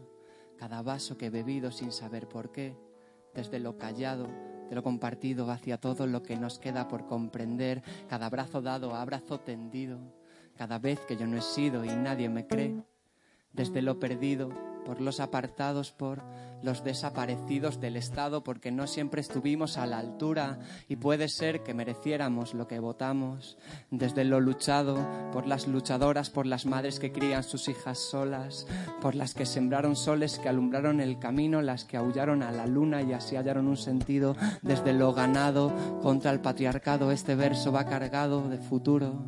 cada 0.57 0.81
vaso 0.81 1.17
que 1.17 1.25
he 1.25 1.29
bebido 1.29 1.71
sin 1.71 1.91
saber 1.91 2.27
por 2.27 2.51
qué, 2.51 2.75
desde 3.33 3.59
lo 3.59 3.77
callado, 3.77 4.27
de 4.69 4.75
lo 4.75 4.83
compartido 4.83 5.49
hacia 5.49 5.79
todo 5.79 6.05
lo 6.05 6.21
que 6.21 6.37
nos 6.37 6.59
queda 6.59 6.87
por 6.87 7.07
comprender, 7.07 7.81
cada 8.07 8.27
abrazo 8.27 8.61
dado, 8.61 8.95
abrazo 8.95 9.39
tendido, 9.39 9.99
cada 10.55 10.77
vez 10.77 10.99
que 11.01 11.17
yo 11.17 11.25
no 11.25 11.37
he 11.37 11.41
sido 11.41 11.83
y 11.83 11.89
nadie 11.89 12.29
me 12.29 12.45
cree, 12.45 12.75
desde 13.53 13.81
lo 13.81 13.99
perdido, 13.99 14.49
por 14.85 15.01
los 15.01 15.19
apartados, 15.19 15.91
por 15.91 16.23
los 16.63 16.83
desaparecidos 16.83 17.79
del 17.81 17.97
Estado, 17.97 18.43
porque 18.43 18.71
no 18.71 18.87
siempre 18.87 19.21
estuvimos 19.21 19.77
a 19.77 19.85
la 19.85 19.99
altura 19.99 20.59
y 20.87 20.95
puede 20.95 21.27
ser 21.27 21.61
que 21.61 21.73
mereciéramos 21.73 22.53
lo 22.53 22.67
que 22.67 22.79
votamos, 22.79 23.57
desde 23.91 24.23
lo 24.23 24.39
luchado, 24.39 24.97
por 25.33 25.45
las 25.45 25.67
luchadoras, 25.67 26.29
por 26.29 26.45
las 26.45 26.65
madres 26.65 26.99
que 26.99 27.11
crían 27.11 27.43
sus 27.43 27.67
hijas 27.67 27.99
solas, 27.99 28.65
por 29.01 29.13
las 29.13 29.33
que 29.33 29.45
sembraron 29.45 29.95
soles 29.95 30.39
que 30.39 30.49
alumbraron 30.49 31.01
el 31.01 31.19
camino, 31.19 31.61
las 31.61 31.83
que 31.83 31.97
aullaron 31.97 32.41
a 32.43 32.51
la 32.51 32.65
luna 32.65 33.01
y 33.01 33.11
así 33.11 33.35
hallaron 33.35 33.67
un 33.67 33.77
sentido, 33.77 34.35
desde 34.61 34.93
lo 34.93 35.13
ganado 35.13 35.73
contra 36.01 36.31
el 36.31 36.39
patriarcado, 36.39 37.11
este 37.11 37.35
verso 37.35 37.73
va 37.73 37.85
cargado 37.85 38.47
de 38.47 38.57
futuro, 38.57 39.25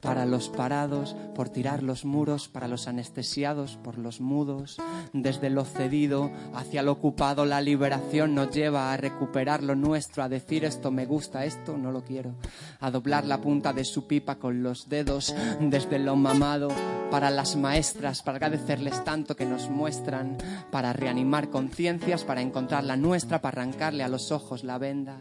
para 0.00 0.26
los 0.26 0.48
parados, 0.48 1.16
por 1.34 1.48
tirar 1.48 1.82
los 1.82 2.04
muros, 2.04 2.48
para 2.48 2.68
los 2.68 2.88
anestesiados, 2.88 3.78
por 3.82 3.98
los 3.98 4.20
mudos. 4.20 4.78
Desde 5.12 5.50
lo 5.50 5.64
cedido 5.64 6.30
hacia 6.54 6.82
lo 6.82 6.92
ocupado, 6.92 7.44
la 7.44 7.60
liberación 7.60 8.34
nos 8.34 8.50
lleva 8.50 8.92
a 8.92 8.96
recuperar 8.96 9.62
lo 9.62 9.74
nuestro, 9.74 10.22
a 10.22 10.28
decir 10.28 10.64
esto 10.64 10.90
me 10.90 11.06
gusta, 11.06 11.44
esto 11.44 11.76
no 11.76 11.92
lo 11.92 12.02
quiero, 12.02 12.34
a 12.80 12.90
doblar 12.90 13.24
la 13.24 13.40
punta 13.40 13.72
de 13.72 13.84
su 13.84 14.06
pipa 14.06 14.36
con 14.36 14.62
los 14.62 14.88
dedos, 14.88 15.34
desde 15.60 15.98
lo 15.98 16.16
mamado, 16.16 16.68
para 17.10 17.30
las 17.30 17.56
maestras, 17.56 18.22
para 18.22 18.36
agradecerles 18.36 19.04
tanto 19.04 19.34
que 19.34 19.46
nos 19.46 19.70
muestran, 19.70 20.36
para 20.70 20.92
reanimar 20.92 21.48
conciencias, 21.48 22.24
para 22.24 22.42
encontrar 22.42 22.84
la 22.84 22.96
nuestra, 22.96 23.40
para 23.40 23.62
arrancarle 23.62 24.04
a 24.04 24.08
los 24.08 24.30
ojos 24.30 24.64
la 24.64 24.78
venda 24.78 25.18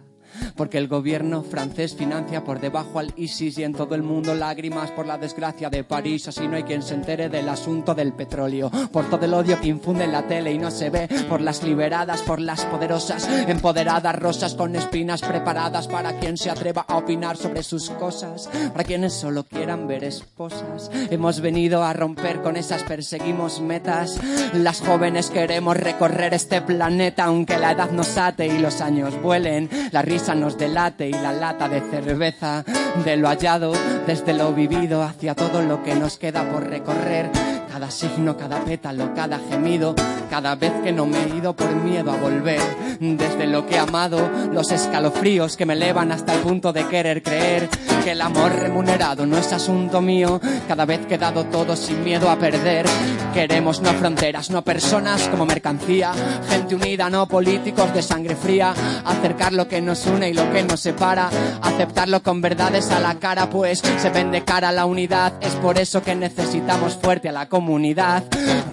porque 0.55 0.77
el 0.77 0.87
gobierno 0.87 1.43
francés 1.43 1.95
financia 1.95 2.43
por 2.43 2.59
debajo 2.59 2.99
al 2.99 3.13
ISIS 3.15 3.57
y 3.57 3.63
en 3.63 3.73
todo 3.73 3.95
el 3.95 4.03
mundo 4.03 4.35
lágrimas 4.35 4.91
por 4.91 5.05
la 5.05 5.17
desgracia 5.17 5.69
de 5.69 5.83
París, 5.83 6.27
así 6.27 6.47
no 6.47 6.55
hay 6.55 6.63
quien 6.63 6.81
se 6.81 6.93
entere 6.93 7.29
del 7.29 7.49
asunto 7.49 7.93
del 7.95 8.13
petróleo, 8.13 8.71
por 8.91 9.09
todo 9.09 9.25
el 9.25 9.33
odio 9.33 9.59
que 9.59 9.67
infunde 9.67 10.05
en 10.05 10.11
la 10.11 10.27
tele 10.27 10.51
y 10.51 10.57
no 10.57 10.71
se 10.71 10.89
ve, 10.89 11.07
por 11.29 11.41
las 11.41 11.63
liberadas, 11.63 12.21
por 12.21 12.39
las 12.39 12.65
poderosas, 12.65 13.27
empoderadas 13.47 14.15
rosas 14.15 14.55
con 14.55 14.75
espinas 14.75 15.21
preparadas 15.21 15.87
para 15.87 16.19
quien 16.19 16.37
se 16.37 16.49
atreva 16.49 16.85
a 16.87 16.97
opinar 16.97 17.37
sobre 17.37 17.63
sus 17.63 17.89
cosas, 17.91 18.49
para 18.71 18.83
quienes 18.83 19.13
solo 19.13 19.43
quieran 19.43 19.87
ver 19.87 20.03
esposas. 20.03 20.91
Hemos 21.09 21.41
venido 21.41 21.83
a 21.83 21.93
romper 21.93 22.41
con 22.41 22.57
esas 22.57 22.83
perseguimos 22.83 23.61
metas, 23.61 24.19
las 24.53 24.81
jóvenes 24.81 25.29
queremos 25.29 25.77
recorrer 25.77 26.33
este 26.33 26.61
planeta 26.61 27.25
aunque 27.25 27.57
la 27.57 27.71
edad 27.71 27.91
nos 27.91 28.17
ate 28.17 28.47
y 28.47 28.59
los 28.59 28.81
años 28.81 29.21
vuelen, 29.21 29.69
la 29.91 30.01
risa 30.17 30.33
nos 30.33 30.57
delate 30.57 31.07
y 31.07 31.11
la 31.11 31.31
lata 31.31 31.69
de 31.69 31.79
cerveza 31.79 32.65
de 33.05 33.17
lo 33.17 33.27
hallado, 33.27 33.71
desde 34.07 34.33
lo 34.33 34.51
vivido 34.51 35.03
hacia 35.03 35.35
todo 35.35 35.61
lo 35.61 35.83
que 35.83 35.93
nos 35.93 36.17
queda 36.17 36.43
por 36.49 36.67
recorrer. 36.67 37.56
Cada 37.77 37.91
signo, 37.91 38.35
cada 38.35 38.59
pétalo, 38.65 39.13
cada 39.13 39.37
gemido, 39.37 39.93
cada 40.31 40.55
vez 40.55 40.73
que 40.83 40.91
no 40.91 41.05
me 41.05 41.23
he 41.23 41.37
ido 41.37 41.55
por 41.55 41.75
miedo 41.75 42.11
a 42.11 42.15
volver. 42.15 42.59
Desde 42.99 43.45
lo 43.45 43.67
que 43.67 43.75
he 43.75 43.77
amado, 43.77 44.17
los 44.51 44.71
escalofríos 44.71 45.55
que 45.55 45.67
me 45.67 45.73
elevan 45.73 46.11
hasta 46.11 46.33
el 46.33 46.39
punto 46.39 46.73
de 46.73 46.87
querer 46.87 47.21
creer 47.21 47.69
que 48.03 48.13
el 48.13 48.21
amor 48.21 48.51
remunerado 48.55 49.27
no 49.27 49.37
es 49.37 49.53
asunto 49.53 50.01
mío. 50.01 50.41
Cada 50.67 50.85
vez 50.85 51.05
que 51.05 51.15
he 51.15 51.17
dado 51.19 51.45
todo 51.45 51.75
sin 51.75 52.03
miedo 52.03 52.31
a 52.31 52.37
perder. 52.37 52.87
Queremos 53.33 53.81
no 53.81 53.91
fronteras, 53.93 54.49
no 54.49 54.63
personas 54.63 55.27
como 55.27 55.45
mercancía. 55.45 56.13
Gente 56.49 56.73
unida, 56.73 57.09
no 57.11 57.27
políticos 57.27 57.93
de 57.93 58.01
sangre 58.01 58.35
fría. 58.35 58.73
Acercar 59.05 59.53
lo 59.53 59.67
que 59.67 59.81
nos 59.81 60.07
une 60.07 60.29
y 60.29 60.33
lo 60.33 60.51
que 60.51 60.63
nos 60.63 60.79
separa. 60.79 61.29
Aceptarlo 61.61 62.23
con 62.23 62.41
verdades 62.41 62.89
a 62.89 62.99
la 62.99 63.15
cara, 63.15 63.49
pues 63.49 63.79
se 63.79 64.09
vende 64.09 64.43
cara 64.43 64.69
a 64.69 64.71
la 64.71 64.85
unidad. 64.85 65.33
Es 65.41 65.53
por 65.55 65.77
eso 65.77 66.01
que 66.01 66.15
necesitamos 66.15 66.95
fuerte 66.95 67.29
a 67.29 67.33
la 67.33 67.47
comunidad. 67.67 68.23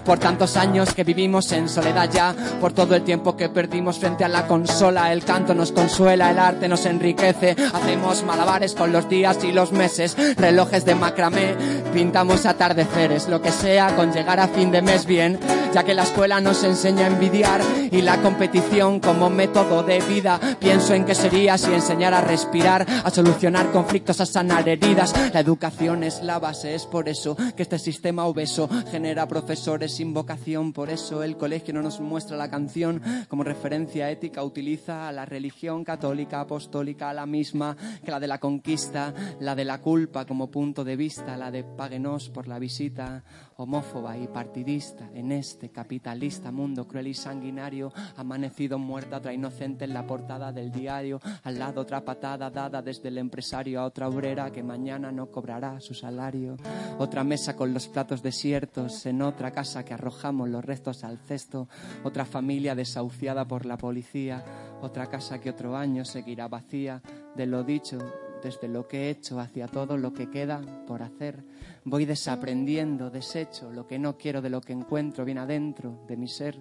Por 0.05 0.19
tantos 0.19 0.55
años 0.55 0.93
que 0.93 1.03
vivimos 1.03 1.51
en 1.51 1.67
soledad 1.67 2.09
ya. 2.09 2.33
Por 2.61 2.71
todo 2.71 2.95
el 2.95 3.03
tiempo 3.03 3.35
que 3.35 3.49
perdimos 3.49 3.99
frente 3.99 4.23
a 4.23 4.29
la 4.29 4.47
consola. 4.47 5.11
El 5.11 5.25
canto 5.25 5.53
nos 5.53 5.73
consuela, 5.73 6.31
el 6.31 6.39
arte 6.39 6.69
nos 6.69 6.85
enriquece. 6.85 7.57
Hacemos 7.73 8.23
malabares 8.23 8.73
con 8.73 8.93
los 8.93 9.09
días 9.09 9.43
y 9.43 9.51
los 9.51 9.73
meses. 9.73 10.15
Relojes 10.37 10.85
de 10.85 10.95
macramé. 10.95 11.55
Pintamos 11.93 12.45
atardeceres, 12.45 13.27
lo 13.27 13.41
que 13.41 13.51
sea 13.51 13.93
con 13.97 14.13
llegar 14.13 14.39
a 14.39 14.47
fin 14.47 14.71
de 14.71 14.81
mes 14.81 15.05
bien. 15.05 15.39
Ya 15.73 15.83
que 15.83 15.93
la 15.93 16.03
escuela 16.03 16.39
nos 16.39 16.63
enseña 16.63 17.03
a 17.03 17.07
envidiar 17.07 17.59
y 17.91 18.01
la 18.01 18.21
competición 18.21 19.01
como 19.01 19.29
método 19.29 19.83
de 19.83 19.99
vida. 19.99 20.39
Pienso 20.57 20.93
en 20.93 21.03
qué 21.03 21.15
sería 21.15 21.57
si 21.57 21.73
enseñar 21.73 22.13
a 22.13 22.21
respirar, 22.21 22.85
a 23.03 23.11
solucionar 23.11 23.71
conflictos, 23.71 24.21
a 24.21 24.25
sanar 24.25 24.69
heridas. 24.69 25.13
La 25.33 25.41
educación 25.41 26.03
es 26.03 26.21
la 26.23 26.39
base, 26.39 26.75
es 26.75 26.85
por 26.85 27.09
eso 27.09 27.35
que 27.57 27.63
este 27.63 27.77
sistema 27.77 28.23
obeso 28.25 28.69
genera 28.91 29.27
profesores 29.27 29.95
sin 29.95 30.13
vocación. 30.13 30.73
Por 30.73 30.89
eso 30.89 31.23
el 31.23 31.37
colegio 31.37 31.73
no 31.73 31.81
nos 31.81 31.99
muestra 31.99 32.37
la 32.37 32.49
canción 32.49 33.01
como 33.27 33.43
referencia 33.43 34.09
ética, 34.09 34.43
utiliza 34.43 35.07
a 35.07 35.11
la 35.11 35.25
religión 35.25 35.83
católica 35.83 36.41
apostólica, 36.41 37.13
la 37.13 37.25
misma 37.25 37.75
que 38.03 38.11
la 38.11 38.19
de 38.19 38.27
la 38.27 38.39
conquista, 38.39 39.13
la 39.39 39.55
de 39.55 39.65
la 39.65 39.81
culpa 39.81 40.25
como 40.25 40.51
punto 40.51 40.83
de 40.83 40.95
vista, 40.95 41.37
la 41.37 41.51
de 41.51 41.63
páguenos 41.63 42.29
por 42.29 42.47
la 42.47 42.59
visita 42.59 43.23
homófoba 43.57 44.17
y 44.17 44.27
partidista 44.27 45.09
en 45.13 45.31
este 45.31 45.69
capitalista 45.69 46.51
mundo 46.51 46.87
cruel 46.87 47.07
y 47.07 47.13
sanguinario, 47.13 47.93
amanecido 48.17 48.77
muerta 48.77 49.17
otra 49.17 49.33
inocente 49.33 49.85
en 49.85 49.93
la 49.93 50.05
portada 50.05 50.51
del 50.51 50.71
diario, 50.71 51.21
al 51.43 51.59
lado 51.59 51.81
otra 51.81 52.03
patada 52.03 52.49
dada 52.49 52.81
desde 52.81 53.07
el 53.09 53.17
empresario 53.17 53.79
a 53.79 53.85
otra 53.85 54.09
obrera 54.09 54.51
que 54.51 54.63
mañana 54.63 55.11
no 55.11 55.31
cobrará 55.31 55.79
su 55.79 55.93
salario, 55.93 56.57
otra 56.97 57.23
mesa 57.23 57.55
con 57.55 57.73
los 57.73 57.87
platos 57.87 58.21
desiertos 58.21 59.05
en 59.05 59.21
otra 59.21 59.51
casa 59.51 59.85
que 59.85 59.93
arrojamos 59.93 60.49
los 60.49 60.63
restos 60.63 61.03
al 61.03 61.17
cesto, 61.17 61.69
otra 62.03 62.25
familia 62.25 62.75
desahuciada 62.75 63.47
por 63.47 63.65
la 63.65 63.77
policía, 63.77 64.43
otra 64.81 65.07
casa 65.07 65.39
que 65.39 65.49
otro 65.49 65.77
año 65.77 66.03
seguirá 66.03 66.47
vacía, 66.47 67.01
de 67.35 67.45
lo 67.45 67.63
dicho 67.63 67.99
desde 68.43 68.67
lo 68.67 68.87
que 68.87 69.07
he 69.07 69.09
hecho 69.09 69.39
hacia 69.39 69.67
todo 69.67 69.97
lo 69.97 70.13
que 70.13 70.29
queda 70.29 70.61
por 70.85 71.01
hacer. 71.01 71.43
Voy 71.87 72.05
desaprendiendo, 72.05 73.11
desecho 73.11 73.71
lo 73.71 73.85
que 73.85 73.99
no 73.99 74.17
quiero 74.17 74.41
de 74.41 74.49
lo 74.49 74.59
que 74.59 74.73
encuentro 74.73 75.23
bien 75.23 75.37
adentro 75.37 76.03
de 76.07 76.17
mi 76.17 76.27
ser, 76.27 76.59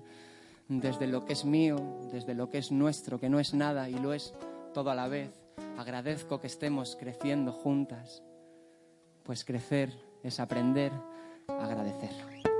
desde 0.68 1.06
lo 1.06 1.24
que 1.24 1.32
es 1.32 1.46
mío, 1.46 1.78
desde 2.12 2.34
lo 2.34 2.50
que 2.50 2.58
es 2.58 2.70
nuestro, 2.70 3.18
que 3.18 3.30
no 3.30 3.40
es 3.40 3.54
nada 3.54 3.88
y 3.88 3.94
lo 3.94 4.12
es 4.12 4.34
todo 4.74 4.90
a 4.90 4.94
la 4.94 5.08
vez. 5.08 5.30
Agradezco 5.78 6.40
que 6.40 6.46
estemos 6.46 6.94
creciendo 7.00 7.52
juntas, 7.52 8.22
pues 9.22 9.46
crecer 9.46 9.94
es 10.22 10.38
aprender 10.40 10.92
a 11.48 11.64
agradecer. 11.64 12.53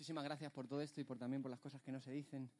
Muchísimas 0.00 0.24
gracias 0.24 0.50
por 0.50 0.66
todo 0.66 0.80
esto 0.80 0.98
y 1.02 1.04
por 1.04 1.18
también 1.18 1.42
por 1.42 1.50
las 1.50 1.60
cosas 1.60 1.82
que 1.82 1.92
no 1.92 2.00
se 2.00 2.10
dicen, 2.10 2.50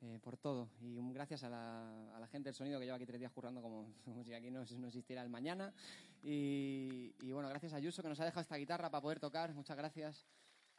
eh, 0.00 0.20
por 0.22 0.36
todo. 0.36 0.68
Y 0.80 0.96
gracias 1.12 1.42
a 1.42 1.48
la, 1.48 2.14
a 2.14 2.20
la 2.20 2.28
gente 2.28 2.50
del 2.50 2.54
sonido 2.54 2.78
que 2.78 2.84
lleva 2.84 2.96
aquí 2.96 3.04
tres 3.04 3.18
días 3.18 3.32
currando 3.32 3.60
como, 3.60 3.92
como 4.04 4.22
si 4.22 4.32
aquí 4.32 4.48
no, 4.48 4.64
no 4.78 4.86
existiera 4.86 5.20
el 5.20 5.28
mañana. 5.28 5.74
Y, 6.22 7.12
y 7.20 7.32
bueno, 7.32 7.48
gracias 7.48 7.72
a 7.72 7.76
Ayuso 7.78 8.00
que 8.00 8.08
nos 8.08 8.20
ha 8.20 8.24
dejado 8.24 8.42
esta 8.42 8.54
guitarra 8.54 8.90
para 8.90 9.02
poder 9.02 9.18
tocar. 9.18 9.52
Muchas 9.54 9.76
gracias. 9.76 10.24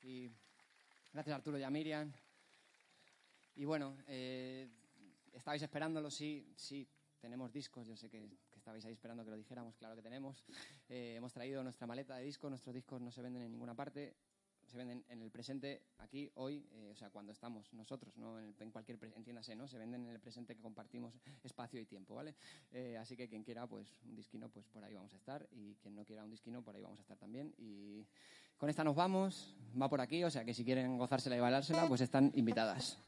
Y 0.04 0.32
gracias 1.12 1.34
a 1.34 1.36
Arturo 1.36 1.60
y 1.60 1.64
a 1.64 1.70
Miriam. 1.70 2.14
Y 3.58 3.66
bueno, 3.66 3.98
eh, 4.08 4.70
estabais 5.34 5.64
esperándolo, 5.64 6.10
sí, 6.10 6.48
sí, 6.56 6.88
tenemos 7.20 7.52
discos, 7.52 7.88
yo 7.88 7.98
sé 7.98 8.10
que, 8.10 8.22
que 8.50 8.58
estabais 8.58 8.86
ahí 8.86 8.94
esperando 8.94 9.26
que 9.26 9.32
lo 9.32 9.36
dijéramos, 9.36 9.76
claro 9.76 9.98
que 9.98 10.02
tenemos. 10.02 10.46
Eh, 10.88 11.16
hemos 11.18 11.34
traído 11.34 11.62
nuestra 11.62 11.86
maleta 11.86 12.16
de 12.16 12.24
discos, 12.24 12.50
nuestros 12.50 12.74
discos 12.74 13.02
no 13.02 13.12
se 13.12 13.22
venden 13.22 13.44
en 13.44 13.52
ninguna 13.52 13.76
parte, 13.76 14.16
se 14.66 14.78
venden 14.78 15.04
en 15.10 15.22
el 15.22 15.32
presente, 15.32 15.82
aquí, 16.00 16.32
hoy, 16.36 16.68
eh, 16.74 16.90
o 16.92 16.96
sea, 16.96 17.10
cuando 17.10 17.32
estamos 17.32 17.72
nosotros, 17.74 18.16
no 18.18 18.40
en, 18.40 18.46
el- 18.46 18.56
en 18.60 18.72
cualquier, 18.72 18.98
entiéndase, 19.16 19.56
¿no? 19.56 19.68
Se 19.68 19.78
venden 19.78 20.06
en 20.06 20.12
el 20.12 20.20
presente 20.20 20.56
que 20.56 20.62
compartimos 20.62 21.14
espacio 21.44 21.80
y 21.80 21.86
tiempo, 21.86 22.16
¿vale? 22.16 22.36
Eh, 22.72 22.98
así 22.98 23.16
que 23.16 23.28
quien 23.30 23.44
quiera, 23.44 23.68
pues, 23.68 23.88
un 24.06 24.16
disquino, 24.16 24.50
pues 24.50 24.68
por 24.68 24.84
ahí 24.84 24.94
vamos 24.94 25.14
a 25.14 25.18
estar, 25.18 25.48
y 25.52 25.76
quien 25.76 25.96
no 25.96 26.04
quiera 26.06 26.24
un 26.24 26.32
disquino, 26.32 26.62
por 26.64 26.76
ahí 26.76 26.82
vamos 26.82 27.00
a 27.00 27.02
estar 27.04 27.18
también, 27.18 27.54
y 27.58 28.06
con 28.58 28.70
esta 28.70 28.84
nos 28.84 28.96
vamos, 28.96 29.56
va 29.80 29.90
por 29.90 30.02
aquí, 30.02 30.24
o 30.24 30.30
sea 30.32 30.44
que 30.46 30.54
si 30.54 30.64
quieren 30.64 30.98
gozársela 30.98 31.36
y 31.36 31.40
bailársela, 31.40 31.88
pues 31.88 32.02
están 32.02 32.32
invitadas. 32.36 33.04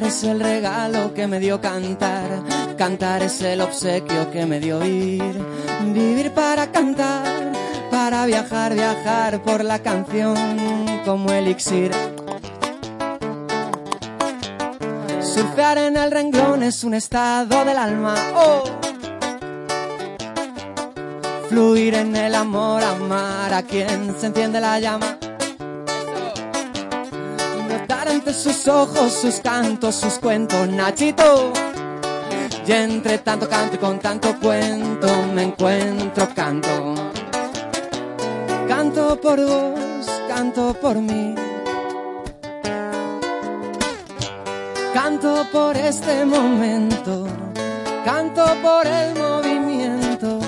Viajar 0.00 0.16
es 0.16 0.24
el 0.24 0.40
regalo 0.40 1.12
que 1.12 1.26
me 1.26 1.38
dio 1.38 1.60
cantar, 1.60 2.42
cantar 2.78 3.22
es 3.22 3.42
el 3.42 3.60
obsequio 3.60 4.30
que 4.30 4.46
me 4.46 4.58
dio 4.58 4.78
vivir, 4.78 5.38
vivir 5.92 6.32
para 6.32 6.72
cantar, 6.72 7.52
para 7.90 8.24
viajar, 8.24 8.72
viajar 8.72 9.42
por 9.42 9.62
la 9.62 9.80
canción 9.80 10.36
como 11.04 11.30
elixir. 11.30 11.90
Surfear 15.20 15.76
en 15.76 15.98
el 15.98 16.10
renglón 16.10 16.62
es 16.62 16.82
un 16.82 16.94
estado 16.94 17.62
del 17.66 17.76
alma, 17.76 18.14
oh. 18.36 18.64
Fluir 21.50 21.94
en 21.94 22.16
el 22.16 22.34
amor, 22.34 22.82
amar 22.82 23.52
a 23.52 23.62
quien 23.64 24.18
se 24.18 24.28
entiende 24.28 24.60
la 24.60 24.80
llama. 24.80 25.19
Sus 28.32 28.68
ojos 28.68 29.12
sus 29.12 29.40
cantos, 29.40 29.96
sus 29.96 30.18
cuentos, 30.18 30.68
Nachito. 30.68 31.52
Y 32.64 32.72
entre 32.72 33.18
tanto 33.18 33.48
canto 33.48 33.74
y 33.74 33.78
con 33.78 33.98
tanto 33.98 34.38
cuento 34.40 35.08
me 35.34 35.42
encuentro 35.42 36.28
canto. 36.34 36.94
Canto 38.68 39.20
por 39.20 39.44
vos, 39.44 40.22
canto 40.28 40.72
por 40.74 40.96
mí. 40.96 41.34
Canto 44.94 45.46
por 45.50 45.76
este 45.76 46.24
momento, 46.24 47.26
canto 48.04 48.44
por 48.62 48.86
el 48.86 49.18
movimiento. 49.18 50.38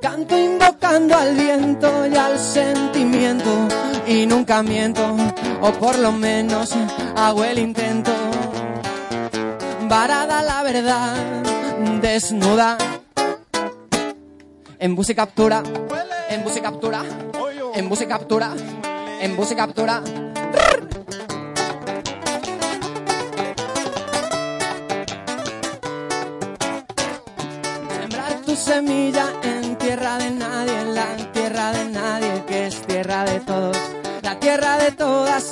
Canto 0.00 0.38
invocando 0.38 1.16
al 1.16 1.34
viento 1.34 2.06
y 2.06 2.16
al 2.16 2.38
sentimiento 2.38 3.87
y 4.08 4.26
nunca 4.26 4.62
miento, 4.62 5.16
o 5.60 5.72
por 5.72 5.98
lo 5.98 6.12
menos 6.12 6.74
hago 7.14 7.44
el 7.44 7.58
intento. 7.58 8.10
Varada 9.82 10.42
la 10.42 10.62
verdad, 10.62 11.14
desnuda. 12.00 12.78
En 14.78 14.94
bus 14.94 15.10
y 15.10 15.14
captura, 15.14 15.62
en 16.30 16.42
bus 16.42 16.56
y 16.56 16.60
captura, 16.60 17.02
en 17.74 17.88
bus 17.88 18.00
y 18.00 18.06
captura, 18.06 18.54
en 19.20 19.36
bus 19.36 19.52
y 19.52 19.56
captura. 19.56 20.02
Sembrar 27.90 28.40
tu 28.46 28.56
semilla 28.56 29.26
en 29.42 29.57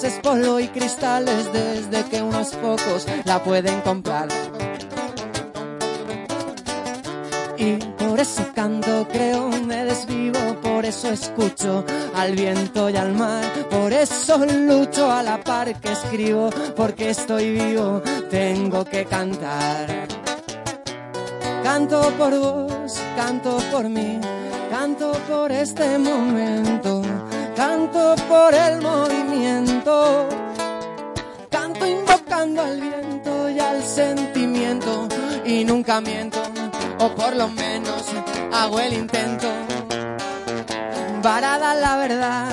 es 0.07 0.21
polvo 0.21 0.61
y 0.61 0.69
cristales 0.69 1.53
desde 1.53 2.05
que 2.09 2.23
unos 2.23 2.51
pocos 2.55 3.07
la 3.25 3.43
pueden 3.43 3.81
comprar. 3.81 4.29
Y 7.59 7.73
por 7.99 8.21
eso 8.21 8.47
canto, 8.55 9.09
creo, 9.11 9.49
me 9.49 9.85
desvivo, 9.85 10.39
por 10.63 10.85
eso 10.85 11.09
escucho 11.11 11.85
al 12.15 12.37
viento 12.37 12.89
y 12.89 12.97
al 12.97 13.15
mar, 13.15 13.45
por 13.69 13.93
eso 13.93 14.39
lucho 14.47 15.11
a 15.11 15.25
la 15.25 15.43
par 15.43 15.75
que 15.81 15.91
escribo, 15.93 16.51
porque 16.77 17.11
estoy 17.11 17.53
vivo, 17.53 18.01
tengo 18.31 18.85
que 18.85 19.07
cantar. 19.07 20.07
Canto 21.65 22.13
por 22.17 22.39
vos, 22.39 23.01
canto 23.17 23.59
por 23.73 23.89
mí, 23.89 24.21
canto 24.71 25.13
por 25.29 25.51
este 25.51 25.99
momento, 25.99 27.03
canto 27.57 28.15
por 28.29 28.55
el 28.55 28.83
movimiento, 28.83 30.29
canto 31.51 31.87
invocando 31.87 32.63
al 32.63 32.81
viento 32.81 33.51
y 33.51 33.59
al 33.59 33.83
sentimiento 33.83 35.09
y 35.45 35.65
nunca 35.65 36.01
miento, 36.01 36.43
o 36.99 37.09
por 37.15 37.35
lo 37.35 37.49
menos 37.49 38.05
hago 38.53 38.79
el 38.79 38.93
intento. 38.93 39.49
Varada 41.23 41.75
la 41.75 41.97
verdad, 41.97 42.49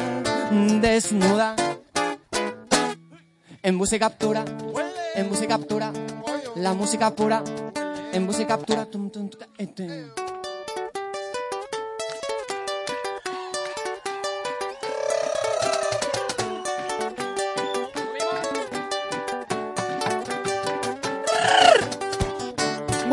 desnuda, 0.81 1.55
en 3.61 3.77
bus 3.77 3.93
y 3.93 3.99
captura, 3.99 4.45
en 5.15 5.29
bus 5.29 5.41
y 5.41 5.47
captura, 5.47 5.91
la 6.55 6.73
música 6.73 7.11
pura. 7.11 7.43
En 8.13 8.27
bus 8.27 8.39
y 8.39 8.45
captura. 8.45 8.85
tum, 8.85 9.09
tum, 9.09 9.27
tum, 9.27 10.22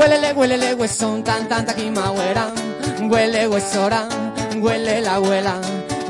Huélele, 0.01 0.33
huélele, 0.33 0.75
huesón, 0.77 1.23
tan, 1.23 1.47
tan, 1.47 1.67
taquimagüera. 1.67 2.51
Huele, 3.03 3.47
huesora, 3.47 4.09
huele 4.59 5.03
la 5.03 5.17
abuela. 5.17 5.61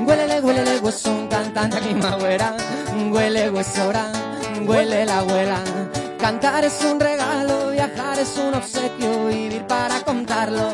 Huélele, 0.06 0.40
huélele, 0.40 0.78
huesón, 0.78 1.28
tan, 1.28 1.52
tan, 1.52 1.70
taquimagüera. 1.70 2.54
Huele, 3.10 3.50
huesora, 3.50 4.12
huele 4.64 5.04
la 5.04 5.18
abuela. 5.18 5.58
Cantar 6.20 6.64
es 6.64 6.80
un 6.84 7.00
regalo, 7.00 7.72
viajar 7.72 8.16
es 8.20 8.36
un 8.36 8.54
obsequio, 8.54 9.26
vivir 9.26 9.66
para 9.66 9.98
contarlo. 10.04 10.70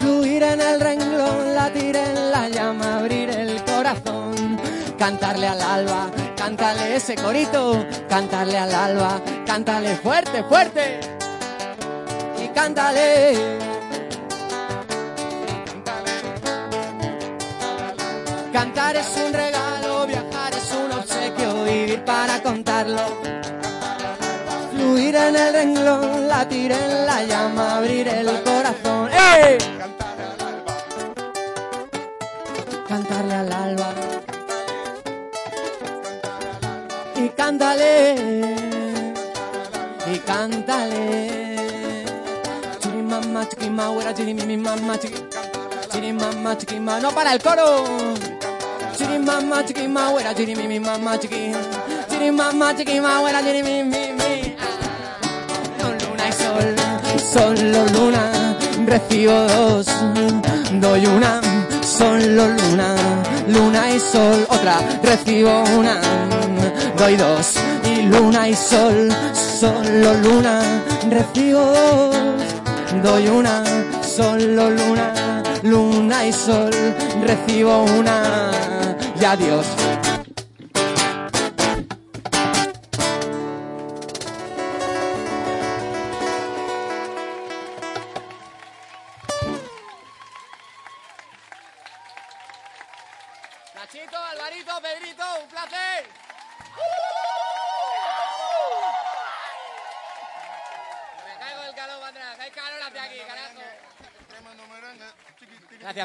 Fluir 0.00 0.42
en 0.44 0.58
el 0.58 0.80
renglón, 0.80 1.54
latir 1.54 1.96
en 1.96 2.30
la 2.30 2.48
llama, 2.48 2.96
abrir 2.96 3.28
el 3.28 3.62
corazón. 3.64 4.58
Cantarle 4.98 5.48
al 5.48 5.60
alba, 5.60 6.10
cántale 6.34 6.96
ese 6.96 7.14
corito, 7.14 7.84
cantarle 8.08 8.56
al 8.56 8.74
alba, 8.74 9.20
cántale 9.44 9.96
fuerte, 9.96 10.44
fuerte. 10.44 11.11
Cántale. 12.54 13.58
Cantar 18.52 18.96
es 18.96 19.08
un 19.16 19.32
regalo, 19.32 20.06
viajar 20.06 20.52
es 20.54 20.72
un 20.72 20.92
obsequio, 20.92 21.64
vivir 21.64 22.04
para 22.04 22.42
contarlo. 22.42 23.00
Fluir 24.72 25.16
en 25.16 25.36
el 25.36 25.52
renglón, 25.52 26.28
latir 26.28 26.72
en 26.72 27.06
la 27.06 27.22
llama, 27.24 27.76
abrir 27.78 28.08
el 28.08 28.42
corazón. 28.42 29.10
¡Eh! 29.12 29.58
Cantarle 32.88 33.34
al 33.34 33.52
alba. 33.52 33.94
Y 37.16 37.28
cántale. 37.30 38.14
Y 40.12 40.18
cántale. 40.18 41.51
Mamá, 43.42 43.50
chiqui 43.50 43.68
güera, 43.68 44.14
chiri 44.14 44.34
mi 44.34 44.56
mamá, 44.56 44.96
chiqui. 44.96 45.20
Chiri 45.90 46.12
mamá, 46.12 46.56
chiqui 46.56 46.78
ma. 46.78 47.00
No 47.00 47.10
para 47.10 47.32
el 47.32 47.40
coro. 47.42 47.84
Chiri 48.96 49.18
mamá, 49.18 49.64
chiqui 49.66 49.88
güera, 49.88 50.32
chiri 50.32 50.54
mi 50.54 50.78
mamá, 50.78 51.18
chiqui. 51.18 51.52
Chiri 52.08 52.30
mamá, 52.30 52.72
chiqui 52.76 53.00
güera, 53.00 53.42
chiri 53.42 53.62
mi 53.64 53.82
mi 53.82 54.12
mi. 54.18 54.54
Luna 55.82 56.28
y 56.28 56.32
sol, 56.32 56.76
solo 57.32 57.84
luna. 57.94 58.56
Recibo 58.86 59.32
dos, 59.32 59.86
doy 60.80 61.06
una. 61.06 61.40
solo 62.02 62.48
luna, 62.48 62.94
luna 63.48 63.90
y 63.90 64.00
sol, 64.00 64.46
otra, 64.48 64.78
recibo 65.02 65.62
una, 65.78 66.00
doy 66.96 67.16
dos, 67.16 67.54
y 67.84 68.02
luna 68.02 68.48
y 68.48 68.54
sol, 68.54 69.08
solo 69.60 70.14
luna, 70.14 70.82
recibo 71.10 71.60
dos, 71.60 72.16
doy 73.00 73.28
una, 73.28 73.62
solo 74.02 74.70
luna, 74.70 75.42
luna 75.62 76.26
y 76.26 76.32
sol, 76.32 76.70
recibo 77.26 77.84
una, 77.84 78.50
y 79.20 79.24
adiós. 79.24 79.66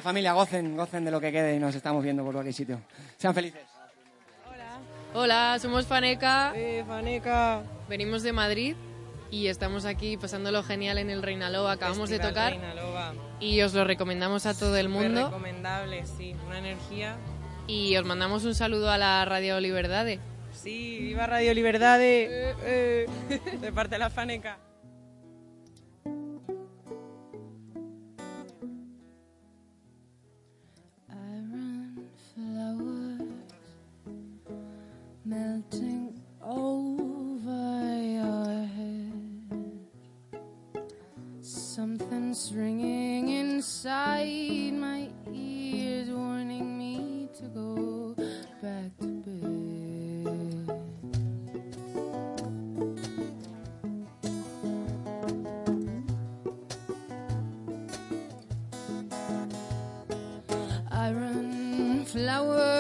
Familia, 0.08 0.32
gocen, 0.32 0.78
gocen 0.78 1.04
de 1.04 1.12
lo 1.12 1.20
que 1.20 1.34
quede 1.34 1.58
y 1.58 1.60
nos 1.60 1.76
estamos 1.76 2.02
viendo 2.02 2.24
por 2.24 2.32
cualquier 2.32 2.54
sitio. 2.54 2.80
Sean 3.18 3.34
felices. 3.34 3.60
Hola, 5.14 5.58
somos 5.60 5.86
Faneca. 5.86 6.54
Eh, 6.56 6.86
Faneca. 6.88 7.62
Venimos 7.90 8.24
de 8.24 8.32
Madrid 8.32 8.78
y 9.32 9.48
estamos 9.48 9.84
aquí 9.84 10.16
pasándolo 10.16 10.64
genial 10.64 10.98
en 10.98 11.10
el 11.10 11.22
Reinaloba. 11.22 11.74
Acabamos 11.74 12.10
de 12.10 12.20
tocar 12.20 12.58
y 13.42 13.60
os 13.60 13.74
lo 13.74 13.84
recomendamos 13.84 14.46
a 14.46 14.58
todo 14.58 14.78
el 14.78 14.88
Súper 14.88 15.02
mundo. 15.10 15.26
recomendable, 15.26 16.06
sí. 16.06 16.34
Una 16.48 16.60
energía. 16.60 17.18
Y 17.68 17.98
os 17.98 18.06
mandamos 18.06 18.46
un 18.46 18.56
saludo 18.56 18.90
a 18.90 18.98
la 18.98 19.26
Radio 19.26 19.60
Liberdade. 19.60 20.22
Sí, 20.54 21.00
viva 21.02 21.28
Radio 21.28 21.54
Liberdade. 21.54 22.52
Eh, 22.52 22.56
eh. 23.30 23.40
De 23.60 23.74
parte 23.74 23.96
de 23.96 24.00
la 24.00 24.10
Faneca. 24.10 24.58
Melting 35.58 36.14
over 36.42 38.02
your 38.16 38.68
head. 38.76 39.14
Something's 41.42 42.54
ringing 42.54 43.30
inside 43.30 44.74
my 44.74 45.10
ears, 45.34 46.10
warning 46.10 46.78
me 46.78 47.30
to 47.38 47.44
go 47.48 48.16
back 48.62 48.92
to 49.00 49.08
bed. 49.26 49.34
iron 60.92 62.06
flowers 62.06 62.77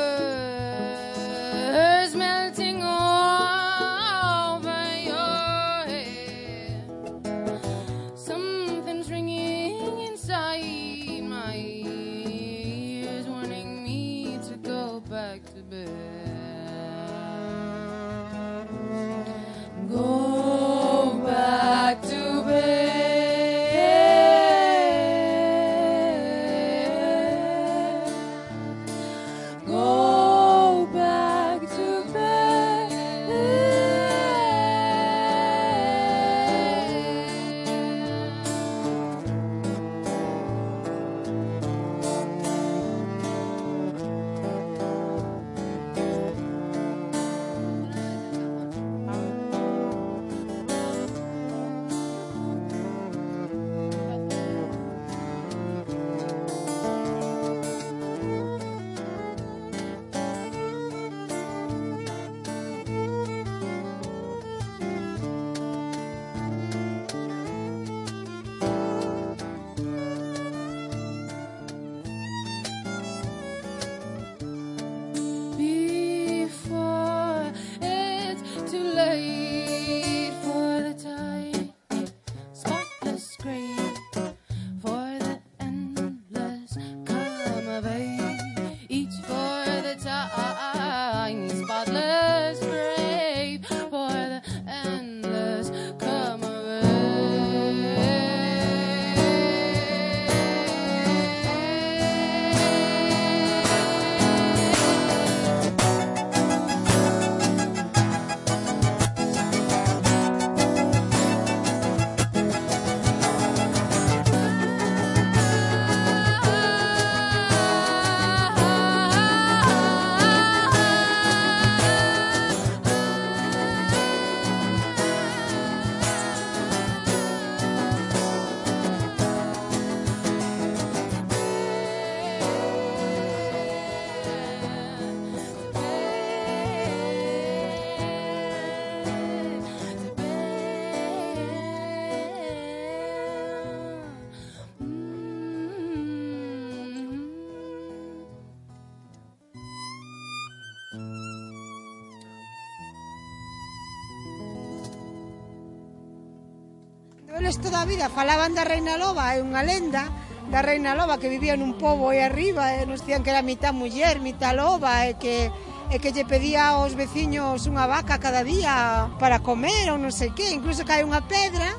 resto 157.57 157.71
da 157.71 157.85
vida 157.85 158.07
falaban 158.13 158.53
da 158.53 158.61
Reina 158.61 159.01
Loba, 159.01 159.33
é 159.33 159.41
unha 159.41 159.65
lenda 159.65 160.05
da 160.53 160.61
Reina 160.61 160.93
Loba 160.93 161.17
que 161.17 161.25
vivía 161.25 161.57
nun 161.57 161.73
pobo 161.73 162.13
aí 162.13 162.21
arriba 162.21 162.77
e 162.77 162.85
nos 162.85 163.01
dicían 163.01 163.25
que 163.25 163.33
era 163.33 163.41
mitad 163.41 163.73
muller, 163.73 164.21
mitad 164.21 164.53
loba 164.53 165.09
e 165.09 165.17
que 165.17 165.49
e 165.89 165.97
que 165.97 166.13
lle 166.13 166.21
pedía 166.21 166.77
aos 166.77 166.93
veciños 166.93 167.65
unha 167.65 167.89
vaca 167.89 168.21
cada 168.21 168.45
día 168.45 169.09
para 169.17 169.41
comer 169.41 169.89
ou 169.89 169.97
non 169.97 170.13
sei 170.13 170.37
que, 170.37 170.53
incluso 170.53 170.85
que 170.85 171.01
hai 171.01 171.01
unha 171.01 171.25
pedra, 171.25 171.73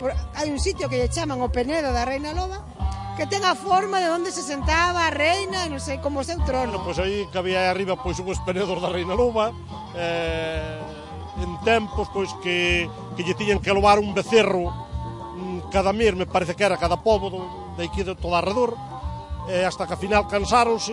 por, 0.00 0.16
hai 0.32 0.48
un 0.48 0.56
sitio 0.56 0.88
que 0.88 0.96
lle 0.96 1.12
chaman 1.12 1.44
o 1.44 1.52
Penedo 1.52 1.92
da 1.92 2.08
Reina 2.08 2.32
Loba, 2.32 2.64
que 3.20 3.28
ten 3.28 3.44
a 3.44 3.52
forma 3.52 4.00
de 4.00 4.08
onde 4.08 4.32
se 4.32 4.40
sentaba 4.40 5.04
a 5.04 5.12
reina, 5.12 5.68
non 5.68 5.76
sei, 5.76 6.00
como 6.00 6.24
o 6.24 6.24
seu 6.24 6.40
trono. 6.40 6.72
Bueno, 6.72 6.88
pois 6.88 6.96
aí 6.96 7.28
que 7.28 7.36
había 7.36 7.60
aí 7.60 7.68
arriba 7.68 8.00
pois 8.00 8.16
unhos 8.16 8.40
penedos 8.48 8.80
da 8.80 8.88
Reina 8.88 9.12
Loba, 9.12 9.52
eh, 9.92 10.80
en 11.36 11.52
tempos 11.68 12.08
pois 12.16 12.32
que, 12.40 12.88
que 13.12 13.28
lle 13.28 13.36
tiñan 13.36 13.60
que 13.60 13.76
lobar 13.76 14.00
un 14.00 14.16
becerro 14.16 14.77
cada 15.70 15.92
mir, 15.92 16.16
me 16.16 16.26
parece 16.26 16.54
que 16.54 16.64
era 16.64 16.76
cada 16.76 16.96
pobo 16.96 17.30
do, 17.30 17.40
de 17.76 17.86
aquí 17.86 18.02
de 18.02 18.14
todo 18.14 18.34
arredor 18.36 18.76
e 19.48 19.64
hasta 19.64 19.86
que 19.88 19.94
a 19.94 20.00
final 20.00 20.28
cansáronse 20.28 20.92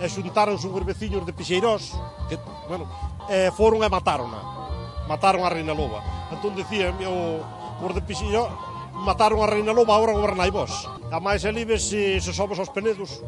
e 0.00 0.06
xuntáronse 0.08 0.64
uns 0.64 0.84
veciños 0.86 1.24
de 1.28 1.36
Pixeirós 1.36 1.92
que, 2.28 2.40
bueno, 2.68 2.88
e 3.28 3.52
foron 3.52 3.84
e 3.84 3.88
matarona 3.92 4.40
mataron 5.10 5.42
a 5.44 5.50
Reina 5.50 5.74
Loba. 5.74 6.00
Entón 6.30 6.54
dicían 6.54 6.96
o, 7.04 7.42
os 7.82 7.92
de 7.92 8.00
Pixeirós 8.00 8.48
mataron 8.94 9.42
a 9.42 9.50
Reina 9.50 9.74
Loba 9.74 9.96
agora 9.98 10.16
gobernai 10.16 10.48
vos. 10.48 10.70
A 11.10 11.18
máis 11.18 11.44
elibe 11.44 11.76
se, 11.76 12.22
se 12.22 12.32
somos 12.32 12.56
aos 12.56 12.72
penedos 12.72 13.20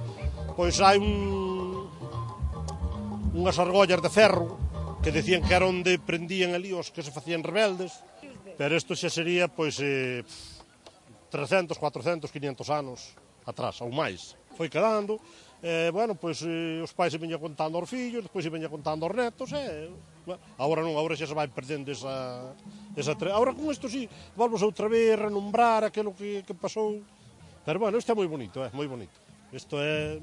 pois 0.57 0.81
hai 0.81 0.97
un 1.01 1.89
unhas 3.33 3.57
argollas 3.57 4.01
de 4.01 4.11
ferro 4.13 4.61
que 5.01 5.11
decían 5.11 5.43
que 5.43 5.57
era 5.57 5.67
onde 5.67 5.99
prendían 5.99 6.53
ali 6.55 6.71
os 6.77 6.93
que 6.93 7.03
se 7.03 7.11
facían 7.11 7.43
rebeldes 7.43 7.93
pero 8.61 8.77
isto 8.77 8.93
xa 8.93 9.09
sería 9.09 9.49
pois 9.49 9.81
eh, 9.81 10.23
300, 11.33 11.81
400, 11.81 12.29
500 12.29 12.69
anos 12.69 13.17
atrás, 13.49 13.81
ou 13.81 13.89
máis. 13.89 14.37
Foi 14.53 14.69
quedando, 14.69 15.17
e, 15.65 15.89
bueno, 15.91 16.13
pois 16.15 16.45
eh, 16.45 16.85
os 16.85 16.93
pais 16.93 17.17
veña 17.17 17.41
contando 17.41 17.81
aos 17.81 17.89
fillos, 17.89 18.21
despois 18.21 18.45
veña 18.53 18.69
contando 18.69 19.09
aos 19.09 19.17
netos, 19.17 19.49
e, 19.57 19.89
bueno, 20.29 20.43
agora 20.61 20.85
non, 20.85 20.93
agora 20.93 21.17
xa 21.17 21.25
se 21.25 21.33
vai 21.33 21.49
perdendo 21.49 21.89
esa, 21.89 22.53
esa 22.93 23.17
tre... 23.17 23.33
Agora 23.33 23.57
con 23.57 23.73
isto 23.73 23.89
sí, 23.89 24.05
volvos 24.37 24.61
outra 24.61 24.93
vez 24.93 25.17
renombrar 25.17 25.89
aquilo 25.89 26.13
que, 26.13 26.45
que 26.45 26.53
pasou, 26.53 27.01
pero 27.65 27.81
bueno, 27.81 27.97
isto 27.97 28.13
é 28.13 28.15
moi 28.15 28.29
bonito, 28.29 28.61
é 28.61 28.69
moi 28.77 28.85
bonito. 28.85 29.17
Isto 29.57 29.81
é 29.81 30.21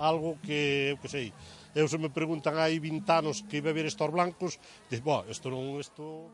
algo 0.00 0.40
que, 0.40 0.94
eu 0.94 0.98
que 1.04 1.08
sei, 1.12 1.28
eu 1.76 1.84
se 1.84 2.00
me 2.00 2.08
preguntan 2.08 2.56
hai 2.56 2.80
20 2.80 3.04
anos 3.12 3.44
que 3.44 3.60
iba 3.60 3.68
a 3.68 3.76
ver 3.76 3.84
estos 3.84 4.08
blancos, 4.08 4.56
diz, 4.88 5.04
bo, 5.04 5.20
isto 5.28 5.52
non, 5.52 5.76
isto... 5.76 6.32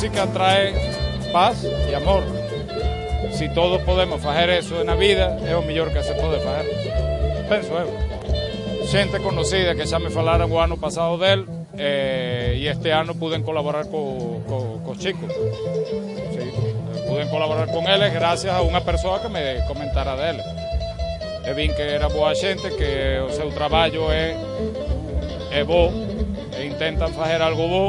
música 0.00 0.26
trae 0.28 0.72
paz 1.30 1.62
e 1.62 1.94
amor. 1.94 2.24
Si 3.36 3.50
todos 3.50 3.82
podemos 3.82 4.18
facer 4.22 4.48
eso 4.48 4.82
na 4.82 4.94
vida, 4.94 5.36
é 5.44 5.52
o 5.54 5.60
mellor 5.60 5.92
que 5.92 6.02
se 6.02 6.14
pode 6.14 6.40
facer. 6.40 6.72
Penso 7.44 7.68
eu. 7.76 7.92
Xente 8.88 9.20
conocida 9.20 9.76
que 9.76 9.84
xa 9.84 10.00
me 10.00 10.08
falaron 10.08 10.48
o 10.48 10.56
ano 10.56 10.80
pasado 10.80 11.20
del 11.20 11.44
eh, 11.76 12.56
e 12.56 12.64
este 12.64 12.96
ano 12.96 13.12
puden 13.12 13.44
colaborar 13.44 13.92
co, 13.92 14.40
co, 14.48 14.80
co 14.80 14.96
chicos. 14.96 15.28
Sí, 16.32 16.48
puden 17.04 17.28
colaborar 17.28 17.68
con 17.68 17.84
eles 17.84 18.08
gracias 18.08 18.56
a 18.56 18.64
unha 18.64 18.80
persoa 18.80 19.20
que 19.20 19.28
me 19.28 19.60
comentara 19.68 20.16
deles. 20.16 20.48
E 21.44 21.52
vin 21.52 21.76
que 21.76 21.84
era 21.84 22.08
boa 22.08 22.32
xente, 22.32 22.72
que 22.72 23.20
o 23.20 23.28
seu 23.28 23.52
traballo 23.52 24.08
é, 24.08 24.32
e 25.52 25.60
intentan 26.64 27.12
facer 27.12 27.44
algo 27.44 27.68
bo, 27.68 27.84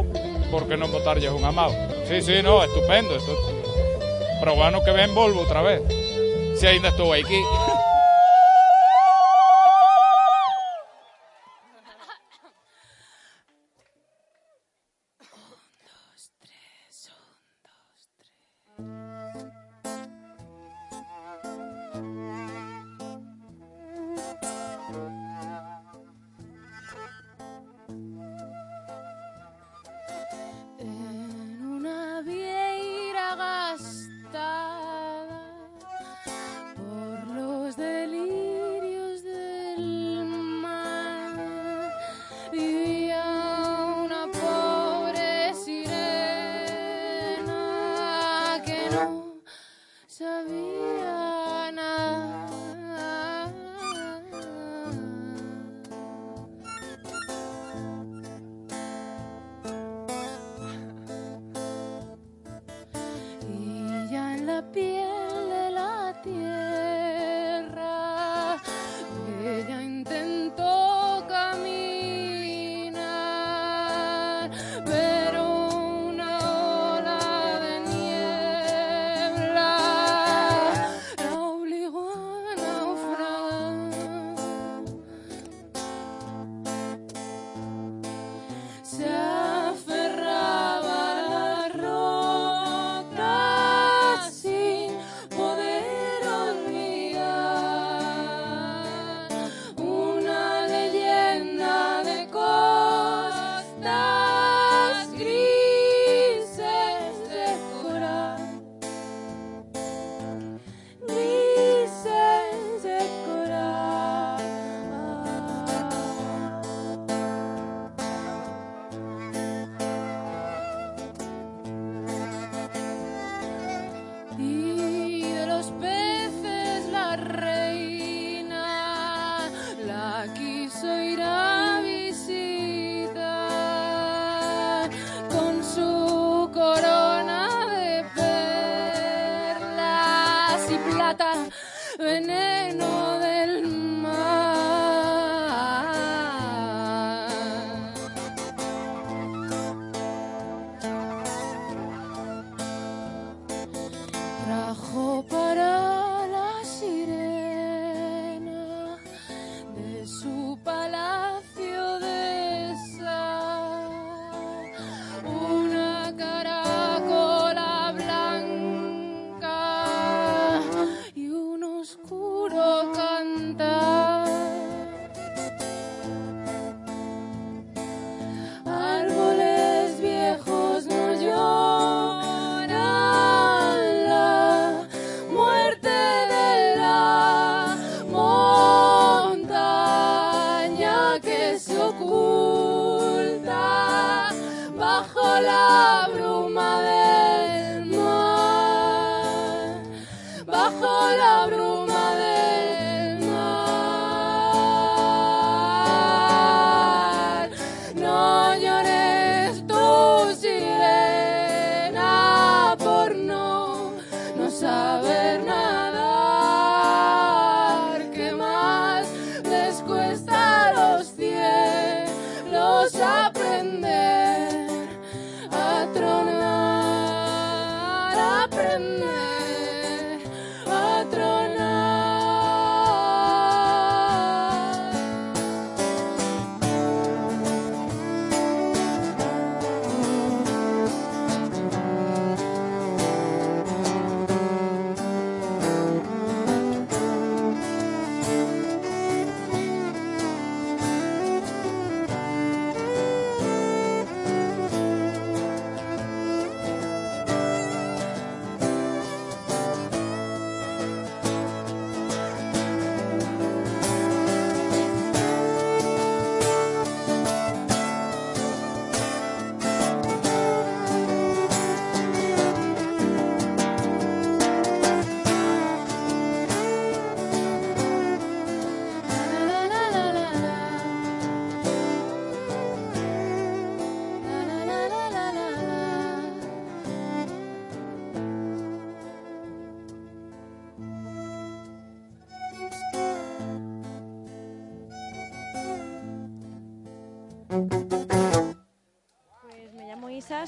porque 0.51 0.75
non 0.75 0.91
botarlles 0.91 1.31
unha 1.31 1.55
mão. 1.55 1.71
Sí, 2.11 2.21
sí, 2.21 2.43
no, 2.43 2.61
estupendo. 2.61 3.15
Esto... 3.15 3.31
Pero 4.41 4.53
o 4.53 4.63
ano 4.63 4.83
que 4.83 4.91
ven 4.91 5.15
volvo 5.15 5.39
outra 5.39 5.61
vez. 5.61 5.81
Se 6.55 6.67
ainda 6.67 6.89
estou 6.89 7.13
aquí. 7.13 7.39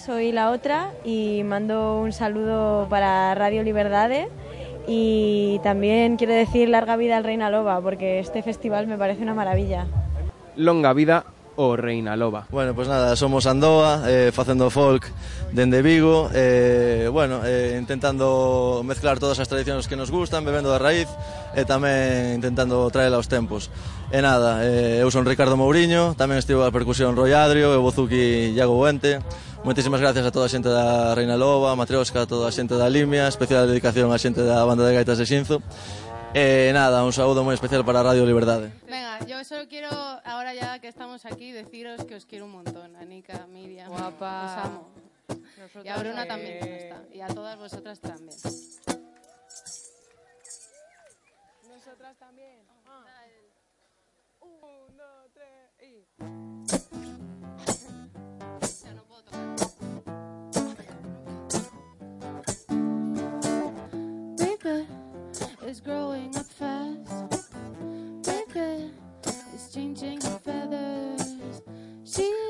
soy 0.05 0.33
la 0.33 0.51
otra 0.51 0.91
y 1.05 1.43
mando 1.45 2.01
un 2.01 2.11
saludo 2.11 2.87
para 2.89 3.33
Radio 3.35 3.63
Liberdade 3.63 4.27
y 4.85 5.59
también 5.63 6.17
quiero 6.17 6.33
decir 6.33 6.67
larga 6.67 6.97
vida 6.97 7.15
al 7.15 7.23
Reina 7.23 7.49
Loba 7.49 7.79
porque 7.79 8.19
este 8.19 8.43
festival 8.43 8.85
me 8.87 8.97
parece 8.97 9.23
una 9.23 9.33
maravilla. 9.33 9.85
Longa 10.57 10.91
vida 10.91 11.23
o 11.55 11.77
Reina 11.77 12.17
Loba. 12.17 12.47
Bueno, 12.49 12.73
pues 12.73 12.89
nada, 12.89 13.15
somos 13.15 13.45
Andoa, 13.45 14.03
eh, 14.07 14.31
facendo 14.33 14.69
folk 14.69 15.09
dende 15.53 15.83
Vigo, 15.83 16.29
eh, 16.33 17.09
bueno, 17.11 17.41
eh, 17.45 17.77
intentando 17.79 18.81
mezclar 18.83 19.19
todas 19.19 19.39
as 19.39 19.47
tradicións 19.47 19.87
que 19.87 19.95
nos 19.95 20.09
gustan, 20.09 20.43
bebendo 20.43 20.73
da 20.73 20.81
raíz 20.81 21.07
e 21.53 21.61
tamén 21.61 22.41
intentando 22.41 22.89
traer 22.89 23.13
aos 23.13 23.29
tempos. 23.29 23.69
E 24.09 24.17
nada, 24.17 24.65
eh, 24.65 25.05
eu 25.05 25.09
son 25.13 25.29
Ricardo 25.29 25.53
Mourinho, 25.53 26.17
tamén 26.17 26.41
estivo 26.41 26.65
a 26.65 26.73
percusión 26.73 27.13
Roy 27.13 27.37
Adrio, 27.37 27.69
e 27.69 27.77
Bozuki 27.77 28.49
Iago 28.57 28.73
Buente, 28.73 29.21
Moitísimas 29.63 30.01
gracias 30.01 30.25
a 30.25 30.31
toda 30.31 30.45
a 30.45 30.51
xente 30.51 30.67
da 30.67 31.15
Reina 31.15 31.39
Loba, 31.39 31.71
a 31.71 31.75
Matriosca, 31.79 32.23
a 32.23 32.27
toda 32.27 32.49
a 32.49 32.51
xente 32.51 32.75
da 32.75 32.91
Limia, 32.91 33.31
especial 33.31 33.63
dedicación 33.63 34.11
á 34.11 34.19
xente 34.19 34.43
da 34.43 34.59
banda 34.67 34.83
de 34.83 34.91
gaitas 34.91 35.15
de 35.15 35.23
Xinzo. 35.23 35.63
E 36.35 36.75
nada, 36.75 36.99
un 37.07 37.15
saúdo 37.15 37.47
moi 37.47 37.55
especial 37.55 37.87
para 37.87 38.03
Radio 38.03 38.27
Liberdade. 38.27 38.75
Venga, 38.91 39.23
yo 39.23 39.39
solo 39.47 39.63
quiero, 39.71 39.87
ahora 40.27 40.51
ya 40.51 40.83
que 40.83 40.91
estamos 40.91 41.23
aquí, 41.23 41.55
deciros 41.55 42.03
que 42.03 42.19
os 42.19 42.27
quiero 42.27 42.43
un 42.43 42.59
montón. 42.59 42.91
Anika, 42.99 43.47
Miriam, 43.47 43.87
Guapa. 43.87 44.33
os 44.43 44.55
amo. 44.67 44.81
y 45.79 45.87
a 45.87 45.95
Bruna 45.95 46.23
eh, 46.23 46.27
también 46.27 46.59
que 46.59 46.67
no 46.67 46.75
está. 46.75 46.97
Y 47.15 47.21
a 47.23 47.27
todas 47.31 47.55
vosotras 47.55 48.03
también. 48.03 48.35
Nosotras 51.71 52.15
también. 52.19 52.72
Is 65.73 65.79
growing 65.79 66.35
up 66.37 66.45
fast. 66.45 67.49
Baby 68.21 68.91
is 69.55 69.71
changing 69.73 70.21
her 70.21 70.37
feathers. 70.37 71.61
She's 72.03 72.42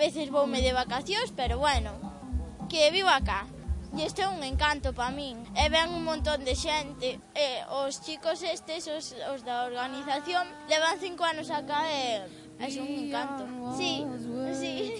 veces 0.00 0.32
voume 0.32 0.64
de 0.64 0.72
vacacións, 0.72 1.30
pero 1.36 1.60
bueno, 1.60 1.92
que 2.72 2.90
vivo 2.90 3.12
acá. 3.12 3.44
E 3.92 4.06
este 4.06 4.22
é 4.22 4.28
un 4.30 4.40
encanto 4.46 4.94
para 4.94 5.10
min. 5.10 5.36
E 5.52 5.68
ven 5.68 5.90
un 5.92 6.06
montón 6.06 6.40
de 6.46 6.54
xente. 6.54 7.18
E 7.34 7.46
os 7.84 8.00
chicos 8.00 8.40
estes, 8.40 8.88
os, 8.88 9.12
os 9.34 9.40
da 9.44 9.66
organización, 9.68 10.46
levan 10.70 10.96
cinco 11.02 11.26
anos 11.26 11.50
acá 11.50 11.84
e 11.90 12.24
é 12.56 12.66
un 12.80 12.90
encanto. 13.08 13.44
Sí, 13.76 14.06
sí. 14.54 14.99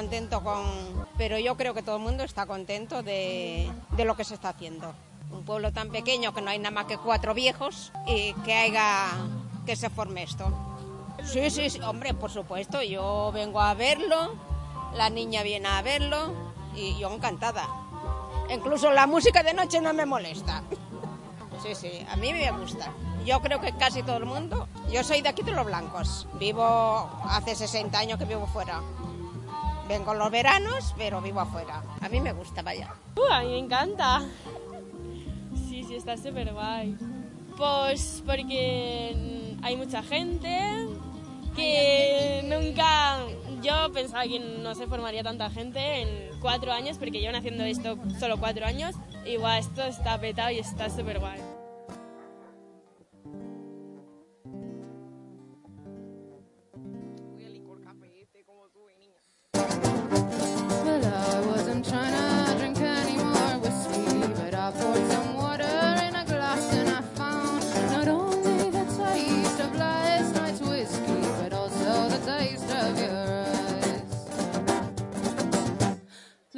Contento 0.00 0.42
con... 0.42 0.64
Pero 1.18 1.38
yo 1.38 1.58
creo 1.58 1.74
que 1.74 1.82
todo 1.82 1.96
el 1.96 2.02
mundo 2.02 2.24
está 2.24 2.46
contento 2.46 3.02
de, 3.02 3.70
de 3.90 4.04
lo 4.06 4.16
que 4.16 4.24
se 4.24 4.32
está 4.32 4.48
haciendo. 4.48 4.94
Un 5.30 5.44
pueblo 5.44 5.72
tan 5.72 5.90
pequeño 5.90 6.32
que 6.32 6.40
no 6.40 6.48
hay 6.50 6.58
nada 6.58 6.70
más 6.70 6.86
que 6.86 6.96
cuatro 6.96 7.34
viejos 7.34 7.92
y 8.06 8.32
que 8.44 8.54
haya... 8.54 9.08
que 9.66 9.76
se 9.76 9.90
forme 9.90 10.22
esto. 10.22 10.50
Sí, 11.22 11.50
sí, 11.50 11.68
sí, 11.68 11.80
hombre, 11.82 12.14
por 12.14 12.30
supuesto. 12.30 12.82
Yo 12.82 13.30
vengo 13.34 13.60
a 13.60 13.74
verlo, 13.74 14.34
la 14.94 15.10
niña 15.10 15.42
viene 15.42 15.68
a 15.68 15.82
verlo 15.82 16.32
y 16.74 16.98
yo 16.98 17.12
encantada. 17.12 17.68
Incluso 18.48 18.90
la 18.92 19.06
música 19.06 19.42
de 19.42 19.52
noche 19.52 19.82
no 19.82 19.92
me 19.92 20.06
molesta. 20.06 20.62
Sí, 21.62 21.74
sí, 21.74 22.06
a 22.10 22.16
mí 22.16 22.32
me 22.32 22.50
gusta. 22.52 22.90
Yo 23.26 23.42
creo 23.42 23.60
que 23.60 23.72
casi 23.72 24.02
todo 24.02 24.16
el 24.16 24.24
mundo. 24.24 24.66
Yo 24.90 25.04
soy 25.04 25.20
de 25.20 25.28
aquí 25.28 25.42
de 25.42 25.52
Los 25.52 25.66
Blancos. 25.66 26.26
Vivo 26.38 26.64
hace 27.28 27.54
60 27.54 27.98
años 27.98 28.18
que 28.18 28.24
vivo 28.24 28.46
fuera. 28.46 28.80
Vengo 29.90 30.14
los 30.14 30.30
veranos, 30.30 30.94
pero 30.96 31.20
vivo 31.20 31.40
afuera. 31.40 31.82
A 32.00 32.08
mí 32.08 32.20
me 32.20 32.32
gusta, 32.32 32.62
vaya. 32.62 32.94
Uh, 33.16 33.32
a 33.32 33.40
mí 33.40 33.48
me 33.48 33.58
encanta. 33.58 34.22
Sí, 35.68 35.82
sí, 35.82 35.96
está 35.96 36.16
súper 36.16 36.52
guay. 36.52 36.96
Pues 37.56 38.22
porque 38.24 39.56
hay 39.60 39.76
mucha 39.76 40.04
gente 40.04 40.86
que 41.56 42.42
nunca... 42.44 43.18
Yo 43.62 43.92
pensaba 43.92 44.22
que 44.22 44.38
no 44.38 44.76
se 44.76 44.86
formaría 44.86 45.24
tanta 45.24 45.50
gente 45.50 46.02
en 46.02 46.38
cuatro 46.38 46.70
años, 46.70 46.96
porque 46.96 47.18
llevan 47.18 47.34
haciendo 47.34 47.64
esto 47.64 47.98
solo 48.20 48.38
cuatro 48.38 48.66
años. 48.66 48.94
Igual 49.26 49.58
esto 49.58 49.82
está 49.82 50.20
petado 50.20 50.52
y 50.52 50.60
está 50.60 50.88
súper 50.88 51.18
guay. 51.18 51.49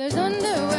There's 0.03 0.17
under 0.17 0.72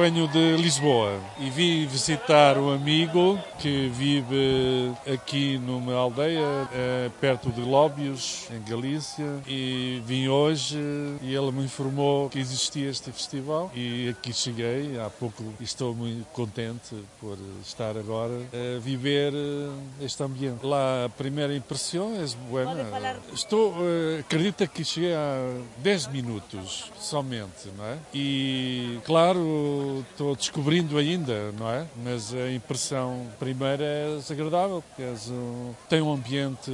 Venho 0.00 0.26
de 0.28 0.56
Lisboa 0.56 1.20
e 1.38 1.50
vim 1.50 1.86
visitar 1.86 2.56
um 2.56 2.72
amigo 2.72 3.38
que 3.58 3.88
vive 3.88 4.94
aqui 5.12 5.58
numa 5.58 5.94
aldeia 5.94 6.66
eh, 6.72 7.10
perto 7.20 7.50
de 7.50 7.60
Lóbios, 7.60 8.48
em 8.50 8.62
Galícia, 8.62 9.26
e 9.46 10.02
vim 10.06 10.26
hoje 10.28 10.78
e 11.20 11.34
ele 11.34 11.52
me 11.52 11.64
informou 11.64 12.30
que 12.30 12.38
existia 12.38 12.88
este 12.88 13.12
festival 13.12 13.70
e 13.74 14.08
aqui 14.08 14.32
cheguei 14.32 14.98
há 14.98 15.10
pouco 15.10 15.44
e 15.60 15.64
estou 15.64 15.94
muito 15.94 16.24
contente 16.32 16.96
por 17.20 17.36
estar 17.62 17.90
agora 17.90 18.40
a 18.54 18.80
viver 18.80 19.34
eh, 19.34 20.04
este 20.04 20.22
ambiente. 20.22 20.64
Lá 20.64 21.04
a 21.04 21.08
primeira 21.10 21.54
impressão 21.54 22.14
é 22.14 22.24
buena. 22.48 23.20
Estou, 23.34 23.74
eh, 23.80 24.20
acredita 24.20 24.66
que 24.66 24.82
cheguei 24.82 25.12
há 25.12 25.60
10 25.76 26.06
minutos 26.06 26.90
somente, 26.98 27.68
não 27.76 27.84
é? 27.84 27.98
E 28.14 28.98
claro, 29.04 29.89
estou 30.00 30.34
descobrindo 30.36 30.96
ainda, 30.96 31.52
não 31.52 31.68
é? 31.70 31.86
Mas 32.04 32.32
a 32.32 32.50
impressão 32.52 33.26
primeira 33.38 33.82
é 33.84 34.18
agradável, 34.30 34.82
porque 34.88 35.02
um, 35.30 35.74
tem 35.88 36.00
um 36.00 36.12
ambiente 36.12 36.70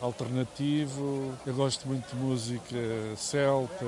alternativo. 0.00 1.32
Eu 1.46 1.54
gosto 1.54 1.86
muito 1.86 2.08
de 2.14 2.16
música 2.16 2.76
celta, 3.16 3.84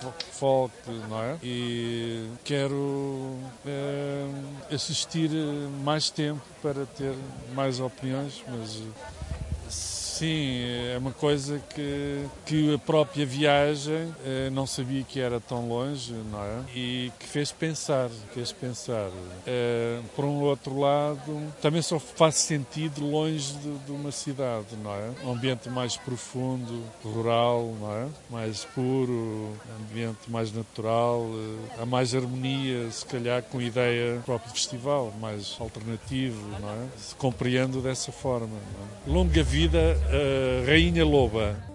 fo- 0.00 0.12
folk, 0.32 0.74
não 1.08 1.22
é? 1.22 1.36
E 1.42 2.28
quero 2.44 3.36
eh, 3.66 4.26
assistir 4.72 5.30
mais 5.84 6.10
tempo 6.10 6.42
para 6.62 6.84
ter 6.86 7.14
mais 7.54 7.80
opiniões, 7.80 8.42
mas 8.48 8.82
Sim, 10.18 10.64
é 10.94 10.98
uma 10.98 11.12
coisa 11.12 11.62
que, 11.72 12.24
que 12.44 12.74
a 12.74 12.78
própria 12.78 13.24
viagem 13.24 14.12
eh, 14.24 14.50
não 14.50 14.66
sabia 14.66 15.04
que 15.04 15.20
era 15.20 15.38
tão 15.38 15.68
longe, 15.68 16.12
não 16.12 16.42
é? 16.42 16.64
E 16.74 17.12
que 17.20 17.26
fez 17.28 17.52
pensar, 17.52 18.10
fez 18.34 18.50
pensar. 18.50 19.10
Eh, 19.46 20.00
por 20.16 20.24
um 20.24 20.40
outro 20.40 20.76
lado, 20.76 21.52
também 21.62 21.80
só 21.82 22.00
faz 22.00 22.34
sentido 22.34 23.00
longe 23.08 23.52
de, 23.58 23.78
de 23.78 23.92
uma 23.92 24.10
cidade, 24.10 24.74
não 24.82 24.92
é? 24.92 25.10
Um 25.24 25.34
ambiente 25.34 25.68
mais 25.68 25.96
profundo, 25.96 26.82
rural, 27.04 27.72
não 27.80 27.92
é? 27.92 28.06
Mais 28.28 28.64
puro, 28.64 29.52
ambiente 29.80 30.28
mais 30.28 30.52
natural, 30.52 31.28
eh, 31.32 31.80
há 31.80 31.86
mais 31.86 32.12
harmonia, 32.12 32.90
se 32.90 33.06
calhar 33.06 33.40
com 33.44 33.58
a 33.60 33.62
ideia 33.62 34.16
do 34.16 34.24
próprio 34.24 34.50
festival, 34.50 35.14
mais 35.20 35.56
alternativo, 35.60 36.44
não 36.60 36.70
é? 36.70 36.88
Se 36.96 37.14
compreendo 37.14 37.80
dessa 37.80 38.10
forma. 38.10 38.56
é? 39.06 39.08
Longa 39.08 39.44
vida, 39.44 39.96
Rainha 40.66 41.04
Loba. 41.04 41.67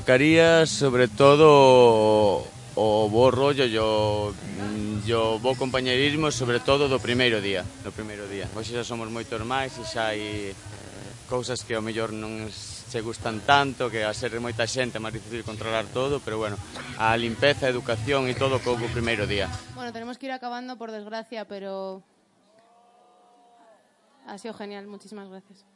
destacaría 0.00 0.64
sobre 0.64 1.08
todo 1.08 2.46
o 2.74 3.08
bo 3.12 3.30
rollo 3.30 3.68
e 3.68 3.76
o, 3.76 4.32
o 4.32 5.38
bo 5.44 5.52
compañerismo 5.52 6.32
sobre 6.32 6.56
todo 6.56 6.88
do 6.88 6.96
primeiro 6.96 7.44
día 7.44 7.68
do 7.84 7.92
primeiro 7.92 8.24
día. 8.24 8.48
Hoxe 8.56 8.72
xa 8.72 8.80
somos 8.80 9.12
moitos 9.12 9.44
máis 9.44 9.76
e 9.76 9.84
xa 9.84 10.16
hai 10.16 10.56
cousas 11.28 11.68
que 11.68 11.76
ao 11.76 11.84
mellor 11.84 12.16
non 12.16 12.48
se 12.48 13.04
gustan 13.04 13.44
tanto 13.44 13.92
que 13.92 14.00
a 14.00 14.16
ser 14.16 14.32
moita 14.40 14.64
xente 14.64 14.96
é 14.96 15.04
máis 15.04 15.12
difícil 15.12 15.44
controlar 15.44 15.84
todo 15.92 16.16
pero 16.24 16.40
bueno 16.40 16.56
a 16.96 17.12
limpeza, 17.20 17.68
a 17.68 17.72
educación 17.74 18.24
e 18.24 18.32
todo 18.32 18.56
co 18.64 18.80
primeiro 18.88 19.28
día. 19.28 19.52
Bueno, 19.76 19.92
tenemos 19.92 20.16
que 20.16 20.24
ir 20.24 20.32
acabando 20.32 20.80
por 20.80 20.96
desgracia 20.96 21.44
pero 21.44 22.00
ha 24.24 24.40
sido 24.40 24.56
genial, 24.56 24.88
muchísimas 24.88 25.28
gracias. 25.28 25.69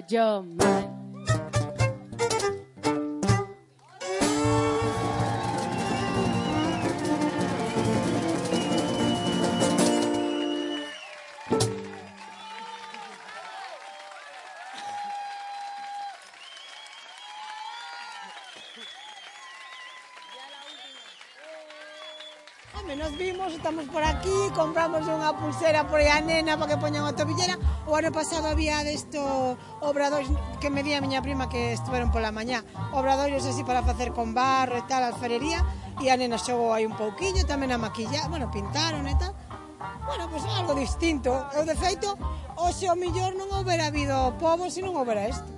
Inside 0.00 0.12
your 0.12 0.42
mind. 0.42 0.90
Home, 22.74 22.96
nos 22.96 23.16
vimos, 23.16 23.52
estamos 23.52 23.84
por 23.86 24.02
aquí, 24.02 24.28
compramos 24.54 25.06
unha 25.06 25.36
pulsera 25.36 25.84
por 25.84 26.00
aí 26.00 26.22
nena 26.24 26.56
para 26.56 26.72
que 26.72 26.76
poñan 26.80 27.04
a 27.04 27.12
tobillera. 27.12 27.58
O 27.90 27.96
ano 27.96 28.12
pasado 28.12 28.46
había 28.46 28.86
desto 28.86 29.58
obradoiros 29.82 30.30
que 30.62 30.70
me 30.70 30.86
di 30.86 30.94
a 30.94 31.02
miña 31.02 31.26
prima 31.26 31.50
que 31.50 31.74
estiveron 31.74 32.14
pola 32.14 32.30
mañá. 32.30 32.62
Obradoiros 32.94 33.42
así 33.50 33.66
para 33.66 33.82
facer 33.82 34.14
con 34.14 34.30
barro 34.30 34.78
e 34.78 34.86
tal, 34.86 35.02
alfarería. 35.02 35.66
E 35.98 36.06
a 36.06 36.14
nena 36.14 36.38
xogou 36.38 36.70
aí 36.70 36.86
un 36.86 36.94
pouquiño, 36.94 37.42
tamén 37.50 37.74
a 37.74 37.82
maquillar, 37.82 38.30
bueno, 38.30 38.46
pintaron 38.46 39.10
e 39.10 39.14
tal. 39.18 39.34
Bueno, 40.06 40.30
pois 40.30 40.46
pues, 40.46 40.54
algo 40.54 40.78
distinto. 40.78 41.34
Eu, 41.50 41.66
de 41.66 41.74
feito, 41.74 42.14
hoxe 42.54 42.86
o 42.86 42.94
millor 42.94 43.34
non 43.34 43.50
houbera 43.50 43.90
habido 43.90 44.38
povo 44.38 44.70
se 44.70 44.86
non 44.86 44.94
houbera 44.94 45.26
isto. 45.26 45.49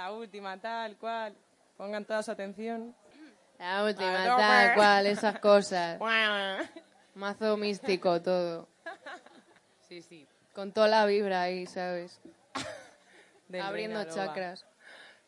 La 0.00 0.12
última, 0.12 0.58
tal 0.58 0.96
cual. 0.96 1.36
Pongan 1.76 2.06
toda 2.06 2.22
su 2.22 2.30
atención. 2.30 2.96
La 3.58 3.84
última, 3.84 4.24
tal 4.24 4.74
cual, 4.74 5.06
esas 5.06 5.38
cosas. 5.40 6.00
Mazo 7.14 7.58
místico 7.58 8.22
todo. 8.22 8.66
Sí, 9.86 10.00
sí. 10.02 10.26
Con 10.54 10.72
toda 10.72 10.86
la 10.86 11.04
vibra 11.04 11.42
ahí, 11.42 11.66
¿sabes? 11.66 12.20
Abriendo 13.60 14.04
chakras. 14.04 14.64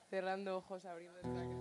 Cerrando 0.09 0.59
ojos, 0.59 0.85
abriendo 0.87 1.21
chakras. 1.21 1.52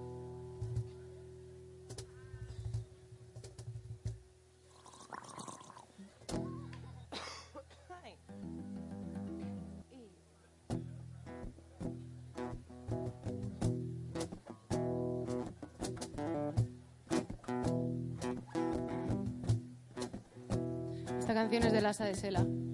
casa 21.92 22.06
de 22.06 22.16
Sela. 22.16 22.71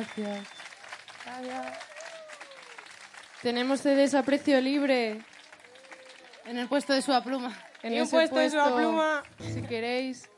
Gracias. 0.00 0.48
Tenemos 3.42 3.80
CDs 3.80 4.14
a 4.14 4.22
precio 4.22 4.60
libre. 4.60 5.20
En 6.46 6.58
el 6.58 6.68
puesto 6.68 6.92
de 6.92 7.02
Suba 7.02 7.22
Pluma. 7.22 7.56
En 7.82 7.92
ese 7.94 8.10
puesto 8.10 8.36
de 8.36 8.50
Suba 8.50 8.74
Pluma. 8.76 9.22
Si 9.38 9.62
queréis. 9.62 10.28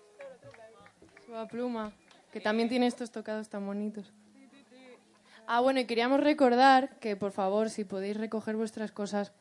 Suba 1.26 1.46
Pluma. 1.46 1.92
Que 2.32 2.40
también 2.40 2.68
tiene 2.68 2.86
estos 2.86 3.10
tocados 3.10 3.48
tan 3.48 3.66
bonitos. 3.66 4.12
Ah, 5.46 5.60
bueno, 5.60 5.80
y 5.80 5.84
queríamos 5.84 6.20
recordar 6.20 6.98
que, 6.98 7.16
por 7.16 7.32
favor, 7.32 7.68
si 7.70 7.84
podéis 7.84 8.16
recoger 8.16 8.56
vuestras 8.56 8.90
cosas, 8.90 9.32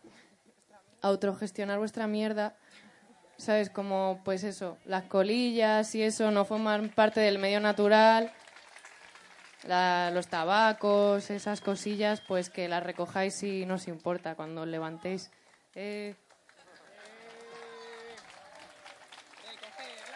autogestionar 1.02 1.80
vuestra 1.80 2.07
mierda, 2.07 2.56
¿sabes? 3.38 3.69
Como, 3.69 4.22
pues 4.26 4.43
eso, 4.43 4.77
las 4.85 5.03
colillas 5.03 5.95
y 5.95 6.02
eso 6.02 6.31
no 6.31 6.45
forman 6.45 6.89
parte 6.89 7.22
del 7.22 7.39
medio 7.39 7.60
natural. 7.60 8.31
La- 9.63 10.09
los 10.11 10.27
tabacos, 10.27 11.29
esas 11.29 11.61
cosillas, 11.61 12.21
pues 12.21 12.49
que 12.49 12.67
las 12.67 12.81
recojáis 12.83 13.35
si 13.35 13.65
no 13.65 13.75
os 13.75 13.88
importa 13.88 14.35
cuando 14.35 14.61
os 14.61 14.67
levantéis. 14.67 15.29
Eh. 15.75 16.15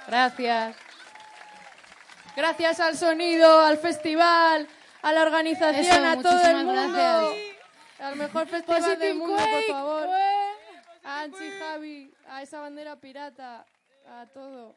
Gracias. 0.08 0.76
Gracias 2.36 2.80
al 2.80 2.98
sonido, 2.98 3.62
al 3.62 3.78
festival, 3.78 4.68
a 5.02 5.12
la 5.14 5.22
organización, 5.22 5.86
Eso, 5.86 6.06
a 6.06 6.22
todo 6.22 6.42
el 6.48 6.66
mundo. 6.66 6.74
gracias. 6.74 7.56
Al 8.00 8.16
mejor 8.18 8.48
festival 8.48 8.78
Positive 8.82 9.06
del 9.08 9.16
mundo, 9.18 9.38
por 9.38 9.46
Quake, 9.46 9.68
favor. 9.72 10.08
ue. 10.08 10.56
A 11.06 11.22
Anchi 11.22 11.50
Javi, 11.60 12.14
a 12.30 12.42
esa 12.42 12.60
bandera 12.60 12.96
pirata, 12.98 13.66
a 14.10 14.26
todo. 14.34 14.76